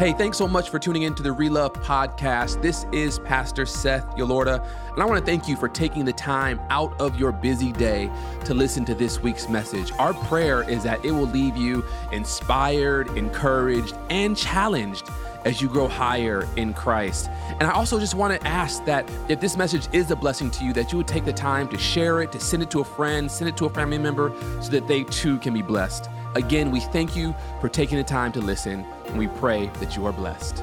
Hey, 0.00 0.14
thanks 0.14 0.38
so 0.38 0.48
much 0.48 0.70
for 0.70 0.78
tuning 0.78 1.02
in 1.02 1.14
to 1.16 1.22
the 1.22 1.28
Relove 1.28 1.74
podcast. 1.74 2.62
This 2.62 2.86
is 2.90 3.18
Pastor 3.18 3.66
Seth 3.66 4.06
Yolorda, 4.16 4.66
and 4.94 5.02
I 5.02 5.04
want 5.04 5.20
to 5.20 5.26
thank 5.30 5.46
you 5.46 5.56
for 5.56 5.68
taking 5.68 6.06
the 6.06 6.12
time 6.14 6.58
out 6.70 6.98
of 6.98 7.20
your 7.20 7.32
busy 7.32 7.70
day 7.70 8.10
to 8.46 8.54
listen 8.54 8.86
to 8.86 8.94
this 8.94 9.20
week's 9.20 9.50
message. 9.50 9.92
Our 9.98 10.14
prayer 10.14 10.66
is 10.66 10.84
that 10.84 11.04
it 11.04 11.10
will 11.10 11.26
leave 11.26 11.54
you 11.54 11.84
inspired, 12.12 13.10
encouraged, 13.10 13.94
and 14.08 14.34
challenged 14.34 15.06
as 15.44 15.60
you 15.60 15.68
grow 15.68 15.88
higher 15.88 16.46
in 16.56 16.74
Christ. 16.74 17.30
And 17.58 17.64
I 17.64 17.72
also 17.72 17.98
just 17.98 18.14
want 18.14 18.38
to 18.38 18.46
ask 18.46 18.84
that 18.84 19.10
if 19.28 19.40
this 19.40 19.56
message 19.56 19.88
is 19.92 20.10
a 20.10 20.16
blessing 20.16 20.50
to 20.52 20.64
you, 20.64 20.72
that 20.74 20.92
you 20.92 20.98
would 20.98 21.08
take 21.08 21.24
the 21.24 21.32
time 21.32 21.68
to 21.68 21.78
share 21.78 22.22
it, 22.22 22.32
to 22.32 22.40
send 22.40 22.62
it 22.62 22.70
to 22.72 22.80
a 22.80 22.84
friend, 22.84 23.30
send 23.30 23.48
it 23.48 23.56
to 23.58 23.66
a 23.66 23.70
family 23.70 23.98
member, 23.98 24.32
so 24.60 24.70
that 24.70 24.86
they 24.86 25.04
too 25.04 25.38
can 25.38 25.54
be 25.54 25.62
blessed. 25.62 26.08
Again, 26.34 26.70
we 26.70 26.80
thank 26.80 27.16
you 27.16 27.34
for 27.60 27.68
taking 27.68 27.98
the 27.98 28.04
time 28.04 28.32
to 28.32 28.40
listen, 28.40 28.84
and 29.06 29.18
we 29.18 29.28
pray 29.28 29.70
that 29.80 29.96
you 29.96 30.06
are 30.06 30.12
blessed. 30.12 30.62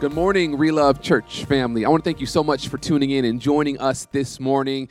Good 0.00 0.14
morning, 0.14 0.56
Relove 0.56 1.02
Church 1.02 1.44
family. 1.44 1.84
I 1.84 1.90
want 1.90 2.02
to 2.02 2.08
thank 2.08 2.20
you 2.20 2.26
so 2.26 2.42
much 2.42 2.68
for 2.68 2.78
tuning 2.78 3.10
in 3.10 3.26
and 3.26 3.38
joining 3.38 3.78
us 3.78 4.06
this 4.06 4.40
morning. 4.40 4.88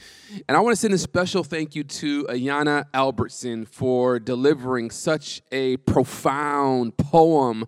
And 0.48 0.56
I 0.56 0.60
want 0.60 0.76
to 0.76 0.80
send 0.80 0.94
a 0.94 1.00
special 1.00 1.44
thank 1.44 1.74
you 1.74 1.84
to 1.84 2.26
Ayana 2.26 2.86
Albertson 2.94 3.66
for 3.66 4.20
delivering 4.20 4.92
such 4.92 5.42
a 5.52 5.78
profound 5.78 6.96
poem 6.98 7.66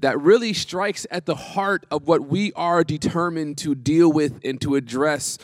that 0.00 0.20
really 0.20 0.52
strikes 0.52 1.06
at 1.10 1.26
the 1.26 1.34
heart 1.34 1.84
of 1.90 2.06
what 2.06 2.26
we 2.26 2.52
are 2.54 2.82
determined 2.84 3.58
to 3.58 3.74
deal 3.74 4.10
with 4.10 4.40
and 4.44 4.60
to 4.60 4.76
address 4.76 5.38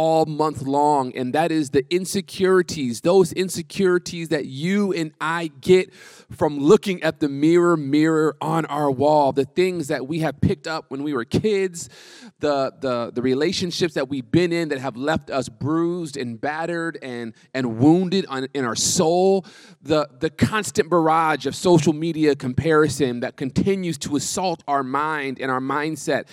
all 0.00 0.24
month 0.24 0.62
long, 0.62 1.14
and 1.14 1.34
that 1.34 1.52
is 1.52 1.68
the 1.68 1.84
insecurities, 1.94 3.02
those 3.02 3.34
insecurities 3.34 4.30
that 4.30 4.46
you 4.46 4.94
and 4.94 5.12
I 5.20 5.50
get 5.60 5.92
from 6.30 6.58
looking 6.58 7.02
at 7.02 7.20
the 7.20 7.28
mirror, 7.28 7.76
mirror 7.76 8.34
on 8.40 8.64
our 8.64 8.90
wall, 8.90 9.32
the 9.32 9.44
things 9.44 9.88
that 9.88 10.08
we 10.08 10.20
have 10.20 10.40
picked 10.40 10.66
up 10.66 10.86
when 10.88 11.02
we 11.02 11.12
were 11.12 11.26
kids, 11.26 11.90
the, 12.38 12.72
the, 12.80 13.12
the 13.14 13.20
relationships 13.20 13.92
that 13.92 14.08
we've 14.08 14.30
been 14.30 14.54
in 14.54 14.70
that 14.70 14.78
have 14.78 14.96
left 14.96 15.28
us 15.28 15.50
bruised 15.50 16.16
and 16.16 16.40
battered 16.40 16.98
and, 17.02 17.34
and 17.52 17.76
wounded 17.76 18.24
on, 18.30 18.48
in 18.54 18.64
our 18.64 18.74
soul, 18.74 19.44
the, 19.82 20.08
the 20.20 20.30
constant 20.30 20.88
barrage 20.88 21.44
of 21.44 21.54
social 21.54 21.92
media 21.92 22.34
comparison 22.34 23.20
that 23.20 23.36
continues 23.36 23.98
to 23.98 24.16
assault 24.16 24.64
our 24.66 24.82
mind 24.82 25.38
and 25.38 25.50
our 25.50 25.60
mindset 25.60 26.24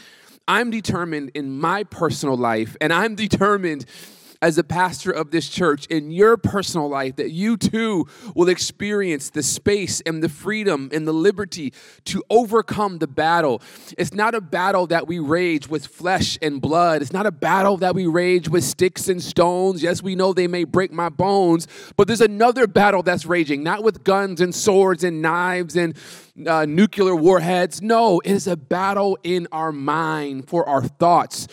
I'm 0.47 0.71
determined 0.71 1.31
in 1.33 1.59
my 1.59 1.83
personal 1.83 2.37
life, 2.37 2.77
and 2.79 2.93
I'm 2.93 3.15
determined 3.15 3.85
as 4.41 4.57
a 4.57 4.63
pastor 4.63 5.11
of 5.11 5.31
this 5.31 5.49
church 5.49 5.85
in 5.87 6.11
your 6.11 6.37
personal 6.37 6.89
life 6.89 7.15
that 7.15 7.31
you 7.31 7.57
too 7.57 8.07
will 8.35 8.49
experience 8.49 9.29
the 9.29 9.43
space 9.43 10.01
and 10.01 10.21
the 10.21 10.29
freedom 10.29 10.89
and 10.93 11.07
the 11.07 11.13
liberty 11.13 11.73
to 12.05 12.23
overcome 12.29 12.99
the 12.99 13.07
battle. 13.07 13.61
It's 13.97 14.13
not 14.13 14.35
a 14.35 14.41
battle 14.41 14.87
that 14.87 15.07
we 15.07 15.19
rage 15.19 15.67
with 15.67 15.87
flesh 15.87 16.37
and 16.41 16.61
blood. 16.61 17.01
It's 17.01 17.13
not 17.13 17.25
a 17.25 17.31
battle 17.31 17.77
that 17.77 17.95
we 17.95 18.05
rage 18.05 18.49
with 18.49 18.63
sticks 18.63 19.07
and 19.07 19.21
stones. 19.21 19.81
Yes, 19.81 20.03
we 20.03 20.15
know 20.15 20.33
they 20.33 20.47
may 20.47 20.63
break 20.63 20.91
my 20.91 21.09
bones, 21.09 21.67
but 21.95 22.07
there's 22.07 22.21
another 22.21 22.67
battle 22.67 23.03
that's 23.03 23.25
raging, 23.25 23.63
not 23.63 23.83
with 23.83 24.03
guns 24.03 24.41
and 24.41 24.53
swords 24.53 25.03
and 25.03 25.21
knives 25.21 25.75
and 25.75 25.97
uh, 26.45 26.65
nuclear 26.65 27.15
warheads. 27.15 27.81
No, 27.81 28.19
it 28.19 28.31
is 28.31 28.47
a 28.47 28.55
battle 28.55 29.17
in 29.23 29.47
our 29.51 29.71
mind 29.71 30.47
for 30.47 30.67
our 30.67 30.83
thoughts 30.83 31.47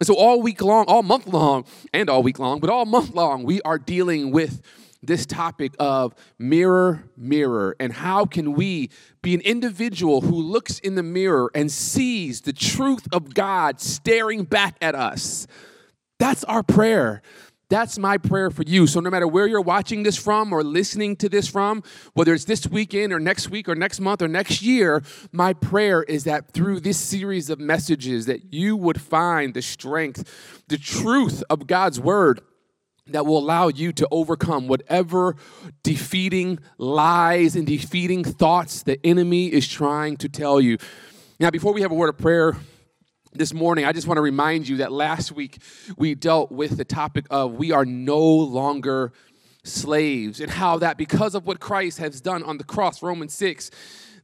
and 0.00 0.06
so, 0.06 0.14
all 0.14 0.40
week 0.40 0.62
long, 0.62 0.84
all 0.86 1.02
month 1.02 1.26
long, 1.26 1.64
and 1.92 2.08
all 2.08 2.22
week 2.22 2.38
long, 2.38 2.60
but 2.60 2.70
all 2.70 2.84
month 2.84 3.14
long, 3.14 3.42
we 3.42 3.60
are 3.62 3.78
dealing 3.78 4.30
with 4.30 4.62
this 5.02 5.26
topic 5.26 5.72
of 5.78 6.14
mirror, 6.38 7.04
mirror, 7.16 7.76
and 7.80 7.92
how 7.92 8.24
can 8.24 8.52
we 8.52 8.90
be 9.22 9.34
an 9.34 9.40
individual 9.40 10.20
who 10.20 10.36
looks 10.36 10.78
in 10.80 10.94
the 10.94 11.02
mirror 11.02 11.50
and 11.54 11.70
sees 11.70 12.42
the 12.42 12.52
truth 12.52 13.06
of 13.12 13.34
God 13.34 13.80
staring 13.80 14.44
back 14.44 14.76
at 14.80 14.94
us. 14.94 15.46
That's 16.18 16.44
our 16.44 16.62
prayer. 16.62 17.22
That's 17.70 17.98
my 17.98 18.16
prayer 18.16 18.50
for 18.50 18.62
you. 18.62 18.86
So, 18.86 19.00
no 19.00 19.10
matter 19.10 19.28
where 19.28 19.46
you're 19.46 19.60
watching 19.60 20.02
this 20.02 20.16
from 20.16 20.52
or 20.54 20.64
listening 20.64 21.16
to 21.16 21.28
this 21.28 21.48
from, 21.48 21.82
whether 22.14 22.32
it's 22.32 22.46
this 22.46 22.66
weekend 22.66 23.12
or 23.12 23.20
next 23.20 23.50
week 23.50 23.68
or 23.68 23.74
next 23.74 24.00
month 24.00 24.22
or 24.22 24.28
next 24.28 24.62
year, 24.62 25.02
my 25.32 25.52
prayer 25.52 26.02
is 26.02 26.24
that 26.24 26.50
through 26.52 26.80
this 26.80 26.98
series 26.98 27.50
of 27.50 27.60
messages 27.60 28.24
that 28.24 28.54
you 28.54 28.74
would 28.74 29.00
find 29.00 29.52
the 29.52 29.60
strength, 29.60 30.62
the 30.68 30.78
truth 30.78 31.42
of 31.50 31.66
God's 31.66 32.00
word 32.00 32.40
that 33.08 33.26
will 33.26 33.38
allow 33.38 33.68
you 33.68 33.92
to 33.92 34.08
overcome 34.10 34.66
whatever 34.66 35.36
defeating 35.82 36.58
lies 36.78 37.54
and 37.54 37.66
defeating 37.66 38.24
thoughts 38.24 38.82
the 38.82 38.98
enemy 39.04 39.52
is 39.52 39.68
trying 39.68 40.16
to 40.16 40.28
tell 40.28 40.60
you. 40.60 40.78
Now, 41.38 41.50
before 41.50 41.72
we 41.72 41.82
have 41.82 41.90
a 41.90 41.94
word 41.94 42.08
of 42.08 42.18
prayer, 42.18 42.56
this 43.38 43.54
morning, 43.54 43.84
I 43.84 43.92
just 43.92 44.08
want 44.08 44.18
to 44.18 44.22
remind 44.22 44.66
you 44.66 44.78
that 44.78 44.90
last 44.90 45.30
week 45.30 45.58
we 45.96 46.16
dealt 46.16 46.50
with 46.50 46.76
the 46.76 46.84
topic 46.84 47.24
of 47.30 47.52
we 47.52 47.70
are 47.70 47.84
no 47.84 48.20
longer 48.20 49.12
slaves 49.62 50.40
and 50.40 50.50
how 50.50 50.78
that 50.78 50.98
because 50.98 51.36
of 51.36 51.46
what 51.46 51.60
Christ 51.60 51.98
has 51.98 52.20
done 52.20 52.42
on 52.42 52.58
the 52.58 52.64
cross, 52.64 53.00
Romans 53.00 53.32
6, 53.34 53.70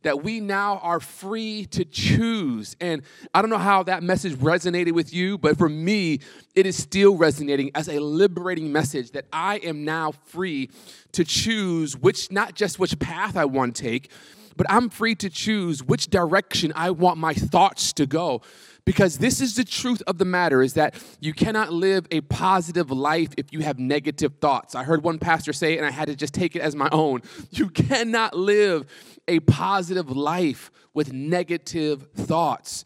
that 0.03 0.25
we 0.25 0.41
now 0.41 0.79
are 0.79 0.99
free 0.99 1.67
to 1.67 1.85
choose. 1.85 2.77
And 2.81 3.03
I 3.33 3.41
don't 3.41 3.51
know 3.51 3.57
how 3.59 3.85
that 3.85 4.03
message 4.03 4.35
resonated 4.35 4.93
with 4.93 5.15
you, 5.15 5.39
but 5.39 5.57
for 5.57 5.69
me, 5.69 6.19
it 6.57 6.67
is 6.67 6.77
still 6.77 7.17
resonating 7.17 7.71
as 7.75 7.89
a 7.89 8.01
liberating 8.01 8.73
message 8.73 9.13
that 9.13 9.27
I 9.33 9.59
am 9.59 9.85
now 9.85 10.13
free 10.25 10.71
to 11.13 11.25
choose 11.25 11.97
which, 11.97 12.33
not 12.33 12.55
just 12.55 12.81
which 12.81 12.99
path 12.99 13.37
I 13.37 13.45
want 13.45 13.77
to 13.77 13.83
take, 13.83 14.11
but 14.57 14.67
I'm 14.69 14.89
free 14.89 15.15
to 15.17 15.31
choose 15.31 15.83
which 15.83 16.09
direction 16.09 16.73
I 16.77 16.91
want 16.91 17.19
my 17.19 17.35
thoughts 17.35 17.93
to 17.95 18.07
go 18.07 18.43
because 18.85 19.19
this 19.19 19.41
is 19.41 19.57
the 19.57 19.65
truth 19.65 20.03
of 20.07 20.19
the 20.19 20.25
matter 20.25 20.63
is 20.63 20.75
that 20.75 20.95
you 21.21 21.33
cannot 21.33 21.73
live 21.73 22.07
a 22.11 22.21
positive 22.23 22.91
life 22.91 23.31
if 23.37 23.53
you 23.53 23.61
have 23.61 23.79
negative 23.79 24.35
thoughts. 24.41 24.75
I 24.75 24.85
heard 24.85 25.03
one 25.03 25.19
pastor 25.19 25.53
say 25.53 25.77
and 25.77 25.87
I 25.87 25.91
had 25.91 26.09
to 26.09 26.17
just 26.17 26.35
take 26.35 26.55
it 26.55 26.61
as 26.61 26.77
my 26.77 26.89
own. 26.93 27.23
You 27.51 27.69
cannot 27.69 28.37
live 28.37 28.87
a 29.27 29.41
positive 29.41 30.11
life 30.11 30.71
with 30.93 31.13
negative 31.13 32.09
thoughts. 32.15 32.85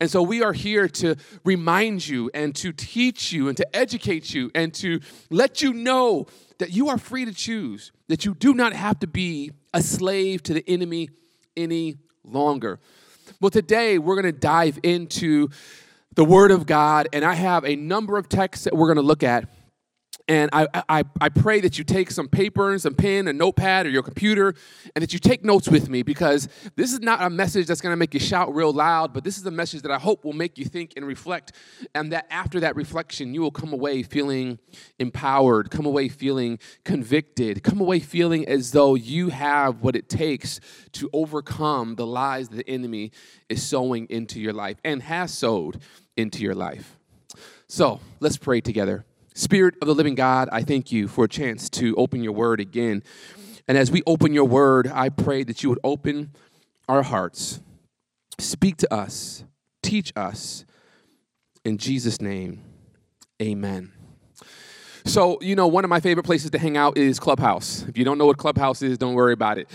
And 0.00 0.08
so 0.08 0.22
we 0.22 0.42
are 0.42 0.52
here 0.52 0.88
to 0.88 1.16
remind 1.44 2.06
you 2.06 2.30
and 2.32 2.54
to 2.56 2.72
teach 2.72 3.32
you 3.32 3.48
and 3.48 3.56
to 3.56 3.76
educate 3.76 4.32
you 4.32 4.50
and 4.54 4.72
to 4.74 5.00
let 5.30 5.62
you 5.62 5.72
know 5.72 6.26
that 6.58 6.70
you 6.70 6.88
are 6.88 6.98
free 6.98 7.24
to 7.24 7.34
choose, 7.34 7.90
that 8.08 8.24
you 8.24 8.34
do 8.34 8.54
not 8.54 8.72
have 8.72 9.00
to 9.00 9.08
be 9.08 9.50
a 9.74 9.82
slave 9.82 10.42
to 10.44 10.54
the 10.54 10.64
enemy 10.68 11.08
any 11.56 11.96
longer. 12.22 12.78
Well, 13.38 13.50
today 13.50 13.98
we're 13.98 14.20
going 14.20 14.32
to 14.32 14.38
dive 14.38 14.78
into 14.82 15.50
the 16.14 16.24
Word 16.24 16.50
of 16.50 16.66
God, 16.66 17.08
and 17.12 17.24
I 17.24 17.34
have 17.34 17.64
a 17.64 17.76
number 17.76 18.16
of 18.18 18.28
texts 18.28 18.64
that 18.64 18.74
we're 18.74 18.86
going 18.86 18.96
to 18.96 19.02
look 19.02 19.22
at. 19.22 19.48
And 20.30 20.48
I, 20.52 20.68
I, 20.88 21.02
I 21.20 21.28
pray 21.28 21.60
that 21.60 21.76
you 21.76 21.82
take 21.82 22.10
some 22.12 22.28
paper 22.28 22.70
and 22.70 22.80
some 22.80 22.94
pen, 22.94 23.26
a 23.26 23.32
notepad, 23.32 23.86
or 23.86 23.88
your 23.88 24.04
computer, 24.04 24.54
and 24.94 25.02
that 25.02 25.12
you 25.12 25.18
take 25.18 25.44
notes 25.44 25.68
with 25.68 25.88
me 25.88 26.04
because 26.04 26.48
this 26.76 26.92
is 26.92 27.00
not 27.00 27.20
a 27.20 27.28
message 27.28 27.66
that's 27.66 27.80
going 27.80 27.92
to 27.92 27.96
make 27.96 28.14
you 28.14 28.20
shout 28.20 28.54
real 28.54 28.72
loud, 28.72 29.12
but 29.12 29.24
this 29.24 29.38
is 29.38 29.46
a 29.46 29.50
message 29.50 29.82
that 29.82 29.90
I 29.90 29.98
hope 29.98 30.24
will 30.24 30.32
make 30.32 30.56
you 30.56 30.64
think 30.64 30.92
and 30.96 31.04
reflect. 31.04 31.50
And 31.96 32.12
that 32.12 32.26
after 32.30 32.60
that 32.60 32.76
reflection, 32.76 33.34
you 33.34 33.40
will 33.40 33.50
come 33.50 33.72
away 33.72 34.04
feeling 34.04 34.60
empowered, 35.00 35.70
come 35.72 35.84
away 35.84 36.08
feeling 36.08 36.60
convicted, 36.84 37.64
come 37.64 37.80
away 37.80 37.98
feeling 37.98 38.46
as 38.46 38.70
though 38.70 38.94
you 38.94 39.30
have 39.30 39.82
what 39.82 39.96
it 39.96 40.08
takes 40.08 40.60
to 40.92 41.10
overcome 41.12 41.96
the 41.96 42.06
lies 42.06 42.48
the 42.50 42.68
enemy 42.70 43.10
is 43.48 43.64
sowing 43.64 44.06
into 44.06 44.40
your 44.40 44.52
life 44.52 44.76
and 44.84 45.02
has 45.02 45.32
sowed 45.32 45.80
into 46.16 46.42
your 46.42 46.54
life. 46.54 46.98
So 47.66 47.98
let's 48.20 48.36
pray 48.36 48.60
together. 48.60 49.04
Spirit 49.40 49.74
of 49.80 49.88
the 49.88 49.94
living 49.94 50.14
God, 50.14 50.50
I 50.52 50.62
thank 50.62 50.92
you 50.92 51.08
for 51.08 51.24
a 51.24 51.28
chance 51.28 51.70
to 51.70 51.94
open 51.96 52.22
your 52.22 52.34
word 52.34 52.60
again. 52.60 53.02
And 53.66 53.78
as 53.78 53.90
we 53.90 54.02
open 54.06 54.34
your 54.34 54.44
word, 54.44 54.86
I 54.92 55.08
pray 55.08 55.44
that 55.44 55.62
you 55.62 55.70
would 55.70 55.78
open 55.82 56.32
our 56.90 57.02
hearts, 57.02 57.60
speak 58.38 58.76
to 58.76 58.92
us, 58.92 59.44
teach 59.82 60.12
us. 60.14 60.66
In 61.64 61.78
Jesus' 61.78 62.20
name, 62.20 62.62
amen. 63.40 63.92
So, 65.04 65.38
you 65.40 65.56
know, 65.56 65.66
one 65.66 65.84
of 65.84 65.90
my 65.90 66.00
favorite 66.00 66.24
places 66.24 66.50
to 66.50 66.58
hang 66.58 66.76
out 66.76 66.96
is 66.96 67.18
Clubhouse. 67.18 67.84
If 67.88 67.98
you 67.98 68.04
don't 68.04 68.18
know 68.18 68.26
what 68.26 68.38
Clubhouse 68.38 68.82
is, 68.82 68.98
don't 68.98 69.14
worry 69.14 69.32
about 69.32 69.58
it. 69.58 69.68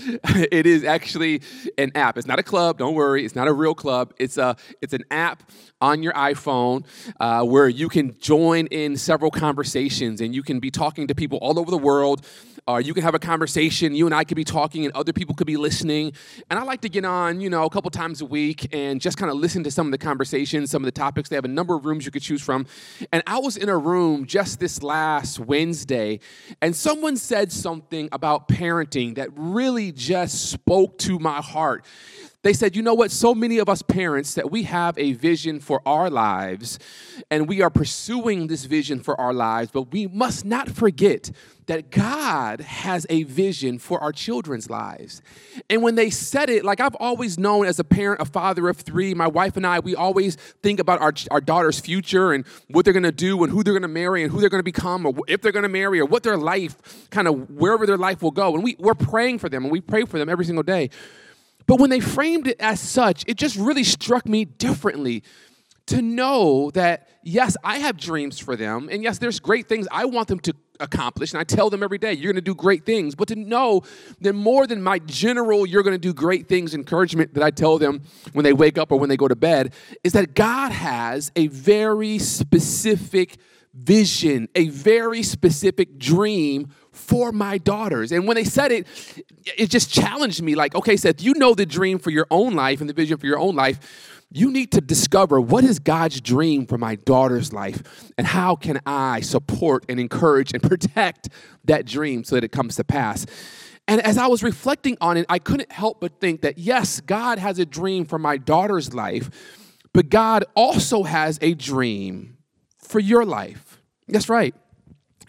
it 0.51 0.65
is 0.65 0.83
actually 0.83 1.41
an 1.77 1.91
app. 1.95 2.17
It's 2.17 2.27
not 2.27 2.39
a 2.39 2.43
club, 2.43 2.77
don't 2.77 2.95
worry. 2.95 3.25
It's 3.25 3.35
not 3.35 3.47
a 3.47 3.53
real 3.53 3.75
club. 3.75 4.13
It's 4.17 4.37
a 4.37 4.55
it's 4.81 4.93
an 4.93 5.03
app 5.11 5.43
on 5.81 6.03
your 6.03 6.13
iPhone 6.13 6.85
uh, 7.19 7.43
where 7.43 7.67
you 7.67 7.89
can 7.89 8.17
join 8.19 8.67
in 8.67 8.97
several 8.97 9.31
conversations 9.31 10.21
and 10.21 10.33
you 10.33 10.43
can 10.43 10.59
be 10.59 10.71
talking 10.71 11.07
to 11.07 11.15
people 11.15 11.37
all 11.39 11.59
over 11.59 11.71
the 11.71 11.77
world 11.77 12.25
or 12.67 12.81
you 12.81 12.93
can 12.93 13.03
have 13.03 13.13
a 13.13 13.19
conversation. 13.19 13.93
You 13.93 14.05
and 14.05 14.15
I 14.15 14.23
could 14.23 14.35
be 14.35 14.43
talking, 14.43 14.85
and 14.85 14.93
other 14.95 15.13
people 15.13 15.35
could 15.35 15.47
be 15.47 15.57
listening. 15.57 16.13
And 16.49 16.59
I 16.59 16.63
like 16.63 16.81
to 16.81 16.89
get 16.89 17.05
on, 17.05 17.39
you 17.39 17.49
know, 17.49 17.65
a 17.65 17.69
couple 17.69 17.91
times 17.91 18.21
a 18.21 18.25
week 18.25 18.73
and 18.73 18.99
just 18.99 19.17
kind 19.17 19.31
of 19.31 19.37
listen 19.37 19.63
to 19.65 19.71
some 19.71 19.87
of 19.87 19.91
the 19.91 19.97
conversations, 19.97 20.71
some 20.71 20.81
of 20.81 20.85
the 20.85 20.91
topics. 20.91 21.29
They 21.29 21.35
have 21.35 21.45
a 21.45 21.49
number 21.49 21.75
of 21.75 21.85
rooms 21.85 22.05
you 22.05 22.11
could 22.11 22.23
choose 22.23 22.41
from. 22.41 22.65
And 23.11 23.21
I 23.27 23.37
was 23.39 23.55
in 23.57 23.69
a 23.69 23.77
room 23.77 24.25
just 24.25 24.59
this 24.59 24.81
last 24.81 25.39
Wednesday, 25.39 26.19
and 26.61 26.75
someone 26.75 27.17
said 27.17 27.51
something 27.51 28.09
about 28.11 28.47
parenting 28.47 29.15
that 29.15 29.29
really 29.35 29.91
just 29.91 30.49
spoke 30.49 30.97
to 30.99 31.19
my 31.19 31.41
heart 31.41 31.85
They 32.45 32.53
said, 32.53 32.75
you 32.75 32.83
know 32.83 32.93
what? 32.93 33.09
So 33.09 33.33
many 33.33 33.57
of 33.57 33.67
us 33.69 33.81
parents 33.81 34.35
that 34.35 34.51
we 34.51 34.61
have 34.63 34.95
a 34.99 35.13
vision 35.13 35.59
for 35.59 35.81
our 35.83 36.11
lives 36.11 36.77
and 37.31 37.49
we 37.49 37.63
are 37.63 37.71
pursuing 37.71 38.45
this 38.45 38.65
vision 38.65 38.99
for 38.99 39.19
our 39.19 39.33
lives, 39.33 39.71
but 39.71 39.91
we 39.91 40.05
must 40.05 40.45
not 40.45 40.69
forget 40.69 41.31
that 41.65 41.89
God 41.89 42.61
has 42.61 43.07
a 43.09 43.23
vision 43.23 43.79
for 43.79 43.99
our 43.99 44.11
children's 44.11 44.69
lives. 44.69 45.23
And 45.71 45.81
when 45.81 45.95
they 45.95 46.11
said 46.11 46.51
it, 46.51 46.63
like 46.63 46.79
I've 46.79 46.93
always 46.99 47.39
known 47.39 47.65
as 47.65 47.79
a 47.79 47.83
parent, 47.83 48.21
a 48.21 48.25
father 48.25 48.69
of 48.69 48.77
three, 48.77 49.15
my 49.15 49.25
wife 49.25 49.57
and 49.57 49.65
I, 49.65 49.79
we 49.79 49.95
always 49.95 50.35
think 50.61 50.79
about 50.79 51.01
our, 51.01 51.15
our 51.31 51.41
daughter's 51.41 51.79
future 51.79 52.31
and 52.31 52.45
what 52.69 52.85
they're 52.85 52.93
gonna 52.93 53.11
do 53.11 53.41
and 53.43 53.51
who 53.51 53.63
they're 53.63 53.73
gonna 53.73 53.87
marry 53.87 54.21
and 54.21 54.31
who 54.31 54.39
they're 54.39 54.49
gonna 54.49 54.61
become 54.61 55.07
or 55.07 55.15
if 55.27 55.41
they're 55.41 55.51
gonna 55.51 55.67
marry 55.67 55.99
or 55.99 56.05
what 56.05 56.21
their 56.21 56.37
life, 56.37 57.09
kind 57.09 57.27
of 57.27 57.49
wherever 57.49 57.87
their 57.87 57.97
life 57.97 58.21
will 58.21 58.29
go. 58.29 58.53
And 58.53 58.63
we, 58.63 58.75
we're 58.77 58.93
praying 58.93 59.39
for 59.39 59.49
them 59.49 59.63
and 59.63 59.71
we 59.71 59.81
pray 59.81 60.05
for 60.05 60.19
them 60.19 60.29
every 60.29 60.45
single 60.45 60.61
day. 60.61 60.91
But 61.67 61.79
when 61.79 61.89
they 61.89 61.99
framed 61.99 62.47
it 62.47 62.57
as 62.59 62.79
such, 62.79 63.23
it 63.27 63.37
just 63.37 63.55
really 63.55 63.83
struck 63.83 64.27
me 64.27 64.45
differently 64.45 65.23
to 65.87 66.01
know 66.01 66.71
that, 66.71 67.07
yes, 67.23 67.55
I 67.63 67.79
have 67.79 67.97
dreams 67.97 68.39
for 68.39 68.55
them. 68.55 68.89
And 68.91 69.03
yes, 69.03 69.19
there's 69.19 69.39
great 69.39 69.67
things 69.67 69.87
I 69.91 70.05
want 70.05 70.27
them 70.27 70.39
to 70.41 70.53
accomplish. 70.79 71.31
And 71.31 71.39
I 71.39 71.43
tell 71.43 71.69
them 71.69 71.83
every 71.83 71.97
day, 71.97 72.13
you're 72.13 72.33
going 72.33 72.43
to 72.43 72.49
do 72.49 72.55
great 72.55 72.85
things. 72.85 73.15
But 73.15 73.27
to 73.29 73.35
know 73.35 73.83
that 74.21 74.33
more 74.33 74.67
than 74.67 74.81
my 74.81 74.99
general, 74.99 75.65
you're 75.65 75.83
going 75.83 75.93
to 75.93 75.99
do 75.99 76.13
great 76.13 76.47
things 76.47 76.73
encouragement 76.73 77.33
that 77.35 77.43
I 77.43 77.51
tell 77.51 77.77
them 77.77 78.01
when 78.33 78.43
they 78.43 78.53
wake 78.53 78.77
up 78.77 78.91
or 78.91 78.99
when 78.99 79.09
they 79.09 79.17
go 79.17 79.27
to 79.27 79.35
bed, 79.35 79.73
is 80.03 80.13
that 80.13 80.33
God 80.33 80.71
has 80.71 81.31
a 81.35 81.47
very 81.47 82.17
specific 82.17 83.37
vision, 83.73 84.47
a 84.55 84.69
very 84.69 85.21
specific 85.21 85.99
dream 85.99 86.69
for 87.05 87.31
my 87.31 87.57
daughters. 87.57 88.11
And 88.11 88.27
when 88.27 88.35
they 88.35 88.43
said 88.43 88.71
it, 88.71 88.87
it 89.57 89.69
just 89.69 89.91
challenged 89.91 90.41
me 90.41 90.55
like, 90.55 90.75
okay, 90.75 90.97
Seth, 90.97 91.21
you 91.21 91.33
know 91.35 91.53
the 91.53 91.65
dream 91.65 91.99
for 91.99 92.09
your 92.09 92.27
own 92.31 92.53
life 92.53 92.81
and 92.81 92.89
the 92.89 92.93
vision 92.93 93.17
for 93.17 93.27
your 93.27 93.39
own 93.39 93.55
life. 93.55 94.23
You 94.31 94.51
need 94.51 94.71
to 94.71 94.81
discover 94.81 95.39
what 95.39 95.63
is 95.63 95.79
God's 95.79 96.19
dream 96.19 96.65
for 96.65 96.77
my 96.77 96.95
daughter's 96.95 97.53
life 97.53 98.11
and 98.17 98.25
how 98.25 98.55
can 98.55 98.81
I 98.85 99.21
support 99.21 99.85
and 99.87 99.99
encourage 99.99 100.51
and 100.53 100.63
protect 100.71 101.29
that 101.65 101.85
dream 101.85 102.23
so 102.23 102.35
that 102.35 102.43
it 102.43 102.51
comes 102.51 102.75
to 102.77 102.83
pass. 102.83 103.25
And 103.87 104.01
as 104.01 104.17
I 104.17 104.25
was 104.25 104.41
reflecting 104.41 104.97
on 104.99 105.15
it, 105.15 105.27
I 105.29 105.37
couldn't 105.37 105.71
help 105.71 106.01
but 106.01 106.19
think 106.19 106.41
that 106.41 106.57
yes, 106.57 107.01
God 107.01 107.37
has 107.37 107.59
a 107.59 107.65
dream 107.65 108.05
for 108.05 108.17
my 108.17 108.37
daughter's 108.37 108.95
life, 108.95 109.29
but 109.93 110.09
God 110.09 110.43
also 110.55 111.03
has 111.03 111.37
a 111.41 111.53
dream 111.53 112.37
for 112.79 112.99
your 112.99 113.25
life. 113.25 113.79
That's 114.07 114.27
right. 114.27 114.55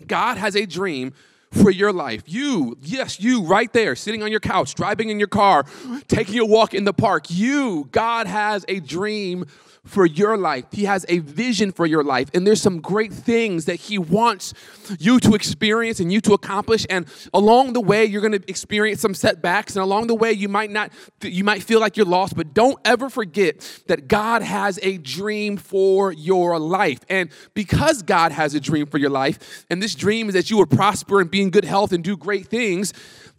God 0.06 0.38
has 0.38 0.56
a 0.56 0.67
dream 0.67 1.12
for 1.52 1.70
your 1.70 1.93
life. 1.93 2.22
You, 2.26 2.76
yes, 2.81 3.20
you 3.20 3.43
right 3.44 3.72
there, 3.72 3.96
sitting 3.96 4.22
on 4.22 4.31
your 4.31 4.40
couch, 4.40 4.75
driving 4.75 5.10
in 5.10 5.19
your 5.19 5.28
car, 5.28 5.64
taking 6.08 6.38
a 6.38 6.44
walk 6.44 6.75
in 6.75 6.84
the 6.84 6.93
park. 6.93 7.26
You, 7.28 7.88
God 7.93 8.26
has 8.26 8.64
a 8.69 8.81
dream 8.81 9.46
for 9.87 10.05
your 10.05 10.37
life. 10.37 10.65
He 10.73 10.85
has 10.85 11.06
a 11.09 11.19
vision 11.19 11.73
for 11.73 11.87
your 11.87 12.05
life. 12.05 12.31
And 12.35 12.47
there's 12.47 12.61
some 12.61 12.81
great 12.81 13.12
things 13.12 13.65
that 13.67 13.77
He 13.77 13.99
wants 13.99 14.53
you 14.99 15.19
to 15.21 15.35
experience 15.35 16.00
and 16.00 16.12
you 16.12 16.21
to 16.23 16.33
accomplish. 16.33 16.87
And 16.91 17.06
along 17.33 17.73
the 17.73 17.81
way, 17.81 18.05
you're 18.05 18.21
going 18.21 18.38
to 18.38 18.50
experience 18.50 19.00
some 19.00 19.15
setbacks. 19.15 19.77
And 19.77 19.83
along 19.83 20.09
the 20.09 20.15
way, 20.15 20.33
you 20.33 20.49
might 20.49 20.71
not, 20.71 20.93
you 21.23 21.44
might 21.44 21.62
feel 21.62 21.81
like 21.81 21.97
you're 21.97 22.06
lost, 22.06 22.37
but 22.37 22.53
don't 22.53 22.79
ever 22.85 23.09
forget 23.09 23.61
that 23.87 24.09
God 24.09 24.43
has 24.43 24.79
a 24.83 24.99
dream 24.99 25.56
for 25.56 26.12
your 26.12 26.59
life. 26.59 27.00
And 27.09 27.31
because 27.55 28.03
God 28.03 28.32
has 28.32 28.55
a 28.55 28.61
dream 28.61 28.87
for 28.87 28.99
your 28.99 29.11
life, 29.11 29.65
and 29.71 29.82
this 29.82 29.94
dream 29.94 30.29
is 30.29 30.35
that 30.35 30.50
you 30.50 30.59
will 30.59 30.67
prosper 30.67 31.21
and 31.21 31.31
be 31.31 31.43
in 31.43 31.50
good 31.50 31.65
health 31.65 31.93
and 31.93 32.03
do 32.03 32.17
great 32.17 32.47
things, 32.47 32.93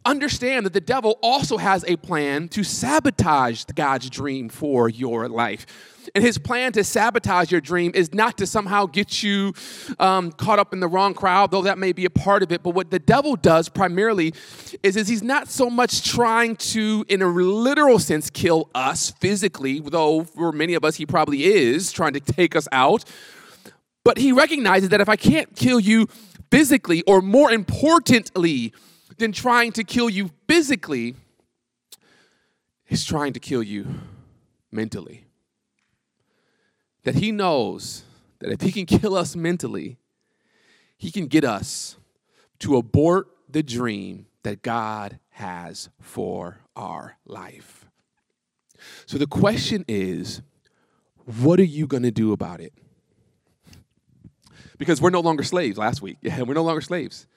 understand 0.07 0.65
that 0.65 0.73
the 0.73 0.81
devil 0.81 1.19
also 1.21 1.57
has 1.57 1.83
a 1.87 1.97
plan 1.97 2.47
to 2.49 2.63
sabotage 2.63 3.65
God's 3.75 4.09
dream 4.09 4.49
for 4.49 4.89
your 4.89 5.27
life. 5.27 5.65
And 6.15 6.23
his 6.23 6.37
plan 6.37 6.71
to 6.73 6.83
sabotage 6.83 7.51
your 7.51 7.59
dream 7.59 7.91
is 7.93 8.13
not 8.13 8.37
to 8.37 8.47
somehow 8.47 8.85
get 8.85 9.21
you 9.21 9.53
um, 9.99 10.31
caught 10.31 10.57
up 10.57 10.71
in 10.73 10.79
the 10.79 10.87
wrong 10.87 11.13
crowd, 11.13 11.51
though 11.51 11.63
that 11.63 11.77
may 11.77 11.91
be 11.91 12.05
a 12.05 12.09
part 12.09 12.43
of 12.43 12.51
it. 12.51 12.63
But 12.63 12.71
what 12.71 12.91
the 12.91 12.99
devil 12.99 13.35
does 13.35 13.67
primarily 13.67 14.33
is, 14.83 14.95
is 14.95 15.09
he's 15.09 15.21
not 15.21 15.49
so 15.49 15.69
much 15.69 16.09
trying 16.09 16.55
to, 16.55 17.05
in 17.09 17.21
a 17.21 17.27
literal 17.27 17.99
sense, 17.99 18.29
kill 18.29 18.69
us 18.73 19.11
physically, 19.19 19.81
though 19.81 20.23
for 20.23 20.51
many 20.53 20.75
of 20.75 20.85
us 20.85 20.95
he 20.95 21.05
probably 21.05 21.43
is 21.43 21.91
trying 21.91 22.13
to 22.13 22.21
take 22.21 22.55
us 22.55 22.67
out. 22.71 23.03
But 24.05 24.17
he 24.17 24.31
recognizes 24.31 24.89
that 24.89 25.01
if 25.01 25.09
I 25.09 25.17
can't 25.17 25.53
kill 25.57 25.81
you 25.81 26.07
physically, 26.49 27.01
or 27.01 27.21
more 27.21 27.51
importantly, 27.51 28.73
than 29.17 29.31
trying 29.31 29.71
to 29.73 29.83
kill 29.83 30.09
you 30.09 30.31
physically, 30.47 31.15
is 32.89 33.03
trying 33.03 33.33
to 33.33 33.39
kill 33.39 33.63
you 33.63 33.85
mentally. 34.71 35.25
That 37.03 37.15
he 37.15 37.31
knows 37.31 38.03
that 38.39 38.51
if 38.51 38.61
he 38.61 38.71
can 38.71 38.85
kill 38.85 39.15
us 39.15 39.35
mentally, 39.35 39.97
he 40.97 41.11
can 41.11 41.27
get 41.27 41.43
us 41.43 41.97
to 42.59 42.77
abort 42.77 43.27
the 43.49 43.63
dream 43.63 44.27
that 44.43 44.61
God 44.61 45.19
has 45.29 45.89
for 45.99 46.59
our 46.75 47.17
life. 47.25 47.85
So 49.05 49.17
the 49.17 49.27
question 49.27 49.85
is, 49.87 50.41
what 51.41 51.59
are 51.59 51.65
you 51.65 51.87
going 51.87 52.03
to 52.03 52.11
do 52.11 52.31
about 52.31 52.61
it? 52.61 52.73
Because 54.77 55.01
we're 55.01 55.09
no 55.09 55.19
longer 55.19 55.43
slaves 55.43 55.77
last 55.77 56.01
week. 56.01 56.17
Yeah, 56.21 56.41
we're 56.43 56.53
no 56.53 56.63
longer 56.63 56.81
slaves. 56.81 57.27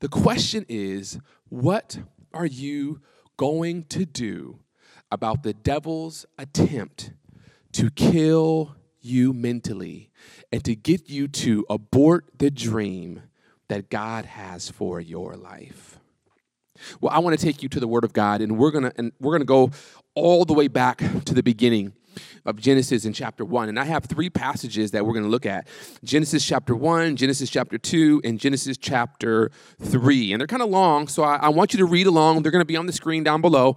The 0.00 0.08
question 0.08 0.64
is, 0.68 1.18
what 1.48 1.98
are 2.32 2.46
you 2.46 3.00
going 3.36 3.84
to 3.84 4.04
do 4.04 4.60
about 5.10 5.42
the 5.42 5.54
devil's 5.54 6.26
attempt 6.38 7.12
to 7.72 7.90
kill 7.90 8.76
you 9.00 9.32
mentally 9.32 10.10
and 10.52 10.64
to 10.64 10.76
get 10.76 11.08
you 11.08 11.28
to 11.28 11.64
abort 11.68 12.26
the 12.38 12.50
dream 12.50 13.22
that 13.68 13.90
God 13.90 14.24
has 14.24 14.70
for 14.70 15.00
your 15.00 15.34
life? 15.34 15.98
Well, 17.00 17.12
I 17.12 17.18
want 17.18 17.38
to 17.38 17.44
take 17.44 17.62
you 17.62 17.68
to 17.70 17.80
the 17.80 17.88
Word 17.88 18.04
of 18.04 18.12
God, 18.12 18.40
and 18.40 18.56
we're 18.56 18.70
gonna 18.70 18.92
and 18.96 19.10
we're 19.18 19.32
gonna 19.32 19.44
go 19.44 19.72
all 20.14 20.44
the 20.44 20.54
way 20.54 20.68
back 20.68 20.98
to 21.24 21.34
the 21.34 21.42
beginning 21.42 21.92
of 22.48 22.58
Genesis 22.58 23.04
in 23.04 23.12
chapter 23.12 23.44
1. 23.44 23.68
And 23.68 23.78
I 23.78 23.84
have 23.84 24.06
three 24.06 24.30
passages 24.30 24.92
that 24.92 25.04
we're 25.04 25.12
going 25.12 25.24
to 25.24 25.30
look 25.30 25.44
at 25.44 25.68
Genesis 26.02 26.44
chapter 26.44 26.74
1, 26.74 27.16
Genesis 27.16 27.50
chapter 27.50 27.76
2, 27.76 28.22
and 28.24 28.40
Genesis 28.40 28.78
chapter 28.78 29.50
3. 29.80 30.32
And 30.32 30.40
they're 30.40 30.46
kind 30.46 30.62
of 30.62 30.70
long, 30.70 31.08
so 31.08 31.22
I, 31.22 31.36
I 31.36 31.48
want 31.50 31.74
you 31.74 31.78
to 31.78 31.84
read 31.84 32.06
along. 32.06 32.42
They're 32.42 32.50
going 32.50 32.62
to 32.62 32.66
be 32.66 32.76
on 32.76 32.86
the 32.86 32.92
screen 32.92 33.22
down 33.22 33.42
below. 33.42 33.76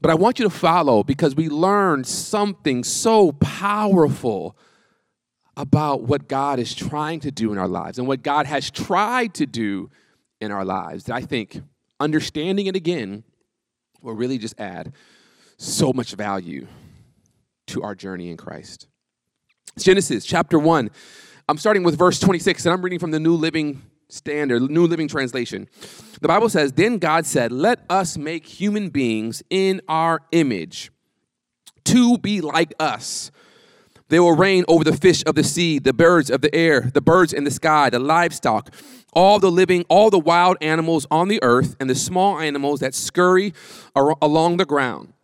But 0.00 0.10
I 0.12 0.14
want 0.14 0.38
you 0.38 0.44
to 0.44 0.50
follow 0.50 1.02
because 1.02 1.34
we 1.34 1.48
learned 1.48 2.06
something 2.06 2.84
so 2.84 3.32
powerful 3.32 4.56
about 5.56 6.02
what 6.02 6.28
God 6.28 6.60
is 6.60 6.74
trying 6.74 7.20
to 7.20 7.32
do 7.32 7.52
in 7.52 7.58
our 7.58 7.68
lives 7.68 7.98
and 7.98 8.06
what 8.06 8.22
God 8.22 8.46
has 8.46 8.70
tried 8.70 9.34
to 9.34 9.46
do 9.46 9.90
in 10.40 10.52
our 10.52 10.64
lives. 10.64 11.04
That 11.04 11.16
I 11.16 11.22
think 11.22 11.60
understanding 11.98 12.66
it 12.66 12.76
again 12.76 13.24
will 14.00 14.14
really 14.14 14.38
just 14.38 14.58
add 14.60 14.92
so 15.56 15.92
much 15.92 16.14
value 16.14 16.66
to 17.68 17.82
our 17.82 17.94
journey 17.94 18.30
in 18.30 18.36
Christ. 18.36 18.88
Genesis 19.78 20.24
chapter 20.24 20.58
1. 20.58 20.90
I'm 21.48 21.58
starting 21.58 21.82
with 21.82 21.98
verse 21.98 22.20
26, 22.20 22.66
and 22.66 22.72
I'm 22.72 22.82
reading 22.82 22.98
from 22.98 23.10
the 23.10 23.20
New 23.20 23.34
Living 23.34 23.82
Standard, 24.08 24.62
New 24.70 24.86
Living 24.86 25.08
Translation. 25.08 25.68
The 26.20 26.28
Bible 26.28 26.48
says, 26.48 26.72
Then 26.72 26.98
God 26.98 27.26
said, 27.26 27.50
Let 27.50 27.80
us 27.88 28.16
make 28.16 28.46
human 28.46 28.90
beings 28.90 29.42
in 29.50 29.80
our 29.88 30.20
image 30.32 30.90
to 31.86 32.18
be 32.18 32.40
like 32.40 32.74
us. 32.78 33.30
They 34.08 34.20
will 34.20 34.36
reign 34.36 34.64
over 34.68 34.84
the 34.84 34.96
fish 34.96 35.22
of 35.26 35.34
the 35.34 35.42
sea, 35.42 35.78
the 35.78 35.94
birds 35.94 36.30
of 36.30 36.42
the 36.42 36.54
air, 36.54 36.90
the 36.92 37.00
birds 37.00 37.32
in 37.32 37.44
the 37.44 37.50
sky, 37.50 37.88
the 37.88 37.98
livestock, 37.98 38.68
all 39.14 39.38
the 39.38 39.50
living, 39.50 39.84
all 39.88 40.10
the 40.10 40.18
wild 40.18 40.58
animals 40.60 41.06
on 41.10 41.28
the 41.28 41.42
earth, 41.42 41.76
and 41.80 41.88
the 41.88 41.94
small 41.94 42.38
animals 42.38 42.80
that 42.80 42.94
scurry 42.94 43.54
along 43.96 44.58
the 44.58 44.66
ground. 44.66 45.14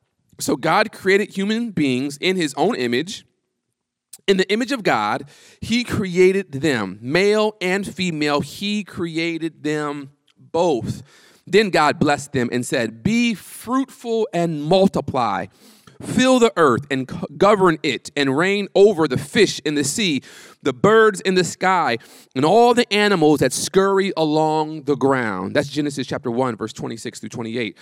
So 0.41 0.57
God 0.57 0.93
created 0.93 1.37
human 1.37 1.71
beings 1.71 2.17
in 2.21 2.37
his 2.37 2.55
own 2.55 2.77
image. 2.77 3.25
In 4.27 4.37
the 4.37 4.51
image 4.53 4.73
of 4.73 4.83
God, 4.83 5.29
he 5.61 5.85
created 5.85 6.53
them, 6.53 6.99
male 7.01 7.57
and 7.61 7.87
female, 7.87 8.41
he 8.41 8.85
created 8.85 9.63
them 9.63 10.11
both. 10.39 11.03
Then 11.47 11.71
God 11.71 11.99
blessed 11.99 12.33
them 12.33 12.51
and 12.53 12.65
said, 12.65 13.03
Be 13.03 13.35
fruitful 13.35 14.29
and 14.35 14.63
multiply. 14.63 15.47
Fill 16.03 16.39
the 16.39 16.53
earth 16.57 16.87
and 16.93 17.11
govern 17.37 17.79
it, 17.83 18.13
and 18.17 18.37
reign 18.37 18.69
over 18.77 19.09
the 19.09 19.19
fish 19.19 19.61
in 19.65 19.75
the 19.75 19.83
sea, 19.83 20.23
the 20.63 20.73
birds 20.73 21.21
in 21.23 21.35
the 21.35 21.43
sky, 21.43 21.99
and 22.37 22.45
all 22.45 22.73
the 22.73 22.91
animals 22.93 23.41
that 23.41 23.53
scurry 23.53 24.13
along 24.17 24.85
the 24.85 24.95
ground. 24.95 25.57
That's 25.57 25.69
Genesis 25.69 26.07
chapter 26.07 26.31
1, 26.31 26.57
verse 26.57 26.73
26 26.73 27.19
through 27.19 27.31
28. 27.31 27.77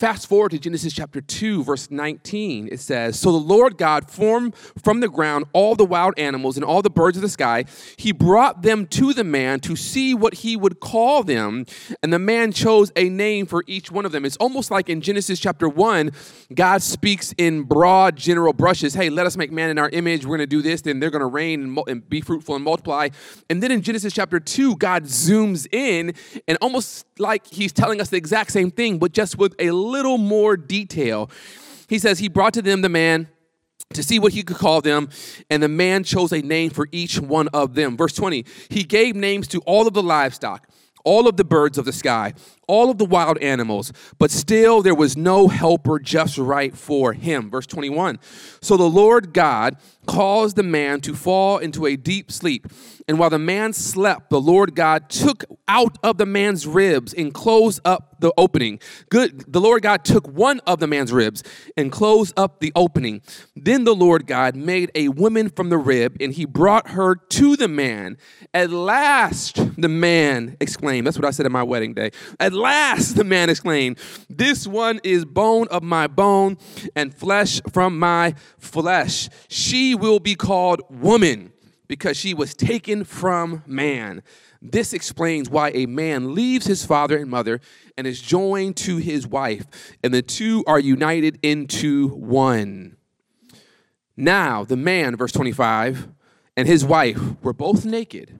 Fast 0.00 0.28
forward 0.28 0.52
to 0.52 0.58
Genesis 0.58 0.94
chapter 0.94 1.20
2, 1.20 1.62
verse 1.62 1.90
19. 1.90 2.70
It 2.72 2.80
says, 2.80 3.20
So 3.20 3.32
the 3.32 3.36
Lord 3.36 3.76
God 3.76 4.10
formed 4.10 4.56
from 4.82 5.00
the 5.00 5.10
ground 5.10 5.44
all 5.52 5.74
the 5.74 5.84
wild 5.84 6.14
animals 6.16 6.56
and 6.56 6.64
all 6.64 6.80
the 6.80 6.88
birds 6.88 7.18
of 7.18 7.22
the 7.22 7.28
sky. 7.28 7.66
He 7.98 8.10
brought 8.10 8.62
them 8.62 8.86
to 8.86 9.12
the 9.12 9.24
man 9.24 9.60
to 9.60 9.76
see 9.76 10.14
what 10.14 10.36
he 10.36 10.56
would 10.56 10.80
call 10.80 11.22
them. 11.22 11.66
And 12.02 12.14
the 12.14 12.18
man 12.18 12.50
chose 12.50 12.90
a 12.96 13.10
name 13.10 13.44
for 13.44 13.62
each 13.66 13.92
one 13.92 14.06
of 14.06 14.12
them. 14.12 14.24
It's 14.24 14.38
almost 14.38 14.70
like 14.70 14.88
in 14.88 15.02
Genesis 15.02 15.38
chapter 15.38 15.68
1, 15.68 16.12
God 16.54 16.80
speaks 16.80 17.34
in 17.36 17.64
broad, 17.64 18.16
general 18.16 18.54
brushes. 18.54 18.94
Hey, 18.94 19.10
let 19.10 19.26
us 19.26 19.36
make 19.36 19.52
man 19.52 19.68
in 19.68 19.76
our 19.76 19.90
image. 19.90 20.24
We're 20.24 20.38
going 20.38 20.48
to 20.48 20.56
do 20.56 20.62
this. 20.62 20.80
Then 20.80 21.00
they're 21.00 21.10
going 21.10 21.20
to 21.20 21.26
reign 21.26 21.76
and, 21.86 22.08
be 22.08 22.22
fruitful 22.22 22.54
and 22.54 22.64
multiply. 22.64 23.10
And 23.50 23.62
then 23.62 23.70
in 23.70 23.82
Genesis 23.82 24.14
chapter 24.14 24.40
2, 24.40 24.76
God 24.76 25.04
zooms 25.04 25.66
in 25.70 26.14
and 26.48 26.56
almost 26.62 27.04
like 27.18 27.46
he's 27.46 27.70
telling 27.70 28.00
us 28.00 28.08
the 28.08 28.16
exact 28.16 28.50
same 28.50 28.70
thing, 28.70 28.98
but 28.98 29.12
just 29.12 29.36
with 29.36 29.54
a 29.58 29.70
little 29.90 30.18
more 30.18 30.56
detail. 30.56 31.30
He 31.88 31.98
says, 31.98 32.18
He 32.18 32.28
brought 32.28 32.54
to 32.54 32.62
them 32.62 32.82
the 32.82 32.88
man 32.88 33.28
to 33.94 34.02
see 34.02 34.18
what 34.18 34.32
he 34.32 34.42
could 34.42 34.56
call 34.56 34.80
them, 34.80 35.08
and 35.50 35.62
the 35.62 35.68
man 35.68 36.04
chose 36.04 36.32
a 36.32 36.40
name 36.40 36.70
for 36.70 36.88
each 36.92 37.18
one 37.18 37.48
of 37.48 37.74
them. 37.74 37.96
Verse 37.96 38.12
20, 38.12 38.44
he 38.68 38.84
gave 38.84 39.16
names 39.16 39.48
to 39.48 39.58
all 39.60 39.88
of 39.88 39.94
the 39.94 40.02
livestock, 40.02 40.68
all 41.04 41.26
of 41.26 41.36
the 41.36 41.44
birds 41.44 41.76
of 41.76 41.84
the 41.84 41.92
sky, 41.92 42.34
all 42.70 42.88
of 42.88 42.98
the 42.98 43.04
wild 43.04 43.36
animals, 43.38 43.92
but 44.18 44.30
still 44.30 44.80
there 44.80 44.94
was 44.94 45.16
no 45.16 45.48
helper 45.48 45.98
just 45.98 46.38
right 46.38 46.76
for 46.76 47.12
him. 47.12 47.50
Verse 47.50 47.66
21, 47.66 48.20
so 48.60 48.76
the 48.76 48.84
Lord 48.88 49.32
God 49.32 49.76
caused 50.06 50.56
the 50.56 50.62
man 50.62 51.00
to 51.00 51.14
fall 51.14 51.58
into 51.58 51.86
a 51.86 51.96
deep 51.96 52.30
sleep. 52.30 52.66
And 53.08 53.18
while 53.18 53.30
the 53.30 53.38
man 53.38 53.72
slept, 53.72 54.30
the 54.30 54.40
Lord 54.40 54.76
God 54.76 55.08
took 55.08 55.44
out 55.66 55.98
of 56.02 56.16
the 56.16 56.26
man's 56.26 56.66
ribs 56.66 57.12
and 57.12 57.34
closed 57.34 57.80
up 57.84 58.20
the 58.20 58.32
opening. 58.36 58.78
Good. 59.08 59.52
The 59.52 59.60
Lord 59.60 59.82
God 59.82 60.04
took 60.04 60.28
one 60.28 60.60
of 60.60 60.78
the 60.78 60.86
man's 60.86 61.12
ribs 61.12 61.42
and 61.76 61.90
closed 61.90 62.38
up 62.38 62.60
the 62.60 62.72
opening. 62.76 63.22
Then 63.56 63.84
the 63.84 63.94
Lord 63.94 64.26
God 64.26 64.54
made 64.54 64.90
a 64.94 65.08
woman 65.08 65.48
from 65.48 65.70
the 65.70 65.78
rib 65.78 66.16
and 66.20 66.32
he 66.32 66.44
brought 66.44 66.90
her 66.90 67.14
to 67.16 67.56
the 67.56 67.68
man. 67.68 68.16
At 68.54 68.70
last, 68.70 69.56
the 69.80 69.88
man 69.88 70.56
exclaimed, 70.60 71.06
That's 71.06 71.18
what 71.18 71.26
I 71.26 71.30
said 71.30 71.46
at 71.46 71.52
my 71.52 71.62
wedding 71.62 71.94
day. 71.94 72.10
At 72.38 72.52
last, 72.60 73.16
the 73.16 73.24
man 73.24 73.50
exclaimed, 73.50 73.98
This 74.28 74.66
one 74.66 75.00
is 75.02 75.24
bone 75.24 75.68
of 75.68 75.82
my 75.82 76.06
bone 76.06 76.58
and 76.94 77.14
flesh 77.14 77.60
from 77.72 77.98
my 77.98 78.34
flesh. 78.58 79.28
She 79.48 79.94
will 79.94 80.20
be 80.20 80.34
called 80.34 80.82
woman 80.88 81.52
because 81.88 82.16
she 82.16 82.34
was 82.34 82.54
taken 82.54 83.02
from 83.04 83.64
man. 83.66 84.22
This 84.62 84.92
explains 84.92 85.48
why 85.48 85.70
a 85.70 85.86
man 85.86 86.34
leaves 86.34 86.66
his 86.66 86.84
father 86.84 87.16
and 87.16 87.30
mother 87.30 87.60
and 87.96 88.06
is 88.06 88.20
joined 88.20 88.76
to 88.78 88.98
his 88.98 89.26
wife, 89.26 89.66
and 90.04 90.12
the 90.12 90.22
two 90.22 90.62
are 90.66 90.78
united 90.78 91.38
into 91.42 92.08
one. 92.08 92.96
Now, 94.16 94.64
the 94.64 94.76
man, 94.76 95.16
verse 95.16 95.32
25, 95.32 96.08
and 96.56 96.68
his 96.68 96.84
wife 96.84 97.18
were 97.42 97.54
both 97.54 97.86
naked, 97.86 98.38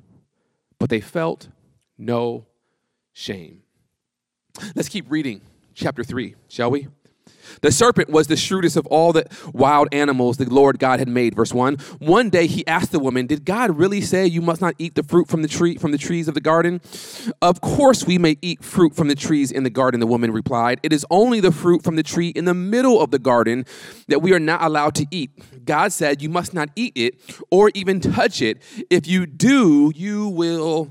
but 0.79 0.91
they 0.91 1.01
felt 1.01 1.49
no 1.97 2.47
shame. 3.13 3.60
Let's 4.75 4.89
keep 4.89 5.11
reading 5.11 5.41
chapter 5.75 6.05
3, 6.05 6.35
shall 6.49 6.71
we? 6.71 6.89
The 7.63 7.73
serpent 7.73 8.11
was 8.11 8.27
the 8.27 8.37
shrewdest 8.37 8.77
of 8.77 8.87
all 8.87 9.13
the 9.13 9.27
wild 9.53 9.89
animals 9.93 10.37
the 10.37 10.49
Lord 10.49 10.79
God 10.79 10.99
had 10.99 11.09
made. 11.09 11.35
Verse 11.35 11.53
1. 11.53 11.77
One 11.99 12.31
day 12.31 12.47
he 12.47 12.67
asked 12.67 12.93
the 12.93 12.99
woman, 12.99 13.27
Did 13.27 13.45
God 13.45 13.77
really 13.77 14.01
say 14.01 14.27
you 14.27 14.41
must 14.41 14.61
not 14.61 14.75
eat 14.79 14.95
the 14.95 15.03
fruit 15.03 15.29
from 15.29 15.43
the 15.43 15.49
tree 15.49 15.77
from 15.77 15.93
the 15.93 15.99
trees 15.99 16.29
of 16.29 16.35
the 16.35 16.41
garden? 16.41 16.81
Of 17.43 17.61
course 17.61 18.07
we 18.07 18.19
may 18.19 18.37
eat 18.41 18.63
fruit 18.63 18.95
from 18.95 19.09
the 19.09 19.15
trees 19.15 19.51
in 19.51 19.65
the 19.65 19.71
garden, 19.71 20.01
the 20.01 20.07
woman 20.07 20.33
replied. 20.33 20.81
It 20.83 20.93
is 20.93 21.05
only 21.11 21.41
the 21.41 21.53
fruit 21.53 21.83
from 21.83 21.97
the 21.97 22.03
tree 22.03 22.29
in 22.29 22.45
the 22.45 22.55
middle 22.55 23.01
of 23.01 23.11
the 23.11 23.19
garden 23.19 23.67
that 24.09 24.23
we 24.23 24.33
are 24.33 24.41
not 24.41 24.63
allowed 24.63 24.95
to 24.97 25.07
eat. 25.11 25.31
God 25.65 25.93
said, 25.93 26.23
You 26.23 26.29
must 26.29 26.55
not 26.55 26.71
eat 26.77 26.93
it 26.95 27.21
or 27.51 27.71
even 27.75 28.01
touch 28.01 28.41
it. 28.43 28.63
If 28.91 29.07
you 29.07 29.27
do, 29.27 29.93
you 29.95 30.29
will 30.29 30.91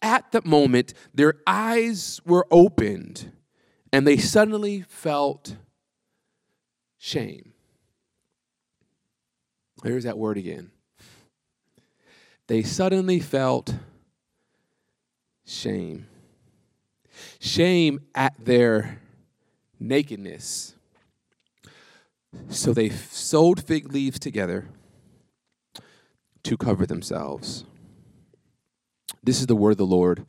At 0.00 0.30
the 0.32 0.42
moment, 0.44 0.94
their 1.12 1.34
eyes 1.46 2.20
were 2.24 2.46
opened 2.50 3.32
and 3.92 4.06
they 4.06 4.16
suddenly 4.16 4.82
felt 4.82 5.56
shame. 6.98 7.52
There's 9.82 10.04
that 10.04 10.18
word 10.18 10.38
again. 10.38 10.70
They 12.46 12.62
suddenly 12.62 13.20
felt 13.20 13.74
shame. 15.46 16.06
Shame 17.40 18.00
at 18.14 18.34
their 18.38 19.00
nakedness. 19.78 20.74
So 22.48 22.72
they 22.72 22.90
sewed 22.90 23.62
fig 23.62 23.92
leaves 23.92 24.18
together 24.18 24.68
to 26.42 26.56
cover 26.56 26.86
themselves. 26.86 27.64
This 29.22 29.40
is 29.40 29.46
the 29.46 29.56
word 29.56 29.72
of 29.72 29.76
the 29.78 29.86
Lord. 29.86 30.26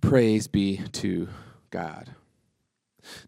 Praise 0.00 0.48
be 0.48 0.78
to 0.92 1.28
God. 1.70 2.14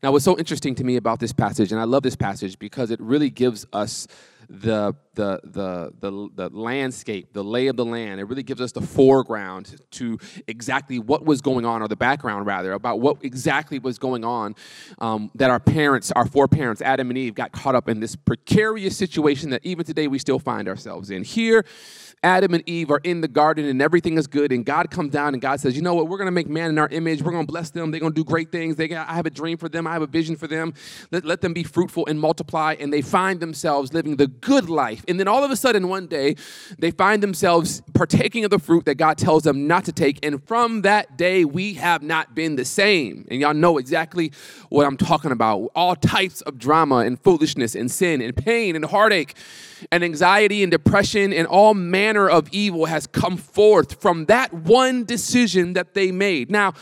Now, 0.02 0.12
what's 0.12 0.24
so 0.24 0.38
interesting 0.38 0.74
to 0.76 0.84
me 0.84 0.96
about 0.96 1.20
this 1.20 1.32
passage, 1.32 1.72
and 1.72 1.80
I 1.80 1.84
love 1.84 2.02
this 2.02 2.16
passage 2.16 2.58
because 2.58 2.90
it 2.90 3.00
really 3.00 3.30
gives 3.30 3.66
us 3.72 4.06
the, 4.48 4.94
the, 5.14 5.40
the, 5.44 5.92
the, 6.00 6.28
the 6.34 6.48
landscape, 6.56 7.32
the 7.32 7.44
lay 7.44 7.66
of 7.68 7.76
the 7.76 7.84
land. 7.84 8.20
It 8.20 8.24
really 8.24 8.42
gives 8.42 8.60
us 8.60 8.72
the 8.72 8.80
foreground 8.80 9.76
to 9.92 10.18
exactly 10.46 10.98
what 10.98 11.24
was 11.24 11.40
going 11.40 11.64
on, 11.64 11.82
or 11.82 11.88
the 11.88 11.96
background 11.96 12.46
rather, 12.46 12.72
about 12.72 13.00
what 13.00 13.24
exactly 13.24 13.78
was 13.78 13.98
going 13.98 14.24
on 14.24 14.54
um, 14.98 15.30
that 15.34 15.50
our 15.50 15.60
parents, 15.60 16.12
our 16.12 16.26
foreparents, 16.26 16.82
Adam 16.82 17.10
and 17.10 17.18
Eve, 17.18 17.34
got 17.34 17.52
caught 17.52 17.74
up 17.74 17.88
in 17.88 18.00
this 18.00 18.16
precarious 18.16 18.96
situation 18.96 19.50
that 19.50 19.60
even 19.64 19.84
today 19.84 20.08
we 20.08 20.18
still 20.18 20.38
find 20.38 20.68
ourselves 20.68 21.10
in. 21.10 21.24
Here, 21.24 21.64
Adam 22.24 22.54
and 22.54 22.66
Eve 22.66 22.90
are 22.90 23.00
in 23.04 23.20
the 23.20 23.28
garden 23.28 23.66
and 23.66 23.82
everything 23.82 24.16
is 24.16 24.26
good, 24.26 24.50
and 24.50 24.64
God 24.64 24.90
comes 24.90 25.12
down 25.12 25.34
and 25.34 25.42
God 25.42 25.60
says, 25.60 25.76
You 25.76 25.82
know 25.82 25.94
what? 25.94 26.08
We're 26.08 26.16
going 26.16 26.26
to 26.26 26.32
make 26.32 26.48
man 26.48 26.70
in 26.70 26.78
our 26.78 26.88
image. 26.88 27.22
We're 27.22 27.32
going 27.32 27.46
to 27.46 27.52
bless 27.52 27.70
them. 27.70 27.90
They're 27.90 28.00
going 28.00 28.14
to 28.14 28.16
do 28.16 28.24
great 28.24 28.50
things. 28.50 28.76
They 28.76 28.88
got, 28.88 29.08
I 29.08 29.14
have 29.14 29.26
a 29.26 29.30
dream 29.30 29.58
for 29.58 29.68
them. 29.68 29.86
I 29.86 29.92
have 29.92 30.02
a 30.02 30.06
vision 30.06 30.34
for 30.34 30.46
them. 30.46 30.72
Let, 31.10 31.24
let 31.24 31.42
them 31.42 31.52
be 31.52 31.64
fruitful 31.64 32.06
and 32.06 32.18
multiply. 32.18 32.76
And 32.80 32.92
they 32.92 33.02
find 33.02 33.40
themselves 33.40 33.92
living 33.92 34.16
the 34.16 34.28
good 34.28 34.70
life. 34.70 35.03
And 35.08 35.18
then 35.18 35.28
all 35.28 35.44
of 35.44 35.50
a 35.50 35.56
sudden, 35.56 35.88
one 35.88 36.06
day, 36.06 36.36
they 36.78 36.90
find 36.90 37.22
themselves 37.22 37.82
partaking 37.94 38.44
of 38.44 38.50
the 38.50 38.58
fruit 38.58 38.84
that 38.86 38.96
God 38.96 39.18
tells 39.18 39.44
them 39.44 39.66
not 39.66 39.84
to 39.84 39.92
take. 39.92 40.24
And 40.24 40.42
from 40.46 40.82
that 40.82 41.16
day, 41.16 41.44
we 41.44 41.74
have 41.74 42.02
not 42.02 42.34
been 42.34 42.56
the 42.56 42.64
same. 42.64 43.26
And 43.30 43.40
y'all 43.40 43.54
know 43.54 43.78
exactly 43.78 44.32
what 44.68 44.86
I'm 44.86 44.96
talking 44.96 45.32
about. 45.32 45.70
All 45.74 45.96
types 45.96 46.40
of 46.42 46.58
drama 46.58 46.96
and 46.98 47.20
foolishness 47.20 47.74
and 47.74 47.90
sin 47.90 48.20
and 48.20 48.36
pain 48.36 48.76
and 48.76 48.84
heartache 48.84 49.34
and 49.90 50.02
anxiety 50.04 50.62
and 50.62 50.70
depression 50.70 51.32
and 51.32 51.46
all 51.46 51.74
manner 51.74 52.28
of 52.28 52.48
evil 52.52 52.86
has 52.86 53.06
come 53.06 53.36
forth 53.36 54.00
from 54.00 54.26
that 54.26 54.52
one 54.52 55.04
decision 55.04 55.74
that 55.74 55.94
they 55.94 56.10
made. 56.10 56.50
Now, 56.50 56.74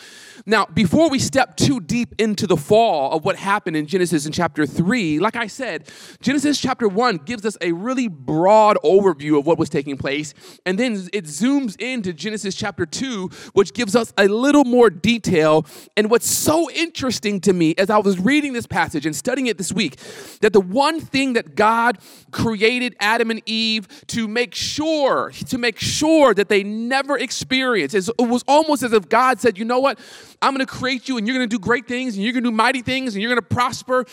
now, 0.44 0.66
before 0.66 1.08
we 1.08 1.18
step 1.18 1.56
too 1.56 1.80
deep 1.80 2.14
into 2.18 2.46
the 2.46 2.56
fall 2.56 3.12
of 3.12 3.24
what 3.24 3.36
happened 3.36 3.76
in 3.76 3.86
Genesis 3.86 4.26
in 4.26 4.32
chapter 4.32 4.66
3, 4.66 5.20
like 5.20 5.36
I 5.36 5.46
said, 5.46 5.88
Genesis 6.20 6.60
chapter 6.60 6.88
1 6.88 7.18
gives 7.18 7.46
us 7.46 7.56
a 7.60 7.72
really 7.72 8.08
broad 8.08 8.76
overview 8.84 9.38
of 9.38 9.46
what 9.46 9.58
was 9.58 9.68
taking 9.68 9.96
place. 9.96 10.34
And 10.66 10.78
then 10.78 11.08
it 11.12 11.26
zooms 11.26 11.80
into 11.80 12.12
Genesis 12.12 12.54
chapter 12.54 12.86
2, 12.86 13.30
which 13.52 13.72
gives 13.72 13.94
us 13.94 14.12
a 14.18 14.26
little 14.26 14.64
more 14.64 14.90
detail. 14.90 15.64
And 15.96 16.10
what's 16.10 16.28
so 16.28 16.70
interesting 16.70 17.40
to 17.42 17.52
me 17.52 17.74
as 17.78 17.88
I 17.88 17.98
was 17.98 18.18
reading 18.18 18.52
this 18.52 18.66
passage 18.66 19.06
and 19.06 19.14
studying 19.14 19.46
it 19.46 19.58
this 19.58 19.72
week, 19.72 19.96
that 20.40 20.52
the 20.52 20.60
one 20.60 21.00
thing 21.00 21.34
that 21.34 21.54
God 21.54 21.98
created 22.32 22.96
Adam 22.98 23.30
and 23.30 23.42
Eve 23.46 23.86
to 24.08 24.26
make 24.26 24.54
sure, 24.54 25.30
to 25.48 25.58
make 25.58 25.78
sure 25.78 26.34
that 26.34 26.48
they 26.48 26.64
never 26.64 27.16
experience, 27.16 27.94
it 27.94 28.10
was 28.18 28.42
almost 28.48 28.82
as 28.82 28.92
if 28.92 29.08
God 29.08 29.40
said, 29.40 29.56
you 29.56 29.64
know 29.64 29.78
what? 29.78 29.98
I'm 30.42 30.54
going 30.54 30.66
to 30.66 30.72
create 30.72 31.08
you 31.08 31.16
and 31.16 31.26
you're 31.26 31.36
going 31.36 31.48
to 31.48 31.56
do 31.56 31.60
great 31.60 31.86
things 31.86 32.14
and 32.14 32.24
you're 32.24 32.32
going 32.32 32.44
to 32.44 32.50
do 32.50 32.56
mighty 32.56 32.82
things 32.82 33.14
and 33.14 33.22
you're 33.22 33.30
going 33.30 33.40
to 33.40 33.54
prosper. 33.54 34.04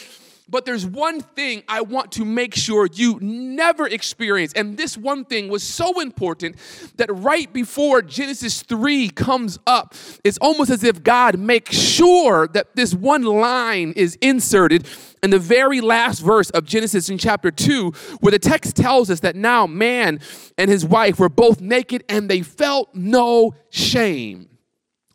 But 0.50 0.66
there's 0.66 0.86
one 0.86 1.22
thing 1.22 1.64
I 1.68 1.82
want 1.82 2.12
to 2.14 2.26
make 2.26 2.56
sure 2.56 2.88
you 2.92 3.20
never 3.22 3.88
experience. 3.88 4.52
And 4.54 4.78
this 4.78 4.98
one 4.98 5.26
thing 5.26 5.48
was 5.48 5.62
so 5.62 6.00
important 6.00 6.56
that 6.98 7.14
right 7.14 7.52
before 7.54 8.02
Genesis 8.02 8.64
3 8.64 9.10
comes 9.10 9.60
up, 9.68 9.94
it's 10.24 10.40
almost 10.40 10.72
as 10.72 10.84
if 10.84 11.04
God 11.04 11.38
makes 11.38 11.76
sure 11.78 12.48
that 12.48 12.76
this 12.76 12.96
one 12.96 13.24
line 13.24 13.94
is 13.96 14.18
inserted 14.22 14.88
in 15.22 15.30
the 15.30 15.40
very 15.40 15.82
last 15.82 16.20
verse 16.20 16.50
of 16.52 16.66
Genesis 16.66 17.10
in 17.10 17.20
chapter 17.20 17.52
2, 17.52 17.92
where 18.20 18.32
the 18.32 18.40
text 18.40 18.76
tells 18.76 19.12
us 19.12 19.20
that 19.20 19.36
now 19.36 19.68
man 19.68 20.20
and 20.58 20.72
his 20.72 20.84
wife 20.84 21.20
were 21.20 21.30
both 21.30 21.62
naked 21.62 22.04
and 22.10 22.28
they 22.28 22.42
felt 22.42 22.90
no 22.96 23.54
shame. 23.70 24.49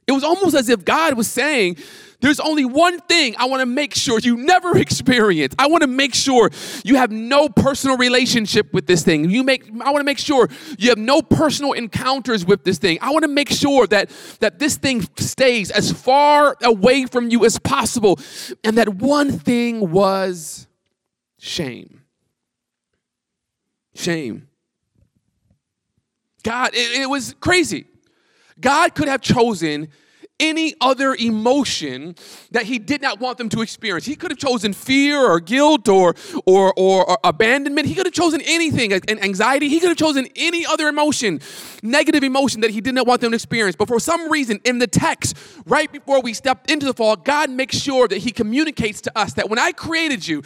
It 0.07 0.13
was 0.13 0.25
almost 0.25 0.55
as 0.55 0.69
if 0.69 0.85
God 0.85 1.17
was 1.17 1.29
saying, 1.29 1.77
there's 2.25 2.41
only 2.41 2.65
one 2.65 3.01
thing 3.01 3.35
I 3.39 3.45
want 3.47 3.61
to 3.61 3.67
make 3.67 3.95
sure 3.95 4.19
you 4.19 4.37
never 4.37 4.79
experience. 4.87 5.55
I 5.59 5.67
want 5.67 5.83
to 5.83 5.87
make 5.87 6.15
sure 6.15 6.51
you 6.83 6.97
have 6.97 7.11
no 7.11 7.51
personal 7.51 7.99
relationship 7.99 8.73
with 8.73 8.87
this 8.87 9.03
thing. 9.03 9.29
You 9.29 9.43
make 9.43 9.69
I 9.83 9.91
want 9.91 9.99
to 9.99 10.05
make 10.05 10.19
sure 10.19 10.49
you 10.79 10.89
have 10.89 10.97
no 10.99 11.21
personal 11.21 11.73
encounters 11.73 12.47
with 12.47 12.65
this 12.65 12.79
thing. 12.79 12.99
I 13.03 13.11
want 13.11 13.25
to 13.25 13.29
make 13.29 13.51
sure 13.51 13.87
that 13.89 14.11
that 14.41 14.59
this 14.59 14.77
thing 14.77 15.07
stays 15.19 15.71
as 15.71 15.93
far 15.93 16.57
away 16.63 17.05
from 17.05 17.29
you 17.29 17.45
as 17.45 17.59
possible. 17.59 18.19
And 18.63 18.79
that 18.79 18.89
one 18.89 19.31
thing 19.31 19.91
was 19.91 20.67
shame. 21.39 22.05
Shame. 23.95 24.49
God, 26.43 26.71
it, 26.75 27.03
it 27.03 27.11
was 27.11 27.35
crazy. 27.41 27.87
God 28.61 28.95
could 28.95 29.09
have 29.09 29.21
chosen 29.21 29.89
any 30.41 30.75
other 30.81 31.15
emotion 31.15 32.15
that 32.51 32.65
he 32.65 32.79
did 32.79 33.01
not 33.01 33.21
want 33.21 33.39
them 33.39 33.49
to 33.49 33.63
experience. 33.63 34.05
He 34.05 34.17
could 34.17 34.33
have 34.33 34.39
chosen 34.39 34.73
fear 34.73 35.19
or 35.19 35.39
guilt 35.39 35.89
or, 35.89 36.15
or, 36.45 36.73
or, 36.77 37.09
or 37.09 37.19
abandonment. 37.23 37.87
He 37.87 37.95
could 37.95 38.07
have 38.07 38.15
chosen 38.15 38.41
anything, 38.45 38.93
and 38.93 39.23
anxiety. 39.23 39.69
He 39.69 39.79
could 39.79 39.91
have 39.91 39.97
chosen 39.97 40.27
any 40.35 40.67
other 40.67 40.89
emotion, 40.89 41.41
negative 41.83 42.25
emotion 42.25 42.63
that 42.63 42.71
he 42.71 42.81
did 42.81 42.95
not 42.95 43.07
want 43.07 43.21
them 43.21 43.31
to 43.31 43.37
experience. 43.37 43.77
But 43.77 43.87
for 43.87 44.01
some 44.01 44.31
reason, 44.31 44.61
in 44.65 44.79
the 44.79 44.89
text, 44.89 45.37
right 45.67 45.91
before 45.91 46.21
we 46.21 46.35
stepped 46.35 46.71
into 46.71 46.87
the 46.87 46.95
fall, 46.95 47.17
God 47.17 47.51
makes 47.51 47.77
sure 47.77 48.09
that 48.09 48.19
he 48.19 48.33
communicates 48.33 49.01
to 49.03 49.17
us 49.17 49.35
that 49.35 49.49
when 49.49 49.59
I 49.59 49.71
created 49.71 50.27
you, 50.27 50.43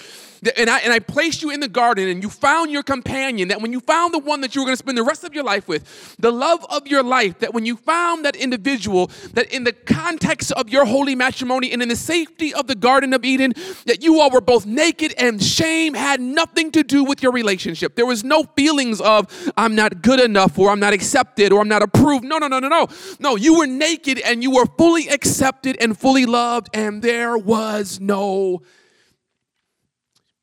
and 0.56 0.70
I, 0.70 0.78
and 0.78 0.92
I 0.92 0.98
placed 0.98 1.42
you 1.42 1.50
in 1.50 1.60
the 1.60 1.68
garden 1.68 2.08
and 2.08 2.22
you 2.22 2.30
found 2.30 2.70
your 2.70 2.82
companion, 2.82 3.48
that 3.48 3.60
when 3.60 3.72
you 3.72 3.80
found 3.80 4.14
the 4.14 4.18
one 4.18 4.40
that 4.42 4.54
you 4.54 4.60
were 4.60 4.66
going 4.66 4.76
to 4.76 4.78
spend 4.78 4.98
the 4.98 5.02
rest 5.02 5.24
of 5.24 5.34
your 5.34 5.44
life 5.44 5.68
with, 5.68 6.16
the 6.18 6.30
love 6.30 6.64
of 6.70 6.86
your 6.86 7.02
life, 7.02 7.38
that 7.40 7.54
when 7.54 7.66
you 7.66 7.76
found 7.76 8.24
that 8.24 8.36
individual, 8.36 9.10
that 9.34 9.52
in 9.52 9.64
the 9.64 9.72
context 9.72 10.52
of 10.52 10.68
your 10.68 10.84
holy 10.84 11.14
matrimony 11.14 11.72
and 11.72 11.82
in 11.82 11.88
the 11.88 11.96
safety 11.96 12.54
of 12.54 12.66
the 12.66 12.74
Garden 12.74 13.12
of 13.12 13.24
Eden, 13.24 13.52
that 13.86 14.02
you 14.02 14.20
all 14.20 14.30
were 14.30 14.40
both 14.40 14.66
naked 14.66 15.14
and 15.18 15.42
shame 15.42 15.94
had 15.94 16.20
nothing 16.20 16.70
to 16.72 16.82
do 16.82 17.04
with 17.04 17.22
your 17.22 17.32
relationship. 17.32 17.94
There 17.96 18.06
was 18.06 18.24
no 18.24 18.44
feelings 18.56 19.00
of, 19.00 19.52
I'm 19.56 19.74
not 19.74 20.02
good 20.02 20.20
enough 20.20 20.58
or 20.58 20.70
I'm 20.70 20.80
not 20.80 20.92
accepted 20.92 21.52
or 21.52 21.60
I'm 21.60 21.68
not 21.68 21.82
approved. 21.82 22.24
No, 22.24 22.38
no, 22.38 22.48
no, 22.48 22.58
no, 22.58 22.68
no. 22.68 22.88
No, 23.18 23.36
you 23.36 23.58
were 23.58 23.66
naked 23.66 24.18
and 24.20 24.42
you 24.42 24.50
were 24.50 24.66
fully 24.66 25.08
accepted 25.08 25.76
and 25.80 25.98
fully 25.98 26.26
loved, 26.26 26.68
and 26.72 27.02
there 27.02 27.36
was 27.36 28.00
no 28.00 28.62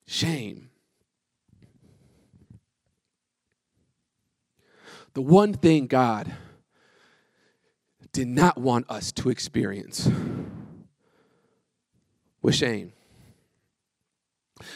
shame. 0.05 0.69
The 5.13 5.21
one 5.21 5.53
thing 5.53 5.87
God 5.87 6.31
did 8.11 8.27
not 8.27 8.57
want 8.57 8.89
us 8.89 9.11
to 9.13 9.29
experience 9.29 10.09
was 12.41 12.55
shame. 12.55 12.93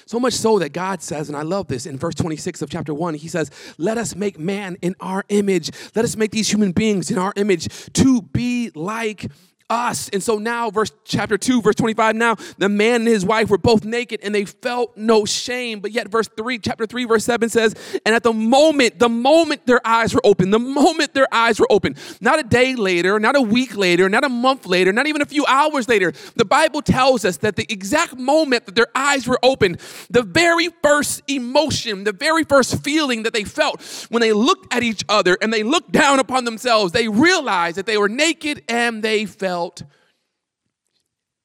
So 0.06 0.20
much 0.20 0.34
so 0.34 0.60
that 0.60 0.74
God 0.74 1.02
says, 1.02 1.30
and 1.30 1.38
I 1.38 1.44
love 1.44 1.68
this 1.68 1.86
in 1.86 1.98
verse 1.98 2.16
26 2.16 2.62
of 2.62 2.70
chapter 2.70 2.94
1, 2.94 3.14
he 3.14 3.28
says, 3.28 3.50
Let 3.78 3.98
us 3.98 4.16
make 4.16 4.38
man 4.38 4.78
in 4.82 4.96
our 5.00 5.24
image. 5.30 5.72
Let 5.96 6.04
us 6.04 6.18
make 6.18 6.32
these 6.32 6.52
human 6.52 6.72
beings 6.74 7.10
in 7.12 7.18
our 7.18 7.32
image 7.36 7.68
to 7.94 8.22
be 8.22 8.72
like 8.76 9.32
us. 9.70 10.10
And 10.10 10.22
so 10.22 10.38
now, 10.38 10.70
verse 10.70 10.92
chapter 11.04 11.38
2, 11.38 11.62
verse 11.62 11.76
25, 11.76 12.16
now 12.16 12.36
the 12.58 12.70
man 12.70 13.02
and 13.02 13.08
his 13.08 13.26
wife 13.26 13.50
were 13.50 13.58
both 13.58 13.86
naked 13.86 14.20
and 14.24 14.34
they 14.34 14.46
felt 14.46 14.96
no 14.98 15.26
shame. 15.26 15.80
But 15.80 15.92
yet, 15.92 16.10
verse 16.10 16.28
3, 16.28 16.60
chapter 16.60 16.86
3, 16.86 17.06
verse 17.06 17.26
7 17.26 17.50
says, 17.50 17.76
and 18.06 18.16
at 18.16 18.24
the 18.24 18.34
moment, 18.34 19.00
the 19.00 19.10
moment 19.10 19.66
their 19.66 19.86
eyes 19.86 20.14
were 20.14 20.22
open, 20.24 20.52
the 20.52 20.60
moment 20.60 21.14
their 21.14 21.28
eyes 21.32 21.60
were 21.60 21.68
open, 21.70 21.96
not 22.22 22.40
a 22.40 22.44
day 22.44 22.76
later, 22.76 23.20
not 23.20 23.36
a 23.36 23.42
week 23.42 23.76
later, 23.76 24.10
not 24.10 24.24
a 24.24 24.30
month 24.30 24.66
later, 24.66 24.92
not 24.92 25.08
even 25.08 25.22
a 25.22 25.26
few 25.26 25.46
hours 25.46 25.88
later, 25.88 26.14
the 26.36 26.46
Bible 26.46 26.82
tells 26.82 27.26
us 27.26 27.38
that 27.38 27.56
the 27.56 27.66
exact 27.72 28.18
moment 28.18 28.66
that 28.66 28.76
their 28.76 28.88
eyes 28.96 29.28
were 29.28 29.40
open, 29.44 29.78
the 30.10 30.24
very 30.24 30.70
first 30.82 31.22
emotion, 31.28 32.04
the 32.04 32.14
very 32.14 32.44
first 32.44 32.84
feeling 32.84 33.24
that 33.24 33.34
they 33.34 33.44
felt 33.44 33.82
when 34.10 34.22
they 34.22 34.34
looked 34.34 34.74
at 34.74 34.84
each 34.84 35.04
other 35.10 35.38
and 35.42 35.54
they 35.54 35.64
looked 35.64 35.92
down 35.92 36.20
upon 36.20 36.46
themselves, 36.46 36.92
they 36.92 37.08
realized 37.08 37.78
that 37.78 37.86
they 37.86 37.98
were 37.98 38.10
naked 38.10 38.64
and 38.68 39.04
they 39.04 39.26
felt 39.26 39.59
felt 39.60 39.84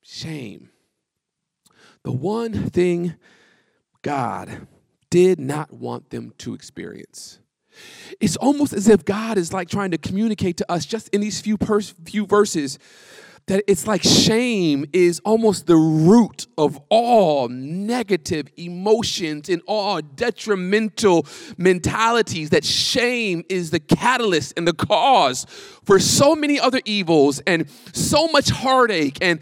shame. 0.02 0.70
The 2.04 2.12
one 2.12 2.52
thing 2.52 3.14
God 4.02 4.68
did 5.10 5.40
not 5.40 5.72
want 5.72 6.10
them 6.10 6.32
to 6.38 6.54
experience. 6.54 7.40
It's 8.20 8.36
almost 8.36 8.72
as 8.72 8.86
if 8.86 9.04
God 9.04 9.36
is 9.36 9.52
like 9.52 9.68
trying 9.68 9.90
to 9.90 9.98
communicate 9.98 10.58
to 10.58 10.70
us 10.70 10.86
just 10.86 11.08
in 11.08 11.22
these 11.22 11.40
few, 11.40 11.58
pers- 11.58 11.96
few 12.04 12.24
verses 12.24 12.78
that 13.46 13.62
it's 13.66 13.86
like 13.86 14.02
shame 14.02 14.86
is 14.92 15.20
almost 15.20 15.66
the 15.66 15.76
root 15.76 16.46
of 16.56 16.80
all 16.88 17.48
negative 17.48 18.48
emotions 18.56 19.48
and 19.50 19.60
all 19.66 20.00
detrimental 20.00 21.26
mentalities, 21.58 22.50
that 22.50 22.64
shame 22.64 23.44
is 23.50 23.70
the 23.70 23.80
catalyst 23.80 24.54
and 24.56 24.66
the 24.66 24.72
cause 24.72 25.44
for 25.84 25.98
so 25.98 26.34
many 26.34 26.58
other 26.58 26.80
evils 26.86 27.40
and 27.46 27.68
so 27.92 28.28
much 28.28 28.48
heartache 28.48 29.18
and 29.20 29.40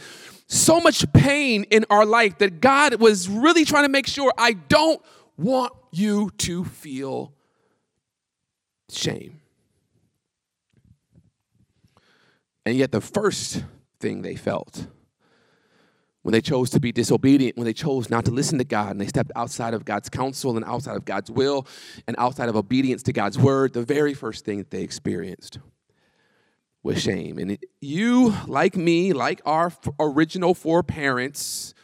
so 0.49 0.81
much 0.81 1.11
pain 1.13 1.65
in 1.71 1.85
our 1.89 2.05
life 2.05 2.39
that 2.39 2.61
God 2.61 3.01
was 3.01 3.29
really 3.29 3.65
trying 3.65 3.85
to 3.85 3.89
make 3.89 4.07
sure 4.07 4.33
I 4.37 4.53
don't 4.53 5.01
want 5.37 5.73
you 5.93 6.31
to 6.39 6.65
feel 6.65 7.33
shame. 8.91 9.41
And 12.65 12.77
yet, 12.77 12.93
the 12.93 13.01
first 13.01 13.65
thing 14.03 14.21
they 14.21 14.35
felt. 14.35 14.89
When 16.23 16.33
they 16.33 16.41
chose 16.41 16.71
to 16.71 16.81
be 16.81 16.93
disobedient, 16.93 17.57
when 17.57 17.65
they 17.65 17.73
chose 17.73 18.11
not 18.11 18.25
to 18.27 18.31
listen 18.31 18.59
to 18.59 18.65
God, 18.65 18.91
and 18.91 19.01
they 19.01 19.07
stepped 19.07 19.33
outside 19.35 19.75
of 19.75 19.85
God's 19.85 20.09
counsel 20.09 20.57
and 20.57 20.65
outside 20.65 20.97
of 20.97 21.05
God's 21.05 21.31
will 21.31 21.67
and 22.07 22.15
outside 22.19 22.49
of 22.49 22.57
obedience 22.57 23.03
to 23.05 23.13
God's 23.13 23.39
word, 23.39 23.73
the 23.73 23.83
very 23.83 24.15
first 24.15 24.45
thing 24.45 24.59
that 24.59 24.71
they 24.71 24.83
experienced 24.83 25.59
was 26.83 27.01
shame. 27.01 27.39
And 27.39 27.59
you, 27.81 28.35
like 28.47 28.77
me, 28.77 29.13
like 29.13 29.41
our 29.45 29.73
original 29.99 30.55
four 30.55 30.83
parents, 30.83 31.75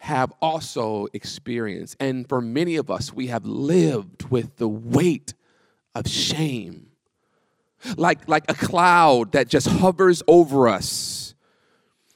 have 0.00 0.32
also 0.40 1.08
experienced, 1.12 1.96
and 1.98 2.28
for 2.28 2.40
many 2.40 2.76
of 2.76 2.88
us, 2.90 3.12
we 3.12 3.26
have 3.28 3.44
lived 3.44 4.30
with 4.30 4.56
the 4.56 4.68
weight 4.68 5.34
of 5.94 6.06
shame. 6.06 6.86
Like, 7.96 8.28
like 8.28 8.44
a 8.48 8.54
cloud 8.54 9.32
that 9.32 9.48
just 9.48 9.68
hovers 9.68 10.22
over 10.26 10.68
us 10.68 11.17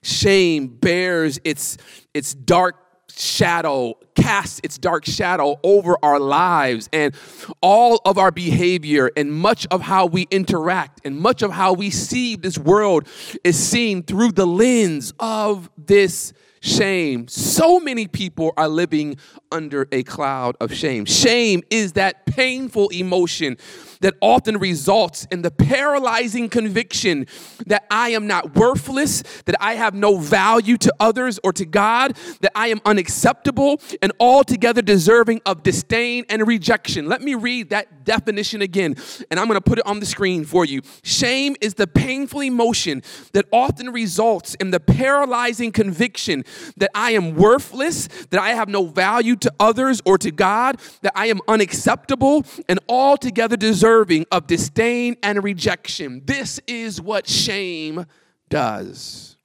shame 0.02 0.68
bears 0.68 1.40
its, 1.44 1.78
its 2.12 2.34
dark 2.34 2.76
shadow, 3.16 3.94
casts 4.14 4.60
its 4.64 4.78
dark 4.78 5.04
shadow 5.04 5.58
over 5.62 5.96
our 6.02 6.18
lives 6.18 6.88
and 6.92 7.14
all 7.60 8.00
of 8.04 8.18
our 8.18 8.30
behavior 8.30 9.10
and 9.16 9.32
much 9.32 9.66
of 9.70 9.80
how 9.80 10.06
we 10.06 10.26
interact 10.30 11.00
and 11.04 11.18
much 11.18 11.42
of 11.42 11.52
how 11.52 11.72
we 11.72 11.90
see 11.90 12.36
this 12.36 12.58
world 12.58 13.06
is 13.44 13.58
seen 13.58 14.02
through 14.02 14.32
the 14.32 14.46
lens 14.46 15.12
of 15.18 15.70
this 15.76 16.32
shame. 16.60 17.26
So 17.28 17.80
many 17.80 18.06
people 18.06 18.52
are 18.56 18.68
living 18.68 19.16
under 19.52 19.86
a 19.92 20.02
cloud 20.02 20.56
of 20.60 20.74
shame. 20.74 21.04
Shame 21.04 21.62
is 21.70 21.92
that 21.92 22.26
painful 22.26 22.88
emotion 22.88 23.58
that 24.00 24.14
often 24.20 24.58
results 24.58 25.26
in 25.30 25.42
the 25.42 25.50
paralyzing 25.50 26.48
conviction 26.48 27.26
that 27.66 27.86
I 27.90 28.10
am 28.10 28.26
not 28.26 28.56
worthless, 28.56 29.22
that 29.44 29.54
I 29.60 29.74
have 29.74 29.94
no 29.94 30.18
value 30.18 30.76
to 30.78 30.92
others 30.98 31.38
or 31.44 31.52
to 31.52 31.64
God, 31.64 32.16
that 32.40 32.52
I 32.54 32.68
am 32.68 32.80
unacceptable 32.84 33.80
and 34.00 34.12
altogether 34.18 34.82
deserving 34.82 35.40
of 35.46 35.62
disdain 35.62 36.24
and 36.28 36.46
rejection. 36.46 37.08
Let 37.08 37.22
me 37.22 37.34
read 37.34 37.70
that 37.70 38.04
definition 38.04 38.62
again, 38.62 38.96
and 39.30 39.38
I'm 39.38 39.46
going 39.46 39.56
to 39.56 39.60
put 39.60 39.78
it 39.78 39.86
on 39.86 40.00
the 40.00 40.06
screen 40.06 40.44
for 40.44 40.64
you. 40.64 40.82
Shame 41.04 41.54
is 41.60 41.74
the 41.74 41.86
painful 41.86 42.40
emotion 42.40 43.02
that 43.32 43.46
often 43.52 43.90
results 43.90 44.54
in 44.56 44.70
the 44.70 44.80
paralyzing 44.80 45.70
conviction 45.70 46.44
that 46.76 46.90
I 46.94 47.12
am 47.12 47.36
worthless, 47.36 48.08
that 48.30 48.40
I 48.40 48.50
have 48.50 48.68
no 48.68 48.86
value 48.86 49.36
to 49.42 49.52
others 49.60 50.00
or 50.04 50.18
to 50.18 50.30
God, 50.30 50.80
that 51.02 51.12
I 51.14 51.26
am 51.26 51.40
unacceptable 51.46 52.44
and 52.68 52.80
altogether 52.88 53.56
deserving 53.56 54.26
of 54.32 54.46
disdain 54.46 55.16
and 55.22 55.44
rejection. 55.44 56.22
This 56.24 56.60
is 56.66 57.00
what 57.00 57.28
shame 57.28 58.06
does. 58.48 59.36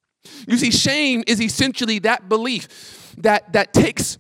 You 0.48 0.58
see, 0.58 0.72
shame 0.72 1.24
is 1.28 1.42
essentially 1.42 2.00
that 2.00 2.30
belief 2.30 3.14
that, 3.18 3.54
that 3.54 3.74
takes 3.74 4.18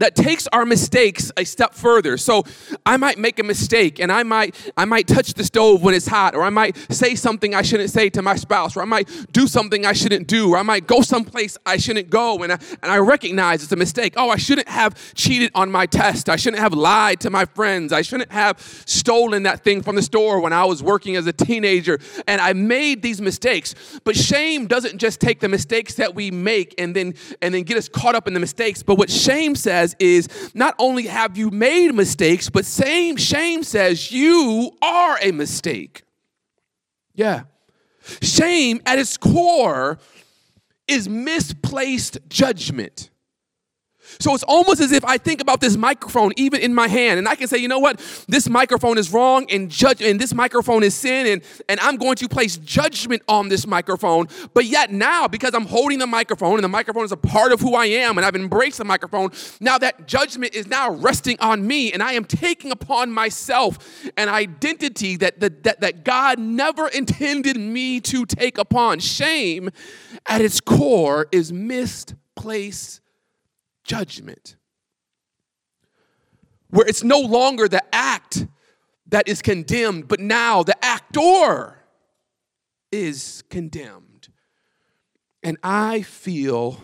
that 0.00 0.14
takes 0.14 0.46
our 0.48 0.64
mistakes 0.64 1.30
a 1.36 1.44
step 1.44 1.74
further. 1.74 2.16
So 2.16 2.44
I 2.84 2.96
might 2.96 3.18
make 3.18 3.38
a 3.38 3.42
mistake 3.42 3.98
and 4.00 4.10
I 4.10 4.22
might 4.22 4.54
I 4.76 4.84
might 4.84 5.06
touch 5.06 5.34
the 5.34 5.44
stove 5.44 5.82
when 5.82 5.94
it's 5.94 6.06
hot 6.06 6.34
or 6.34 6.42
I 6.42 6.50
might 6.50 6.76
say 6.92 7.14
something 7.14 7.54
I 7.54 7.62
shouldn't 7.62 7.90
say 7.90 8.10
to 8.10 8.22
my 8.22 8.36
spouse 8.36 8.76
or 8.76 8.82
I 8.82 8.84
might 8.84 9.08
do 9.32 9.46
something 9.46 9.86
I 9.86 9.92
shouldn't 9.92 10.26
do 10.26 10.50
or 10.50 10.58
I 10.58 10.62
might 10.62 10.86
go 10.86 11.02
someplace 11.02 11.56
I 11.64 11.76
shouldn't 11.76 12.10
go 12.10 12.42
and 12.42 12.52
I, 12.52 12.58
and 12.82 12.90
I 12.90 12.98
recognize 12.98 13.62
it's 13.62 13.72
a 13.72 13.76
mistake. 13.76 14.14
Oh, 14.16 14.30
I 14.30 14.36
shouldn't 14.36 14.68
have 14.68 15.14
cheated 15.14 15.50
on 15.54 15.70
my 15.70 15.86
test. 15.86 16.28
I 16.28 16.36
shouldn't 16.36 16.60
have 16.60 16.72
lied 16.72 17.20
to 17.20 17.30
my 17.30 17.44
friends. 17.44 17.92
I 17.92 18.02
shouldn't 18.02 18.32
have 18.32 18.60
stolen 18.86 19.44
that 19.44 19.64
thing 19.64 19.82
from 19.82 19.96
the 19.96 20.02
store 20.02 20.40
when 20.40 20.52
I 20.52 20.64
was 20.64 20.82
working 20.82 21.16
as 21.16 21.26
a 21.26 21.32
teenager 21.32 21.98
and 22.26 22.40
I 22.40 22.52
made 22.52 23.02
these 23.02 23.20
mistakes. 23.20 23.74
But 24.04 24.16
shame 24.16 24.66
doesn't 24.66 24.98
just 24.98 25.20
take 25.20 25.40
the 25.40 25.48
mistakes 25.48 25.94
that 25.94 26.14
we 26.14 26.30
make 26.30 26.74
and 26.78 26.94
then 26.94 27.14
and 27.42 27.54
then 27.54 27.62
get 27.62 27.76
us 27.76 27.88
caught 27.88 28.14
up 28.14 28.26
in 28.26 28.34
the 28.34 28.40
mistakes, 28.40 28.82
but 28.82 28.96
what 28.96 29.10
shame 29.10 29.54
says 29.54 29.85
says 29.86 29.96
is 29.98 30.28
not 30.54 30.74
only 30.78 31.06
have 31.06 31.36
you 31.36 31.50
made 31.50 31.94
mistakes, 31.94 32.50
but 32.50 32.64
same 32.64 33.16
shame 33.16 33.62
says 33.62 34.10
you 34.10 34.72
are 34.82 35.18
a 35.22 35.32
mistake. 35.32 36.02
Yeah. 37.14 37.44
Shame 38.22 38.80
at 38.86 38.98
its 38.98 39.16
core 39.16 39.98
is 40.86 41.08
misplaced 41.08 42.18
judgment. 42.28 43.10
So 44.18 44.34
it's 44.34 44.44
almost 44.44 44.80
as 44.80 44.92
if 44.92 45.04
I 45.04 45.18
think 45.18 45.40
about 45.40 45.60
this 45.60 45.76
microphone, 45.76 46.32
even 46.36 46.60
in 46.60 46.74
my 46.74 46.88
hand, 46.88 47.18
and 47.18 47.28
I 47.28 47.34
can 47.34 47.48
say, 47.48 47.58
you 47.58 47.68
know 47.68 47.78
what, 47.78 48.00
this 48.28 48.48
microphone 48.48 48.98
is 48.98 49.12
wrong 49.12 49.46
and 49.50 49.70
judge, 49.70 50.02
and 50.02 50.20
this 50.20 50.34
microphone 50.34 50.82
is 50.82 50.94
sin, 50.94 51.26
and, 51.26 51.42
and 51.68 51.80
I'm 51.80 51.96
going 51.96 52.16
to 52.16 52.28
place 52.28 52.56
judgment 52.56 53.22
on 53.28 53.48
this 53.48 53.66
microphone. 53.66 54.28
But 54.54 54.64
yet 54.66 54.92
now, 54.92 55.28
because 55.28 55.54
I'm 55.54 55.66
holding 55.66 55.98
the 55.98 56.06
microphone, 56.06 56.54
and 56.54 56.64
the 56.64 56.68
microphone 56.68 57.04
is 57.04 57.12
a 57.12 57.16
part 57.16 57.52
of 57.52 57.60
who 57.60 57.74
I 57.74 57.86
am, 57.86 58.16
and 58.16 58.24
I've 58.24 58.36
embraced 58.36 58.78
the 58.78 58.84
microphone, 58.84 59.30
now 59.60 59.78
that 59.78 60.06
judgment 60.06 60.54
is 60.54 60.66
now 60.66 60.90
resting 60.90 61.36
on 61.40 61.66
me, 61.66 61.92
and 61.92 62.02
I 62.02 62.12
am 62.12 62.24
taking 62.24 62.70
upon 62.70 63.10
myself 63.10 63.78
an 64.16 64.28
identity 64.28 65.16
that, 65.16 65.40
that, 65.40 65.62
that, 65.64 65.80
that 65.80 66.04
God 66.04 66.38
never 66.38 66.88
intended 66.88 67.56
me 67.56 68.00
to 68.00 68.24
take 68.24 68.58
upon. 68.58 69.00
Shame 69.00 69.70
at 70.26 70.40
its 70.40 70.60
core 70.60 71.26
is 71.32 71.52
misplaced 71.52 73.00
judgment. 73.86 74.56
Where 76.70 76.86
it's 76.86 77.04
no 77.04 77.20
longer 77.20 77.68
the 77.68 77.82
act 77.94 78.46
that 79.08 79.28
is 79.28 79.40
condemned, 79.40 80.08
but 80.08 80.20
now 80.20 80.62
the 80.62 80.84
actor 80.84 81.78
is 82.90 83.44
condemned. 83.50 84.28
And 85.42 85.56
I 85.62 86.02
feel 86.02 86.80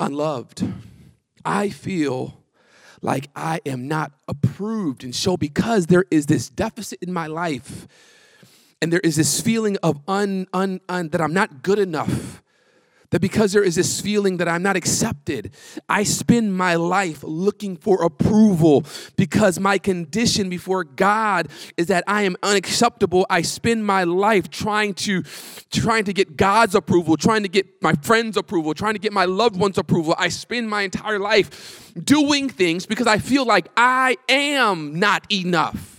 unloved. 0.00 0.64
I 1.44 1.68
feel 1.68 2.40
like 3.02 3.28
I 3.36 3.60
am 3.66 3.86
not 3.86 4.12
approved. 4.26 5.04
And 5.04 5.14
so, 5.14 5.36
because 5.36 5.86
there 5.86 6.06
is 6.10 6.26
this 6.26 6.48
deficit 6.48 7.00
in 7.02 7.12
my 7.12 7.26
life, 7.26 7.86
and 8.80 8.90
there 8.92 9.00
is 9.00 9.16
this 9.16 9.40
feeling 9.40 9.76
of 9.82 10.00
un, 10.08 10.46
un, 10.54 10.80
un 10.88 11.08
that 11.10 11.20
I'm 11.20 11.34
not 11.34 11.62
good 11.62 11.78
enough, 11.78 12.42
that 13.14 13.20
because 13.20 13.52
there 13.52 13.62
is 13.62 13.76
this 13.76 14.00
feeling 14.00 14.38
that 14.38 14.48
I'm 14.48 14.64
not 14.64 14.74
accepted, 14.74 15.54
I 15.88 16.02
spend 16.02 16.52
my 16.58 16.74
life 16.74 17.22
looking 17.22 17.76
for 17.76 18.02
approval 18.02 18.82
because 19.14 19.60
my 19.60 19.78
condition 19.78 20.48
before 20.48 20.82
God 20.82 21.46
is 21.76 21.86
that 21.86 22.02
I 22.08 22.22
am 22.22 22.36
unacceptable. 22.42 23.24
I 23.30 23.42
spend 23.42 23.86
my 23.86 24.02
life 24.02 24.50
trying 24.50 24.94
to 24.94 25.22
trying 25.70 26.02
to 26.06 26.12
get 26.12 26.36
God's 26.36 26.74
approval, 26.74 27.16
trying 27.16 27.44
to 27.44 27.48
get 27.48 27.80
my 27.80 27.92
friends' 28.02 28.36
approval, 28.36 28.74
trying 28.74 28.94
to 28.94 28.98
get 28.98 29.12
my 29.12 29.26
loved 29.26 29.60
ones' 29.60 29.78
approval. 29.78 30.16
I 30.18 30.28
spend 30.28 30.68
my 30.68 30.82
entire 30.82 31.20
life 31.20 31.92
doing 31.94 32.48
things 32.48 32.84
because 32.84 33.06
I 33.06 33.18
feel 33.18 33.46
like 33.46 33.68
I 33.76 34.16
am 34.28 34.98
not 34.98 35.24
enough. 35.32 35.93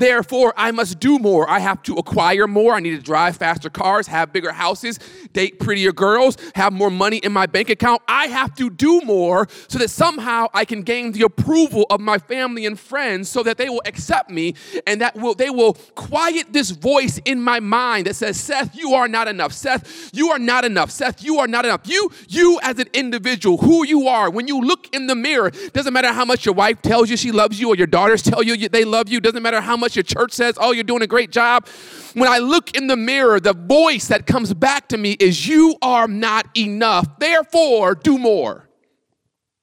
Therefore, 0.00 0.54
I 0.56 0.70
must 0.70 0.98
do 0.98 1.18
more. 1.18 1.48
I 1.48 1.58
have 1.58 1.82
to 1.82 1.94
acquire 1.96 2.46
more. 2.46 2.72
I 2.72 2.80
need 2.80 2.96
to 2.96 3.02
drive 3.02 3.36
faster 3.36 3.68
cars, 3.68 4.06
have 4.06 4.32
bigger 4.32 4.50
houses, 4.50 4.98
date 5.34 5.60
prettier 5.60 5.92
girls, 5.92 6.38
have 6.54 6.72
more 6.72 6.90
money 6.90 7.18
in 7.18 7.32
my 7.32 7.44
bank 7.44 7.68
account. 7.68 8.00
I 8.08 8.28
have 8.28 8.54
to 8.54 8.70
do 8.70 9.02
more 9.02 9.46
so 9.68 9.76
that 9.78 9.90
somehow 9.90 10.46
I 10.54 10.64
can 10.64 10.80
gain 10.80 11.12
the 11.12 11.22
approval 11.24 11.84
of 11.90 12.00
my 12.00 12.16
family 12.16 12.64
and 12.64 12.80
friends 12.80 13.28
so 13.28 13.42
that 13.42 13.58
they 13.58 13.68
will 13.68 13.82
accept 13.84 14.30
me 14.30 14.54
and 14.86 15.02
that 15.02 15.16
will 15.16 15.34
they 15.34 15.50
will 15.50 15.74
quiet 15.94 16.50
this 16.50 16.70
voice 16.70 17.20
in 17.26 17.38
my 17.42 17.60
mind 17.60 18.06
that 18.06 18.16
says, 18.16 18.40
"Seth, 18.40 18.74
you 18.74 18.94
are 18.94 19.06
not 19.06 19.28
enough. 19.28 19.52
Seth, 19.52 20.10
you 20.14 20.30
are 20.30 20.38
not 20.38 20.64
enough. 20.64 20.90
Seth, 20.90 21.22
you 21.22 21.38
are 21.40 21.46
not 21.46 21.66
enough." 21.66 21.82
You 21.84 22.10
you 22.26 22.58
as 22.62 22.78
an 22.78 22.88
individual, 22.94 23.58
who 23.58 23.84
you 23.84 24.08
are, 24.08 24.30
when 24.30 24.48
you 24.48 24.62
look 24.62 24.88
in 24.94 25.08
the 25.08 25.14
mirror, 25.14 25.50
doesn't 25.74 25.92
matter 25.92 26.10
how 26.10 26.24
much 26.24 26.46
your 26.46 26.54
wife 26.54 26.80
tells 26.80 27.10
you 27.10 27.18
she 27.18 27.32
loves 27.32 27.60
you 27.60 27.68
or 27.68 27.76
your 27.76 27.86
daughters 27.86 28.22
tell 28.22 28.42
you 28.42 28.66
they 28.66 28.86
love 28.86 29.10
you, 29.10 29.20
doesn't 29.20 29.42
matter 29.42 29.60
how 29.60 29.76
much 29.76 29.89
your 29.96 30.02
church 30.02 30.32
says, 30.32 30.56
oh, 30.60 30.72
you're 30.72 30.84
doing 30.84 31.02
a 31.02 31.06
great 31.06 31.30
job. 31.30 31.66
When 32.14 32.28
I 32.28 32.38
look 32.38 32.76
in 32.76 32.86
the 32.86 32.96
mirror, 32.96 33.40
the 33.40 33.52
voice 33.52 34.08
that 34.08 34.26
comes 34.26 34.52
back 34.54 34.88
to 34.88 34.98
me 34.98 35.12
is, 35.12 35.46
you 35.46 35.76
are 35.82 36.08
not 36.08 36.46
enough. 36.56 37.18
Therefore, 37.18 37.94
do 37.94 38.18
more. 38.18 38.68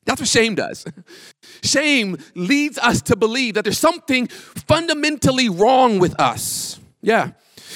That's 0.05 0.21
what 0.21 0.29
shame 0.29 0.55
does. 0.55 0.85
Shame 1.63 2.17
leads 2.33 2.77
us 2.77 3.01
to 3.03 3.15
believe 3.15 3.55
that 3.55 3.65
there's 3.65 3.77
something 3.79 4.27
fundamentally 4.27 5.49
wrong 5.49 5.99
with 5.99 6.17
us. 6.19 6.79
Yeah. 7.01 7.31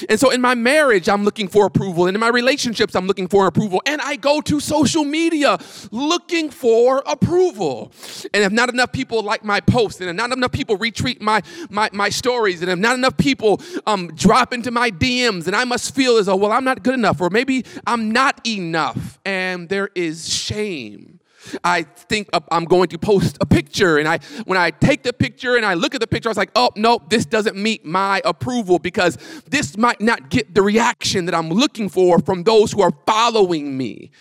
And 0.09 0.19
so 0.19 0.29
in 0.31 0.41
my 0.41 0.55
marriage, 0.55 1.09
I'm 1.09 1.23
looking 1.23 1.47
for 1.47 1.65
approval. 1.65 2.07
And 2.07 2.15
in 2.15 2.19
my 2.19 2.29
relationships, 2.29 2.95
I'm 2.95 3.07
looking 3.07 3.27
for 3.27 3.47
approval. 3.47 3.81
And 3.85 4.01
I 4.01 4.15
go 4.15 4.41
to 4.41 4.59
social 4.59 5.03
media 5.03 5.57
looking 5.91 6.49
for 6.49 7.03
approval. 7.05 7.91
And 8.33 8.43
if 8.43 8.51
not 8.51 8.69
enough 8.69 8.91
people 8.91 9.23
like 9.23 9.43
my 9.43 9.59
posts, 9.59 10.01
and 10.01 10.09
if 10.09 10.15
not 10.15 10.31
enough 10.31 10.51
people 10.51 10.77
retweet 10.77 11.21
my, 11.21 11.41
my, 11.69 11.89
my 11.93 12.09
stories, 12.09 12.61
and 12.61 12.69
if 12.69 12.79
not 12.79 12.95
enough 12.95 13.17
people 13.17 13.61
um, 13.87 14.07
drop 14.15 14.53
into 14.53 14.71
my 14.71 14.91
DMs, 14.91 15.47
and 15.47 15.55
I 15.55 15.63
must 15.63 15.95
feel 15.95 16.17
as 16.17 16.25
though, 16.25 16.35
well, 16.35 16.51
I'm 16.51 16.63
not 16.63 16.83
good 16.83 16.95
enough, 16.95 17.21
or 17.21 17.29
maybe 17.29 17.65
I'm 17.85 18.11
not 18.11 18.45
enough. 18.45 19.19
And 19.25 19.69
there 19.69 19.89
is 19.95 20.27
shame 20.27 21.20
I 21.63 21.83
think 21.83 22.29
I'm 22.51 22.65
going 22.65 22.89
to 22.89 22.97
post 22.97 23.37
a 23.41 23.45
picture, 23.45 23.97
and 23.97 24.07
I 24.07 24.19
when 24.45 24.57
I 24.57 24.71
take 24.71 25.03
the 25.03 25.13
picture 25.13 25.55
and 25.55 25.65
I 25.65 25.73
look 25.73 25.95
at 25.95 26.01
the 26.01 26.07
picture, 26.07 26.29
I 26.29 26.31
was 26.31 26.37
like, 26.37 26.51
oh 26.55 26.69
no, 26.75 27.01
this 27.09 27.25
doesn't 27.25 27.55
meet 27.55 27.85
my 27.85 28.21
approval 28.25 28.79
because 28.79 29.17
this 29.49 29.77
might 29.77 30.01
not 30.01 30.29
get 30.29 30.53
the 30.53 30.61
reaction 30.61 31.25
that 31.25 31.35
I'm 31.35 31.49
looking 31.49 31.89
for 31.89 32.19
from 32.19 32.43
those 32.43 32.71
who 32.71 32.81
are 32.81 32.91
following 33.05 33.77
me. 33.77 34.11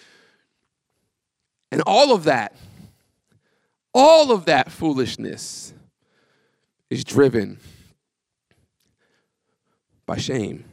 And 1.72 1.82
all 1.86 2.12
of 2.12 2.24
that, 2.24 2.56
all 3.94 4.32
of 4.32 4.46
that 4.46 4.70
foolishness 4.70 5.72
is 6.88 7.04
driven 7.04 7.58
by 10.06 10.16
shame. 10.16 10.64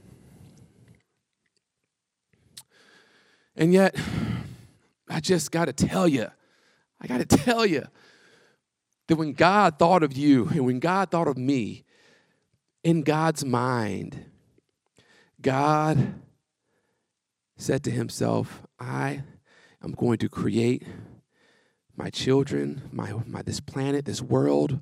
And 3.56 3.74
yet, 3.74 3.96
I 5.10 5.20
just 5.20 5.52
got 5.52 5.66
to 5.66 5.74
tell 5.74 6.08
you, 6.08 6.28
I 7.02 7.08
got 7.08 7.28
to 7.28 7.38
tell 7.38 7.66
you 7.66 7.86
that 9.08 9.16
when 9.16 9.34
God 9.34 9.80
thought 9.80 10.04
of 10.04 10.16
you 10.16 10.48
and 10.50 10.66
when 10.66 10.80
God 10.80 11.12
thought 11.12 11.28
of 11.28 11.38
me, 11.38 11.84
in 12.84 13.02
God's 13.02 13.44
mind, 13.44 14.26
God 15.42 16.16
said 17.58 17.84
to 17.84 17.92
himself, 17.92 18.62
I 18.80 19.24
am 19.84 19.92
going 19.92 20.20
to 20.20 20.30
create 20.30 20.84
my 21.96 22.10
children, 22.10 22.84
my, 22.92 23.14
my 23.26 23.42
this 23.42 23.60
planet, 23.60 24.06
this 24.06 24.22
world, 24.22 24.80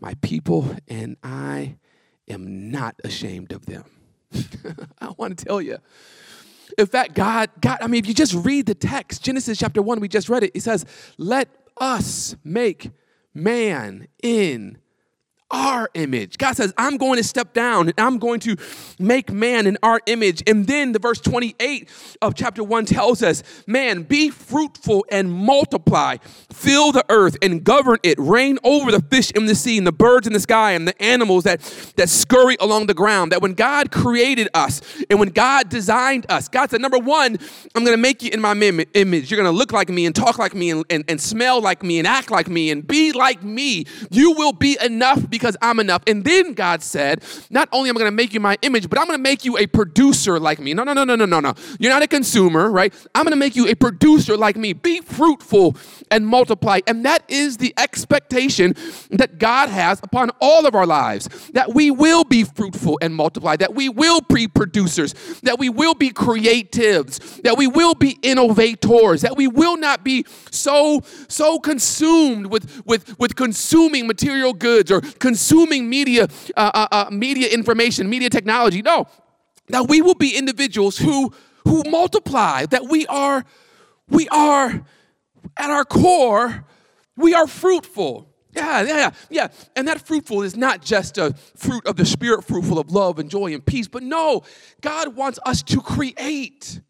my 0.00 0.14
people, 0.22 0.76
and 0.88 1.16
I 1.22 1.76
am 2.28 2.70
not 2.70 2.94
ashamed 3.04 3.52
of 3.52 3.66
them. 3.66 3.84
I 5.00 5.12
want 5.16 5.36
to 5.36 5.44
tell 5.44 5.60
you. 5.60 5.78
In 6.78 6.86
fact, 6.86 7.14
God, 7.14 7.50
God, 7.60 7.78
I 7.80 7.86
mean, 7.86 7.98
if 7.98 8.08
you 8.08 8.14
just 8.14 8.34
read 8.34 8.66
the 8.66 8.74
text, 8.74 9.22
Genesis 9.22 9.58
chapter 9.58 9.82
1, 9.82 10.00
we 10.00 10.08
just 10.08 10.28
read 10.28 10.42
it, 10.42 10.52
it 10.54 10.62
says, 10.62 10.84
Let 11.18 11.48
us 11.76 12.36
make 12.44 12.90
man 13.34 14.08
in 14.22 14.78
our 15.52 15.90
image. 15.94 16.38
God 16.38 16.56
says, 16.56 16.72
I'm 16.78 16.96
going 16.96 17.18
to 17.18 17.24
step 17.24 17.52
down 17.52 17.88
and 17.88 17.94
I'm 17.98 18.18
going 18.18 18.40
to 18.40 18.56
make 18.98 19.30
man 19.30 19.66
in 19.66 19.76
our 19.82 20.00
image. 20.06 20.42
And 20.46 20.66
then 20.66 20.92
the 20.92 20.98
verse 20.98 21.20
28 21.20 21.88
of 22.22 22.34
chapter 22.34 22.64
1 22.64 22.86
tells 22.86 23.22
us, 23.22 23.42
Man, 23.66 24.02
be 24.02 24.30
fruitful 24.30 25.04
and 25.10 25.30
multiply, 25.30 26.16
fill 26.50 26.90
the 26.90 27.04
earth 27.10 27.36
and 27.42 27.62
govern 27.62 27.98
it, 28.02 28.18
reign 28.18 28.58
over 28.64 28.90
the 28.90 29.02
fish 29.02 29.30
in 29.32 29.46
the 29.46 29.54
sea 29.54 29.78
and 29.78 29.86
the 29.86 29.92
birds 29.92 30.26
in 30.26 30.32
the 30.32 30.40
sky 30.40 30.72
and 30.72 30.88
the 30.88 31.00
animals 31.02 31.44
that, 31.44 31.60
that 31.96 32.08
scurry 32.08 32.56
along 32.58 32.86
the 32.86 32.94
ground. 32.94 33.32
That 33.32 33.42
when 33.42 33.52
God 33.52 33.92
created 33.92 34.48
us 34.54 34.80
and 35.10 35.20
when 35.20 35.28
God 35.28 35.68
designed 35.68 36.26
us, 36.30 36.48
God 36.48 36.70
said, 36.70 36.80
Number 36.80 36.98
one, 36.98 37.36
I'm 37.74 37.84
going 37.84 37.96
to 37.96 38.02
make 38.02 38.22
you 38.22 38.30
in 38.32 38.40
my 38.40 38.52
image. 38.52 39.30
You're 39.30 39.40
going 39.40 39.52
to 39.52 39.56
look 39.56 39.72
like 39.72 39.90
me 39.90 40.06
and 40.06 40.14
talk 40.14 40.38
like 40.38 40.54
me 40.54 40.70
and, 40.70 40.84
and, 40.88 41.04
and 41.08 41.20
smell 41.20 41.60
like 41.60 41.82
me 41.82 41.98
and 41.98 42.06
act 42.06 42.30
like 42.30 42.48
me 42.48 42.70
and 42.70 42.86
be 42.86 43.12
like 43.12 43.42
me. 43.42 43.84
You 44.10 44.32
will 44.32 44.52
be 44.52 44.78
enough 44.82 45.28
because 45.28 45.41
because 45.42 45.56
I'm 45.60 45.80
enough. 45.80 46.04
And 46.06 46.24
then 46.24 46.54
God 46.54 46.84
said, 46.84 47.24
Not 47.50 47.68
only 47.72 47.90
am 47.90 47.96
I 47.96 48.00
going 48.00 48.12
to 48.12 48.16
make 48.16 48.32
you 48.32 48.38
my 48.38 48.56
image, 48.62 48.88
but 48.88 48.96
I'm 48.96 49.06
going 49.06 49.18
to 49.18 49.22
make 49.22 49.44
you 49.44 49.58
a 49.58 49.66
producer 49.66 50.38
like 50.38 50.60
me. 50.60 50.72
No, 50.72 50.84
no, 50.84 50.92
no, 50.92 51.02
no, 51.02 51.16
no, 51.16 51.26
no, 51.26 51.40
no. 51.40 51.54
You're 51.80 51.90
not 51.90 52.02
a 52.02 52.06
consumer, 52.06 52.70
right? 52.70 52.94
I'm 53.12 53.24
going 53.24 53.32
to 53.32 53.36
make 53.36 53.56
you 53.56 53.66
a 53.66 53.74
producer 53.74 54.36
like 54.36 54.56
me. 54.56 54.72
Be 54.72 55.00
fruitful 55.00 55.76
and 56.12 56.24
multiply. 56.24 56.78
And 56.86 57.04
that 57.04 57.24
is 57.26 57.56
the 57.56 57.74
expectation 57.76 58.76
that 59.10 59.38
God 59.38 59.68
has 59.68 59.98
upon 60.04 60.30
all 60.40 60.64
of 60.64 60.76
our 60.76 60.86
lives 60.86 61.28
that 61.54 61.74
we 61.74 61.90
will 61.90 62.22
be 62.22 62.44
fruitful 62.44 63.00
and 63.02 63.12
multiply, 63.12 63.56
that 63.56 63.74
we 63.74 63.88
will 63.88 64.20
be 64.20 64.46
producers, 64.46 65.12
that 65.42 65.58
we 65.58 65.68
will 65.68 65.94
be 65.94 66.10
creatives, 66.10 67.42
that 67.42 67.56
we 67.56 67.66
will 67.66 67.94
be 67.94 68.16
innovators, 68.22 69.22
that 69.22 69.36
we 69.36 69.48
will 69.48 69.76
not 69.76 70.04
be 70.04 70.24
so, 70.52 71.00
so 71.26 71.58
consumed 71.58 72.46
with, 72.46 72.86
with, 72.86 73.18
with 73.18 73.34
consuming 73.34 74.06
material 74.06 74.52
goods 74.52 74.92
or 74.92 75.00
consuming 75.00 75.31
media, 75.88 76.28
uh, 76.56 76.70
uh, 76.74 76.86
uh, 76.90 77.10
media 77.10 77.48
information, 77.48 78.08
media 78.08 78.30
technology. 78.30 78.82
No, 78.82 79.06
that 79.68 79.88
we 79.88 80.02
will 80.02 80.14
be 80.14 80.36
individuals 80.36 80.98
who, 80.98 81.32
who 81.64 81.82
multiply, 81.88 82.66
that 82.66 82.88
we 82.88 83.06
are, 83.06 83.44
we 84.08 84.28
are 84.28 84.84
at 85.56 85.70
our 85.70 85.84
core, 85.84 86.64
we 87.16 87.34
are 87.34 87.46
fruitful. 87.46 88.28
Yeah, 88.54 88.82
yeah, 88.82 89.10
yeah. 89.30 89.48
And 89.76 89.88
that 89.88 90.06
fruitful 90.06 90.42
is 90.42 90.56
not 90.56 90.82
just 90.82 91.16
a 91.16 91.34
fruit 91.56 91.86
of 91.86 91.96
the 91.96 92.04
spirit, 92.04 92.44
fruitful 92.44 92.78
of 92.78 92.90
love 92.90 93.18
and 93.18 93.30
joy 93.30 93.54
and 93.54 93.64
peace, 93.64 93.88
but 93.88 94.02
no, 94.02 94.42
God 94.82 95.16
wants 95.16 95.38
us 95.46 95.62
to 95.64 95.80
create. 95.80 96.80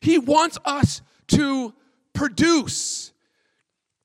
He 0.00 0.18
wants 0.18 0.58
us 0.64 1.02
to 1.28 1.74
produce. 2.12 3.03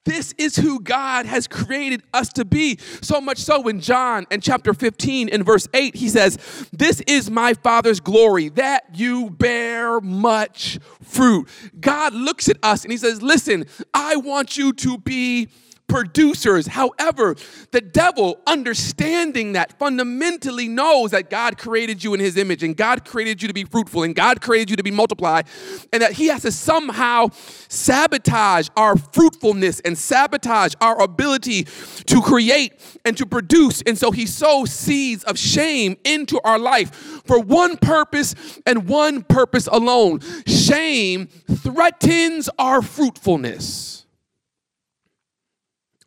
This 0.06 0.34
is 0.38 0.56
who 0.56 0.80
God 0.80 1.26
has 1.26 1.48
created 1.48 2.02
us 2.14 2.30
to 2.34 2.46
be. 2.46 2.78
So 3.02 3.20
much 3.20 3.38
so 3.40 3.68
in 3.68 3.82
John 3.82 4.26
and 4.32 4.42
chapter 4.42 4.74
15 4.74 5.30
in 5.30 5.44
verse 5.44 5.68
8, 5.74 5.96
he 5.96 6.10
says, 6.10 6.38
This 6.72 7.02
is 7.02 7.30
my 7.30 7.54
Father's 7.54 8.00
glory, 8.00 8.50
that 8.50 8.86
you 8.94 9.30
bear 9.30 10.00
much 10.00 10.80
fruit. 11.04 11.48
God 11.80 12.14
looks 12.14 12.48
at 12.48 12.58
us 12.64 12.84
and 12.84 12.92
he 12.92 12.98
says, 12.98 13.22
Listen, 13.22 13.66
I 13.94 14.16
want 14.16 14.58
you 14.58 14.74
to 14.74 14.98
be 14.98 15.50
producers. 15.90 16.68
However, 16.68 17.36
the 17.72 17.82
devil, 17.82 18.40
understanding 18.48 19.54
that, 19.54 19.78
fundamentally 19.78 20.68
knows 20.68 21.12
that 21.12 21.30
God 21.30 21.58
created 21.58 22.04
you 22.04 22.14
in 22.14 22.20
his 22.20 22.38
image 22.38 22.64
and 22.64 22.78
God 22.78 23.04
created 23.04 23.42
you 23.42 23.48
to 23.48 23.54
be 23.54 23.66
fruitful 23.66 24.04
and 24.04 24.16
God 24.16 24.40
created 24.40 24.70
you 24.70 24.76
to 24.78 24.84
be 24.84 24.92
multiplied, 24.92 25.48
and 25.92 26.02
that 26.02 26.14
he 26.14 26.28
has 26.28 26.44
to 26.44 26.52
somehow 26.52 27.28
sabotage 27.68 28.70
our 28.78 28.96
fruitfulness 28.96 29.80
and 29.82 29.98
sabotage 29.98 30.74
our 30.80 31.02
ability 31.02 31.64
to 31.64 32.22
create 32.22 32.74
and 33.04 33.18
to 33.18 33.26
produce. 33.26 33.82
And 33.82 33.98
so 33.98 34.12
he 34.12 34.26
sows 34.26 34.72
seeds 34.72 35.24
of 35.26 35.38
shame 35.38 35.98
into 36.06 36.40
our 36.44 36.60
life 36.60 37.24
for 37.26 37.40
one 37.40 37.78
purpose 37.78 38.36
and 38.66 38.88
one 38.88 39.24
purpose 39.24 39.68
alone. 39.68 40.20
Shame 40.46 41.28
threatens 41.28 42.50
our 42.60 42.82
fruitfulness 42.82 43.99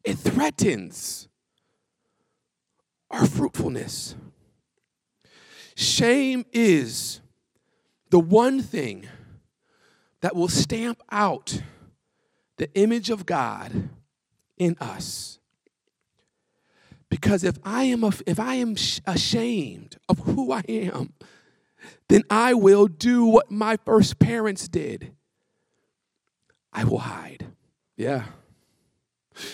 it 0.04 0.18
threatens 0.18 1.28
our 3.10 3.26
fruitfulness. 3.26 4.14
Shame 5.74 6.44
is 6.52 7.20
the 8.10 8.18
one 8.18 8.62
thing 8.62 9.08
that 10.20 10.36
will 10.36 10.48
stamp 10.48 11.00
out 11.10 11.62
the 12.56 12.72
image 12.74 13.10
of 13.10 13.26
God 13.26 13.88
in 14.56 14.76
us. 14.80 15.38
Because 17.08 17.44
if 17.44 17.58
I 17.64 17.84
am 17.84 18.04
if 18.26 18.40
I 18.40 18.54
am 18.54 18.76
ashamed 19.06 19.96
of 20.08 20.18
who 20.20 20.52
I 20.52 20.62
am, 20.68 21.12
then 22.08 22.22
I 22.30 22.54
will 22.54 22.86
do 22.86 23.26
what 23.26 23.50
my 23.50 23.76
first 23.84 24.18
parents 24.18 24.68
did. 24.68 25.12
I 26.72 26.84
will 26.84 26.98
hide. 27.00 27.46
Yeah. 27.96 28.24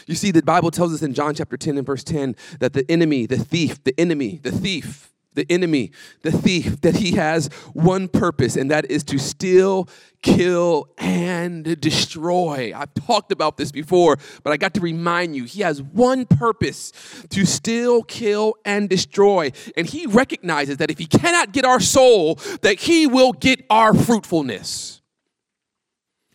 You 0.06 0.14
see, 0.14 0.30
the 0.30 0.42
Bible 0.42 0.70
tells 0.70 0.92
us 0.92 1.02
in 1.02 1.14
John 1.14 1.34
chapter 1.34 1.56
10 1.56 1.78
and 1.78 1.86
verse 1.86 2.04
10 2.04 2.36
that 2.60 2.72
the 2.72 2.90
enemy, 2.90 3.26
the 3.26 3.38
thief, 3.38 3.82
the 3.84 3.98
enemy, 3.98 4.40
the 4.42 4.52
thief, 4.52 5.12
the 5.38 5.46
enemy, 5.50 5.92
the 6.22 6.32
thief, 6.32 6.80
that 6.80 6.96
he 6.96 7.12
has 7.12 7.46
one 7.72 8.08
purpose, 8.08 8.56
and 8.56 8.70
that 8.70 8.90
is 8.90 9.04
to 9.04 9.18
steal, 9.18 9.88
kill, 10.20 10.88
and 10.98 11.80
destroy. 11.80 12.72
I've 12.74 12.92
talked 12.94 13.30
about 13.30 13.56
this 13.56 13.70
before, 13.70 14.18
but 14.42 14.52
I 14.52 14.56
got 14.56 14.74
to 14.74 14.80
remind 14.80 15.36
you 15.36 15.44
he 15.44 15.62
has 15.62 15.80
one 15.80 16.26
purpose 16.26 16.92
to 17.30 17.44
steal, 17.44 18.02
kill, 18.02 18.54
and 18.64 18.88
destroy. 18.88 19.52
And 19.76 19.86
he 19.86 20.06
recognizes 20.06 20.78
that 20.78 20.90
if 20.90 20.98
he 20.98 21.06
cannot 21.06 21.52
get 21.52 21.64
our 21.64 21.80
soul, 21.80 22.34
that 22.62 22.80
he 22.80 23.06
will 23.06 23.32
get 23.32 23.64
our 23.70 23.94
fruitfulness. 23.94 25.00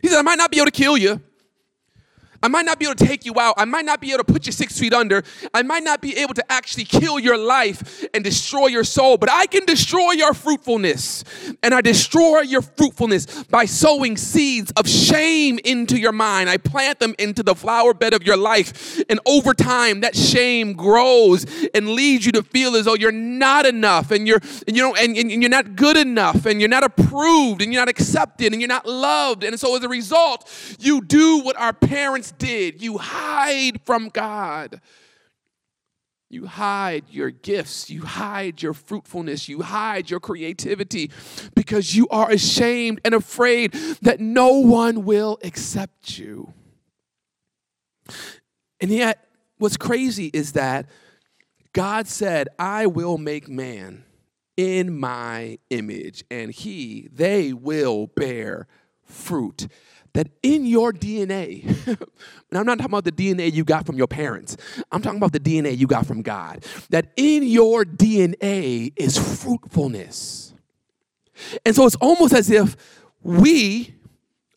He 0.02 0.08
said, 0.08 0.20
I 0.20 0.22
might 0.22 0.38
not 0.38 0.50
be 0.50 0.58
able 0.58 0.68
to 0.68 0.72
kill 0.72 0.98
you. 0.98 1.22
I 2.44 2.50
might 2.50 2.66
not 2.66 2.78
be 2.78 2.86
able 2.86 2.96
to 2.96 3.06
take 3.06 3.26
you 3.26 3.40
out. 3.40 3.54
I 3.58 3.64
might 3.64 3.86
not 3.86 4.02
be 4.02 4.10
able 4.10 4.26
to 4.26 4.34
put 4.34 4.46
you 4.46 4.52
six 4.52 4.78
feet 4.78 4.94
under. 4.94 5.24
I 5.54 5.62
might 5.62 5.84
not 5.84 6.02
be 6.02 6.18
able 6.18 6.34
to 6.34 6.52
actually 6.52 6.84
kill 6.84 7.18
your 7.18 7.38
life 7.38 8.06
and 8.14 8.22
destroy 8.22 8.68
your 8.68 8.84
soul, 8.84 9.18
but 9.18 9.32
I 9.32 9.46
can 9.46 9.66
destroy 9.66 10.12
your 10.12 10.34
fruitfulness. 10.34 11.24
And 11.64 11.74
I 11.74 11.80
destroy 11.80 12.42
your 12.42 12.62
fruitfulness 12.62 13.44
by 13.46 13.64
sowing 13.64 14.18
seeds 14.18 14.74
of 14.76 14.90
shame 14.90 15.58
into 15.64 15.98
your 15.98 16.12
mind. 16.12 16.50
I 16.50 16.58
plant 16.58 17.00
them 17.00 17.16
into 17.18 17.44
the 17.44 17.56
flower 17.56 17.94
bed 17.94 18.14
of 18.14 18.24
your 18.24 18.36
life. 18.36 19.02
And 19.10 19.22
over 19.26 19.54
time, 19.54 20.02
that 20.02 20.14
shame 20.14 20.74
grows 20.74 21.46
and 21.74 21.92
leads 21.92 22.26
you 22.26 22.34
to 22.34 22.44
feel 22.44 22.76
as 22.76 22.86
though 22.86 22.96
you're 22.96 23.14
not 23.14 23.66
enough 23.66 24.12
and 24.12 24.28
you're, 24.28 24.42
and 24.68 24.76
you 24.76 24.84
know, 24.84 24.94
and, 24.96 25.16
and 25.16 25.32
you're 25.42 25.50
not 25.50 25.78
good 25.78 25.96
enough 25.96 26.46
and 26.46 26.60
you're 26.60 26.70
not 26.70 26.84
approved 26.84 27.62
and 27.62 27.72
you're 27.72 27.82
not 27.82 27.90
accepted 27.90 28.52
and 28.52 28.62
you're 28.62 28.68
not 28.68 28.86
loved. 28.86 29.46
And 29.46 29.58
so 29.58 29.78
as 29.78 29.84
a 29.84 29.90
result, 29.90 30.52
you 30.78 31.00
do 31.00 31.40
what 31.40 31.56
our 31.56 31.72
parents 31.72 32.33
did. 32.38 32.82
You 32.82 32.98
hide 32.98 33.82
from 33.86 34.10
God. 34.10 34.82
You 36.30 36.48
hide 36.48 37.06
your 37.10 37.30
gifts. 37.30 37.90
You 37.90 38.04
hide 38.04 38.62
your 38.62 38.74
fruitfulness. 38.74 39.48
You 39.48 39.62
hide 39.62 40.10
your 40.10 40.20
creativity 40.20 41.12
because 41.54 41.96
you 41.96 42.08
are 42.10 42.32
ashamed 42.32 43.02
and 43.06 43.14
afraid 43.14 43.74
that 44.02 44.20
no 44.20 44.54
one 44.54 45.06
will 45.06 45.38
accept 45.44 46.18
you. 46.18 46.54
And 48.82 48.90
yet, 48.90 49.28
what's 49.60 49.78
crazy 49.78 50.32
is 50.34 50.54
that 50.54 50.88
God 51.72 52.08
said, 52.08 52.50
I 52.58 52.88
will 52.88 53.18
make 53.18 53.48
man 53.48 54.04
in 54.58 55.00
my 55.00 55.58
image, 55.70 56.24
and 56.30 56.52
he, 56.52 57.10
they 57.12 57.54
will 57.54 58.08
bear 58.08 58.68
fruit 59.04 59.68
that 60.14 60.28
in 60.44 60.66
your 60.66 60.94
DNA, 60.94 61.66
and 61.88 61.98
I'm 62.54 62.66
not 62.66 62.78
talking 62.78 62.92
about 62.92 63.04
the 63.04 63.12
DNA 63.12 63.52
you 63.52 63.64
got 63.64 63.86
from 63.86 63.98
your 63.98 64.08
parents, 64.08 64.56
I'm 64.92 65.02
talking 65.02 65.18
about 65.18 65.34
the 65.34 65.40
DNA 65.40 65.78
you 65.78 65.88
got 65.88 66.06
from 66.06 66.22
God, 66.22 66.66
that 66.90 67.12
in 67.18 67.44
your 67.44 67.84
DNA 67.84 68.94
is 68.96 69.18
fruitfulness. 69.42 70.54
And 71.66 71.76
so 71.76 71.86
it's 71.86 71.96
almost 71.96 72.34
as 72.34 72.52
if 72.52 72.76
we 73.22 73.96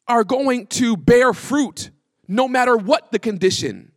are 0.06 0.24
going 0.24 0.66
to 0.66 0.96
bear 0.96 1.32
fruit 1.32 1.90
no 2.28 2.48
matter 2.48 2.76
what 2.76 3.12
the 3.12 3.18
condition. 3.18 3.92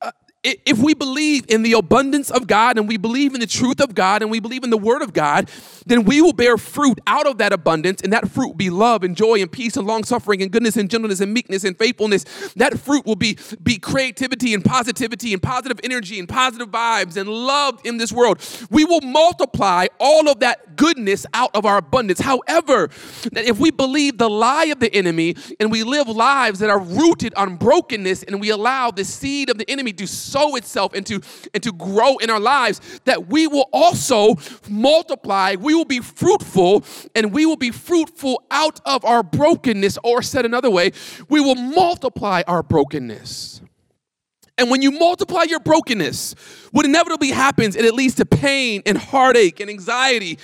Uh, 0.00 0.12
if 0.42 0.78
we 0.78 0.94
believe 0.94 1.44
in 1.48 1.62
the 1.62 1.74
abundance 1.74 2.30
of 2.30 2.46
God 2.46 2.78
and 2.78 2.88
we 2.88 2.96
believe 2.96 3.34
in 3.34 3.40
the 3.40 3.46
truth 3.46 3.78
of 3.78 3.94
God 3.94 4.22
and 4.22 4.30
we 4.30 4.40
believe 4.40 4.64
in 4.64 4.70
the 4.70 4.78
word 4.78 5.02
of 5.02 5.12
God, 5.12 5.50
then 5.84 6.04
we 6.04 6.22
will 6.22 6.32
bear 6.32 6.56
fruit 6.56 6.98
out 7.06 7.26
of 7.26 7.38
that 7.38 7.52
abundance, 7.52 8.00
and 8.00 8.12
that 8.12 8.28
fruit 8.28 8.48
will 8.48 8.54
be 8.54 8.70
love 8.70 9.04
and 9.04 9.16
joy 9.16 9.40
and 9.42 9.52
peace 9.52 9.76
and 9.76 9.86
long 9.86 10.02
suffering 10.02 10.40
and 10.40 10.50
goodness 10.50 10.76
and 10.76 10.88
gentleness 10.90 11.20
and 11.20 11.34
meekness 11.34 11.64
and 11.64 11.76
faithfulness. 11.76 12.24
That 12.56 12.78
fruit 12.78 13.04
will 13.04 13.16
be, 13.16 13.36
be 13.62 13.78
creativity 13.78 14.54
and 14.54 14.64
positivity 14.64 15.34
and 15.34 15.42
positive 15.42 15.78
energy 15.84 16.18
and 16.18 16.28
positive 16.28 16.68
vibes 16.70 17.18
and 17.18 17.28
love 17.28 17.80
in 17.84 17.98
this 17.98 18.10
world. 18.10 18.40
We 18.70 18.84
will 18.84 19.02
multiply 19.02 19.88
all 19.98 20.30
of 20.30 20.40
that 20.40 20.76
goodness 20.76 21.26
out 21.34 21.50
of 21.54 21.66
our 21.66 21.76
abundance. 21.76 22.20
However, 22.20 22.88
that 23.32 23.44
if 23.44 23.58
we 23.58 23.70
believe 23.70 24.16
the 24.16 24.30
lie 24.30 24.66
of 24.66 24.80
the 24.80 24.94
enemy 24.94 25.36
and 25.58 25.70
we 25.70 25.82
live 25.82 26.08
lives 26.08 26.60
that 26.60 26.70
are 26.70 26.80
rooted 26.80 27.34
on 27.34 27.56
brokenness 27.56 28.22
and 28.22 28.40
we 28.40 28.48
allow 28.48 28.90
the 28.90 29.04
seed 29.04 29.50
of 29.50 29.58
the 29.58 29.70
enemy 29.70 29.92
to 29.92 30.06
sow 30.30 30.56
itself 30.56 30.94
and 30.94 31.04
to, 31.06 31.20
and 31.52 31.62
to 31.62 31.72
grow 31.72 32.16
in 32.18 32.30
our 32.30 32.40
lives, 32.40 32.80
that 33.04 33.28
we 33.28 33.46
will 33.46 33.68
also 33.72 34.36
multiply, 34.68 35.56
we 35.58 35.74
will 35.74 35.84
be 35.84 36.00
fruitful, 36.00 36.84
and 37.14 37.32
we 37.32 37.46
will 37.46 37.56
be 37.56 37.70
fruitful 37.70 38.42
out 38.50 38.80
of 38.84 39.04
our 39.04 39.22
brokenness, 39.22 39.98
or 40.04 40.22
said 40.22 40.44
another 40.44 40.70
way, 40.70 40.92
we 41.28 41.40
will 41.40 41.56
multiply 41.56 42.42
our 42.46 42.62
brokenness. 42.62 43.60
And 44.56 44.70
when 44.70 44.82
you 44.82 44.90
multiply 44.90 45.44
your 45.44 45.60
brokenness, 45.60 46.34
what 46.70 46.84
inevitably 46.84 47.30
happens, 47.30 47.76
it 47.76 47.94
leads 47.94 48.16
to 48.16 48.26
pain 48.26 48.82
and 48.84 48.98
heartache 48.98 49.58
and 49.58 49.70
anxiety 49.70 50.38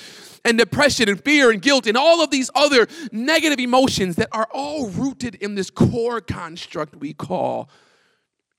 and 0.46 0.57
depression 0.57 1.09
and 1.09 1.22
fear 1.22 1.51
and 1.51 1.61
guilt 1.61 1.87
and 1.87 1.96
all 1.96 2.22
of 2.22 2.31
these 2.31 2.51
other 2.55 2.87
negative 3.12 3.59
emotions 3.59 4.16
that 4.16 4.29
are 4.33 4.49
all 4.53 4.88
rooted 4.88 5.35
in 5.35 5.55
this 5.55 5.70
core 5.70 6.20
construct 6.20 6.96
we 6.96 7.12
call 7.12 7.68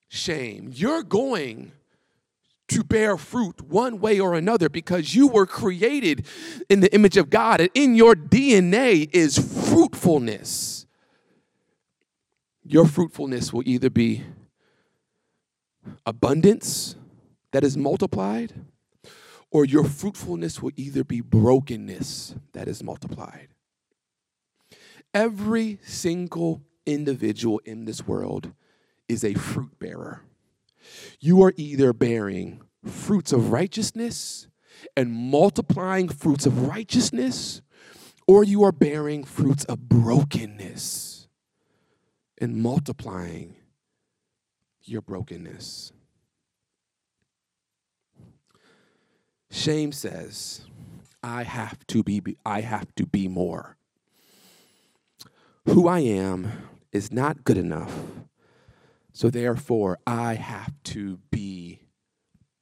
shame. 0.07 0.69
You're 0.73 1.03
going 1.03 1.71
to 2.69 2.83
bear 2.83 3.17
fruit 3.17 3.61
one 3.61 3.99
way 3.99 4.19
or 4.19 4.35
another 4.35 4.69
because 4.69 5.15
you 5.15 5.27
were 5.27 5.45
created 5.45 6.25
in 6.69 6.81
the 6.81 6.93
image 6.93 7.17
of 7.17 7.29
God 7.29 7.61
and 7.61 7.69
in 7.73 7.95
your 7.95 8.13
DNA 8.13 9.09
is 9.13 9.37
fruitfulness. 9.69 10.85
Your 12.63 12.85
fruitfulness 12.85 13.53
will 13.53 13.63
either 13.65 13.89
be 13.89 14.23
abundance 16.05 16.95
that 17.51 17.63
is 17.63 17.77
multiplied, 17.77 18.53
or 19.49 19.63
your 19.63 19.85
fruitfulness 19.85 20.61
will 20.61 20.73
either 20.75 21.05
be 21.05 21.21
brokenness 21.21 22.35
that 22.51 22.67
is 22.67 22.83
multiplied. 22.83 23.47
Every 25.13 25.79
single 25.85 26.61
individual 26.85 27.61
in 27.63 27.85
this 27.85 28.05
world 28.05 28.51
is 29.07 29.23
a 29.23 29.33
fruit 29.33 29.77
bearer. 29.79 30.21
You 31.19 31.43
are 31.43 31.53
either 31.57 31.93
bearing 31.93 32.61
fruits 32.85 33.33
of 33.33 33.51
righteousness 33.51 34.47
and 34.95 35.11
multiplying 35.11 36.09
fruits 36.09 36.45
of 36.45 36.67
righteousness, 36.67 37.61
or 38.27 38.43
you 38.43 38.63
are 38.63 38.71
bearing 38.71 39.23
fruits 39.23 39.63
of 39.65 39.89
brokenness 39.89 41.27
and 42.39 42.57
multiplying 42.57 43.55
your 44.83 45.01
brokenness. 45.01 45.91
Shame 49.49 49.91
says, 49.91 50.61
I 51.23 51.43
have 51.43 51.85
to 51.87 52.03
be 52.03 52.21
I 52.45 52.61
have 52.61 52.93
to 52.95 53.05
be 53.05 53.27
more. 53.27 53.77
Who 55.65 55.87
I 55.87 55.99
am 55.99 56.51
is 56.91 57.11
not 57.11 57.43
good 57.43 57.57
enough. 57.57 57.93
So 59.17 59.31
therefore, 59.31 59.97
I 60.05 60.35
have 60.35 60.71
to 60.83 61.17
be 61.31 61.81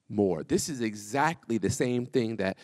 more. 0.07 0.41
This 0.41 0.69
is 0.69 0.79
exactly 0.79 1.57
the 1.57 1.69
same 1.69 2.05
thing 2.05 2.37
that 2.37 2.57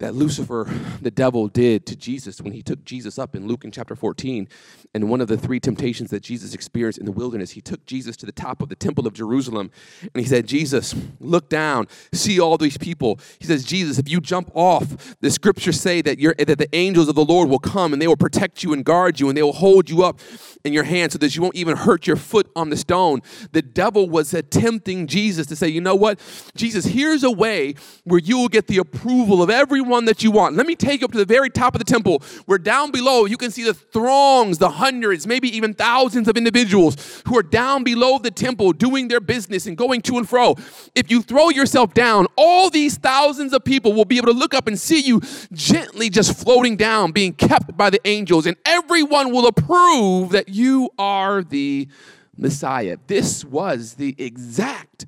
that 0.00 0.14
Lucifer, 0.14 0.66
the 1.02 1.10
devil, 1.10 1.46
did 1.46 1.86
to 1.86 1.94
Jesus 1.94 2.40
when 2.40 2.54
he 2.54 2.62
took 2.62 2.84
Jesus 2.84 3.18
up 3.18 3.36
in 3.36 3.46
Luke 3.46 3.64
in 3.64 3.70
chapter 3.70 3.94
14. 3.94 4.48
And 4.94 5.10
one 5.10 5.20
of 5.20 5.28
the 5.28 5.36
three 5.36 5.60
temptations 5.60 6.08
that 6.10 6.22
Jesus 6.22 6.54
experienced 6.54 6.98
in 6.98 7.04
the 7.04 7.12
wilderness, 7.12 7.50
he 7.50 7.60
took 7.60 7.84
Jesus 7.84 8.16
to 8.16 8.26
the 8.26 8.32
top 8.32 8.62
of 8.62 8.70
the 8.70 8.74
temple 8.74 9.06
of 9.06 9.12
Jerusalem 9.12 9.70
and 10.02 10.22
he 10.22 10.24
said, 10.24 10.46
Jesus, 10.46 10.94
look 11.20 11.50
down, 11.50 11.86
see 12.12 12.40
all 12.40 12.56
these 12.56 12.78
people. 12.78 13.20
He 13.38 13.46
says, 13.46 13.62
Jesus, 13.62 13.98
if 13.98 14.08
you 14.08 14.20
jump 14.20 14.50
off, 14.54 15.16
the 15.20 15.30
scriptures 15.30 15.78
say 15.78 16.00
that, 16.00 16.18
you're, 16.18 16.34
that 16.34 16.58
the 16.58 16.74
angels 16.74 17.08
of 17.08 17.14
the 17.14 17.24
Lord 17.24 17.50
will 17.50 17.58
come 17.58 17.92
and 17.92 18.00
they 18.00 18.08
will 18.08 18.16
protect 18.16 18.62
you 18.62 18.72
and 18.72 18.84
guard 18.84 19.20
you 19.20 19.28
and 19.28 19.36
they 19.36 19.42
will 19.42 19.52
hold 19.52 19.90
you 19.90 20.02
up 20.02 20.18
in 20.64 20.72
your 20.72 20.84
hand 20.84 21.12
so 21.12 21.18
that 21.18 21.36
you 21.36 21.42
won't 21.42 21.56
even 21.56 21.76
hurt 21.76 22.06
your 22.06 22.16
foot 22.16 22.50
on 22.56 22.70
the 22.70 22.76
stone. 22.76 23.20
The 23.52 23.62
devil 23.62 24.08
was 24.08 24.32
attempting 24.32 25.06
Jesus 25.06 25.46
to 25.48 25.56
say, 25.56 25.68
you 25.68 25.82
know 25.82 25.94
what? 25.94 26.18
Jesus, 26.56 26.86
here's 26.86 27.22
a 27.22 27.30
way 27.30 27.74
where 28.04 28.20
you 28.20 28.38
will 28.38 28.48
get 28.48 28.66
the 28.66 28.78
approval 28.78 29.42
of 29.42 29.50
everyone 29.50 29.89
one 29.90 30.06
that 30.06 30.22
you 30.22 30.30
want. 30.30 30.56
Let 30.56 30.66
me 30.66 30.74
take 30.74 31.00
you 31.00 31.04
up 31.04 31.12
to 31.12 31.18
the 31.18 31.24
very 31.24 31.50
top 31.50 31.74
of 31.74 31.78
the 31.78 31.84
temple 31.84 32.22
where 32.46 32.58
down 32.58 32.90
below 32.90 33.26
you 33.26 33.36
can 33.36 33.50
see 33.50 33.64
the 33.64 33.74
throngs, 33.74 34.58
the 34.58 34.70
hundreds, 34.70 35.26
maybe 35.26 35.54
even 35.54 35.74
thousands 35.74 36.28
of 36.28 36.36
individuals 36.36 37.22
who 37.26 37.36
are 37.36 37.42
down 37.42 37.84
below 37.84 38.18
the 38.18 38.30
temple 38.30 38.72
doing 38.72 39.08
their 39.08 39.20
business 39.20 39.66
and 39.66 39.76
going 39.76 40.00
to 40.02 40.16
and 40.16 40.28
fro. 40.28 40.56
If 40.94 41.10
you 41.10 41.22
throw 41.22 41.50
yourself 41.50 41.92
down, 41.92 42.26
all 42.36 42.70
these 42.70 42.96
thousands 42.96 43.52
of 43.52 43.64
people 43.64 43.92
will 43.92 44.04
be 44.04 44.16
able 44.16 44.32
to 44.32 44.38
look 44.38 44.54
up 44.54 44.66
and 44.66 44.78
see 44.78 45.00
you 45.00 45.20
gently 45.52 46.08
just 46.08 46.38
floating 46.38 46.76
down, 46.76 47.12
being 47.12 47.32
kept 47.32 47.76
by 47.76 47.90
the 47.90 48.00
angels, 48.06 48.46
and 48.46 48.56
everyone 48.64 49.32
will 49.32 49.46
approve 49.46 50.30
that 50.30 50.48
you 50.48 50.90
are 50.98 51.42
the 51.42 51.88
Messiah. 52.36 52.96
This 53.06 53.44
was 53.44 53.94
the 53.94 54.14
exact 54.18 55.06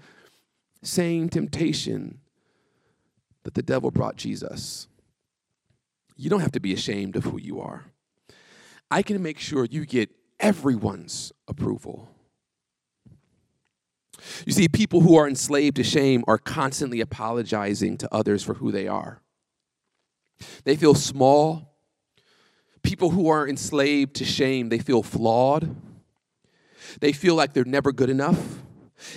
same 0.83 1.29
temptation 1.29 2.19
that 3.45 3.55
the 3.55 3.63
devil 3.63 3.91
brought 3.91 4.17
Jesus. 4.17 4.89
You 6.17 6.31
don't 6.31 6.41
have 6.41 6.53
to 6.53 6.61
be 6.61 6.73
ashamed 6.73 7.17
of 7.17 7.25
who 7.25 7.39
you 7.39 7.61
are. 7.61 7.85
I 8.91 9.03
can 9.03 9.23
make 9.23 9.39
sure 9.39 9.65
you 9.65 9.87
get 9.87 10.11
everyone's 10.39 11.33
approval. 11.49 12.09
You 14.47 14.53
see, 14.53 14.69
people 14.69 15.01
who 15.01 15.17
are 15.17 15.29
enslaved 15.29 15.77
to 15.77 15.85
shame 15.85 16.23
are 16.29 16.39
constantly 16.39 17.01
apologizing 17.01 17.99
to 17.99 18.15
others 18.15 18.43
for 18.43 18.55
who 18.55 18.71
they 18.71 18.87
are. 18.87 19.21
They 20.65 20.77
feel 20.77 20.95
small. 20.95 21.77
People 22.83 23.11
who 23.11 23.29
are 23.29 23.49
enslaved 23.49 24.15
to 24.17 24.25
shame, 24.25 24.69
they 24.69 24.79
feel 24.79 25.03
flawed. 25.03 25.75
They 27.01 27.13
feel 27.13 27.35
like 27.35 27.53
they're 27.53 27.65
never 27.65 27.93
good 27.93 28.11
enough. 28.11 28.63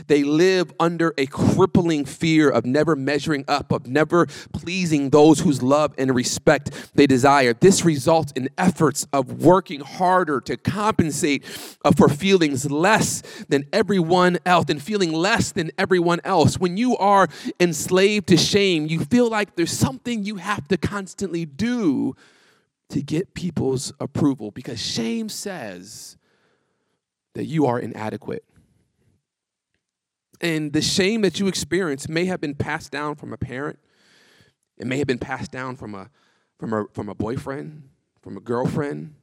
They 0.07 0.23
live 0.23 0.73
under 0.79 1.13
a 1.17 1.25
crippling 1.25 2.05
fear 2.05 2.49
of 2.49 2.65
never 2.65 2.95
measuring 2.95 3.45
up, 3.47 3.71
of 3.71 3.87
never 3.87 4.25
pleasing 4.53 5.09
those 5.09 5.39
whose 5.39 5.61
love 5.61 5.93
and 5.97 6.13
respect 6.13 6.91
they 6.95 7.07
desire. 7.07 7.53
This 7.53 7.85
results 7.85 8.31
in 8.33 8.49
efforts 8.57 9.07
of 9.13 9.43
working 9.43 9.81
harder 9.81 10.41
to 10.41 10.57
compensate 10.57 11.43
uh, 11.83 11.91
for 11.91 12.09
feelings 12.09 12.69
less 12.69 13.21
than 13.49 13.65
everyone 13.71 14.37
else 14.45 14.65
and 14.69 14.81
feeling 14.81 15.11
less 15.11 15.51
than 15.51 15.71
everyone 15.77 16.19
else. 16.23 16.59
When 16.59 16.77
you 16.77 16.97
are 16.97 17.27
enslaved 17.59 18.27
to 18.27 18.37
shame, 18.37 18.87
you 18.87 19.01
feel 19.01 19.29
like 19.29 19.55
there's 19.55 19.71
something 19.71 20.23
you 20.23 20.37
have 20.37 20.67
to 20.69 20.77
constantly 20.77 21.45
do 21.45 22.15
to 22.89 23.01
get 23.01 23.33
people's 23.33 23.91
approval 23.99 24.51
because 24.51 24.79
shame 24.79 25.29
says 25.29 26.17
that 27.33 27.45
you 27.45 27.65
are 27.65 27.79
inadequate 27.79 28.43
and 30.41 30.73
the 30.73 30.81
shame 30.81 31.21
that 31.21 31.39
you 31.39 31.47
experience 31.47 32.09
may 32.09 32.25
have 32.25 32.41
been 32.41 32.55
passed 32.55 32.91
down 32.91 33.15
from 33.15 33.33
a 33.33 33.37
parent. 33.37 33.79
It 34.77 34.87
may 34.87 34.97
have 34.97 35.07
been 35.07 35.19
passed 35.19 35.51
down 35.51 35.75
from 35.75 35.95
a 35.95 36.09
from 36.59 36.73
a 36.73 36.85
from 36.93 37.09
a 37.09 37.15
boyfriend, 37.15 37.89
from 38.21 38.37
a 38.37 38.39
girlfriend, 38.39 39.15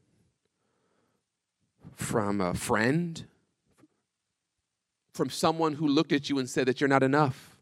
from 1.94 2.40
a 2.40 2.54
friend, 2.54 3.24
from 5.12 5.30
someone 5.30 5.74
who 5.74 5.86
looked 5.86 6.12
at 6.12 6.30
you 6.30 6.38
and 6.38 6.48
said 6.48 6.66
that 6.66 6.80
you're 6.80 6.88
not 6.88 7.02
enough. 7.02 7.56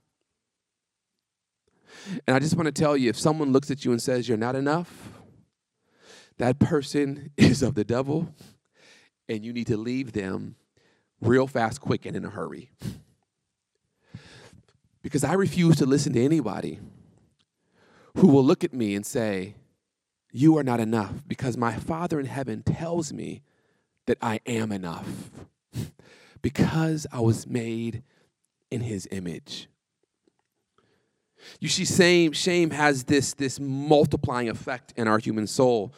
And 2.26 2.34
I 2.34 2.38
just 2.38 2.56
want 2.56 2.66
to 2.66 2.72
tell 2.72 2.96
you 2.96 3.10
if 3.10 3.18
someone 3.18 3.52
looks 3.52 3.70
at 3.70 3.84
you 3.84 3.92
and 3.92 4.00
says 4.00 4.28
you're 4.28 4.38
not 4.38 4.56
enough, 4.56 5.10
that 6.38 6.58
person 6.58 7.30
is 7.36 7.62
of 7.62 7.74
the 7.74 7.84
devil, 7.84 8.34
and 9.28 9.44
you 9.44 9.52
need 9.52 9.66
to 9.66 9.76
leave 9.76 10.12
them 10.12 10.54
real 11.20 11.46
fast, 11.46 11.80
quick, 11.80 12.06
and 12.06 12.16
in 12.16 12.24
a 12.24 12.30
hurry 12.30 12.70
because 15.02 15.24
I 15.24 15.34
refuse 15.34 15.76
to 15.76 15.86
listen 15.86 16.12
to 16.14 16.24
anybody 16.24 16.78
who 18.16 18.28
will 18.28 18.44
look 18.44 18.64
at 18.64 18.74
me 18.74 18.94
and 18.94 19.04
say, 19.04 19.54
You 20.32 20.58
are 20.58 20.62
not 20.62 20.80
enough, 20.80 21.22
because 21.26 21.56
my 21.56 21.74
Father 21.74 22.20
in 22.20 22.26
heaven 22.26 22.62
tells 22.62 23.12
me 23.12 23.42
that 24.06 24.18
I 24.20 24.40
am 24.46 24.72
enough 24.72 25.30
because 26.42 27.06
I 27.12 27.20
was 27.20 27.46
made 27.46 28.02
in 28.70 28.80
his 28.82 29.08
image. 29.10 29.68
You 31.58 31.68
see, 31.68 31.84
shame, 31.84 32.32
shame 32.32 32.70
has 32.70 33.04
this, 33.04 33.34
this 33.34 33.58
multiplying 33.58 34.48
effect 34.48 34.92
in 34.96 35.08
our 35.08 35.18
human 35.18 35.46
soul. 35.46 35.94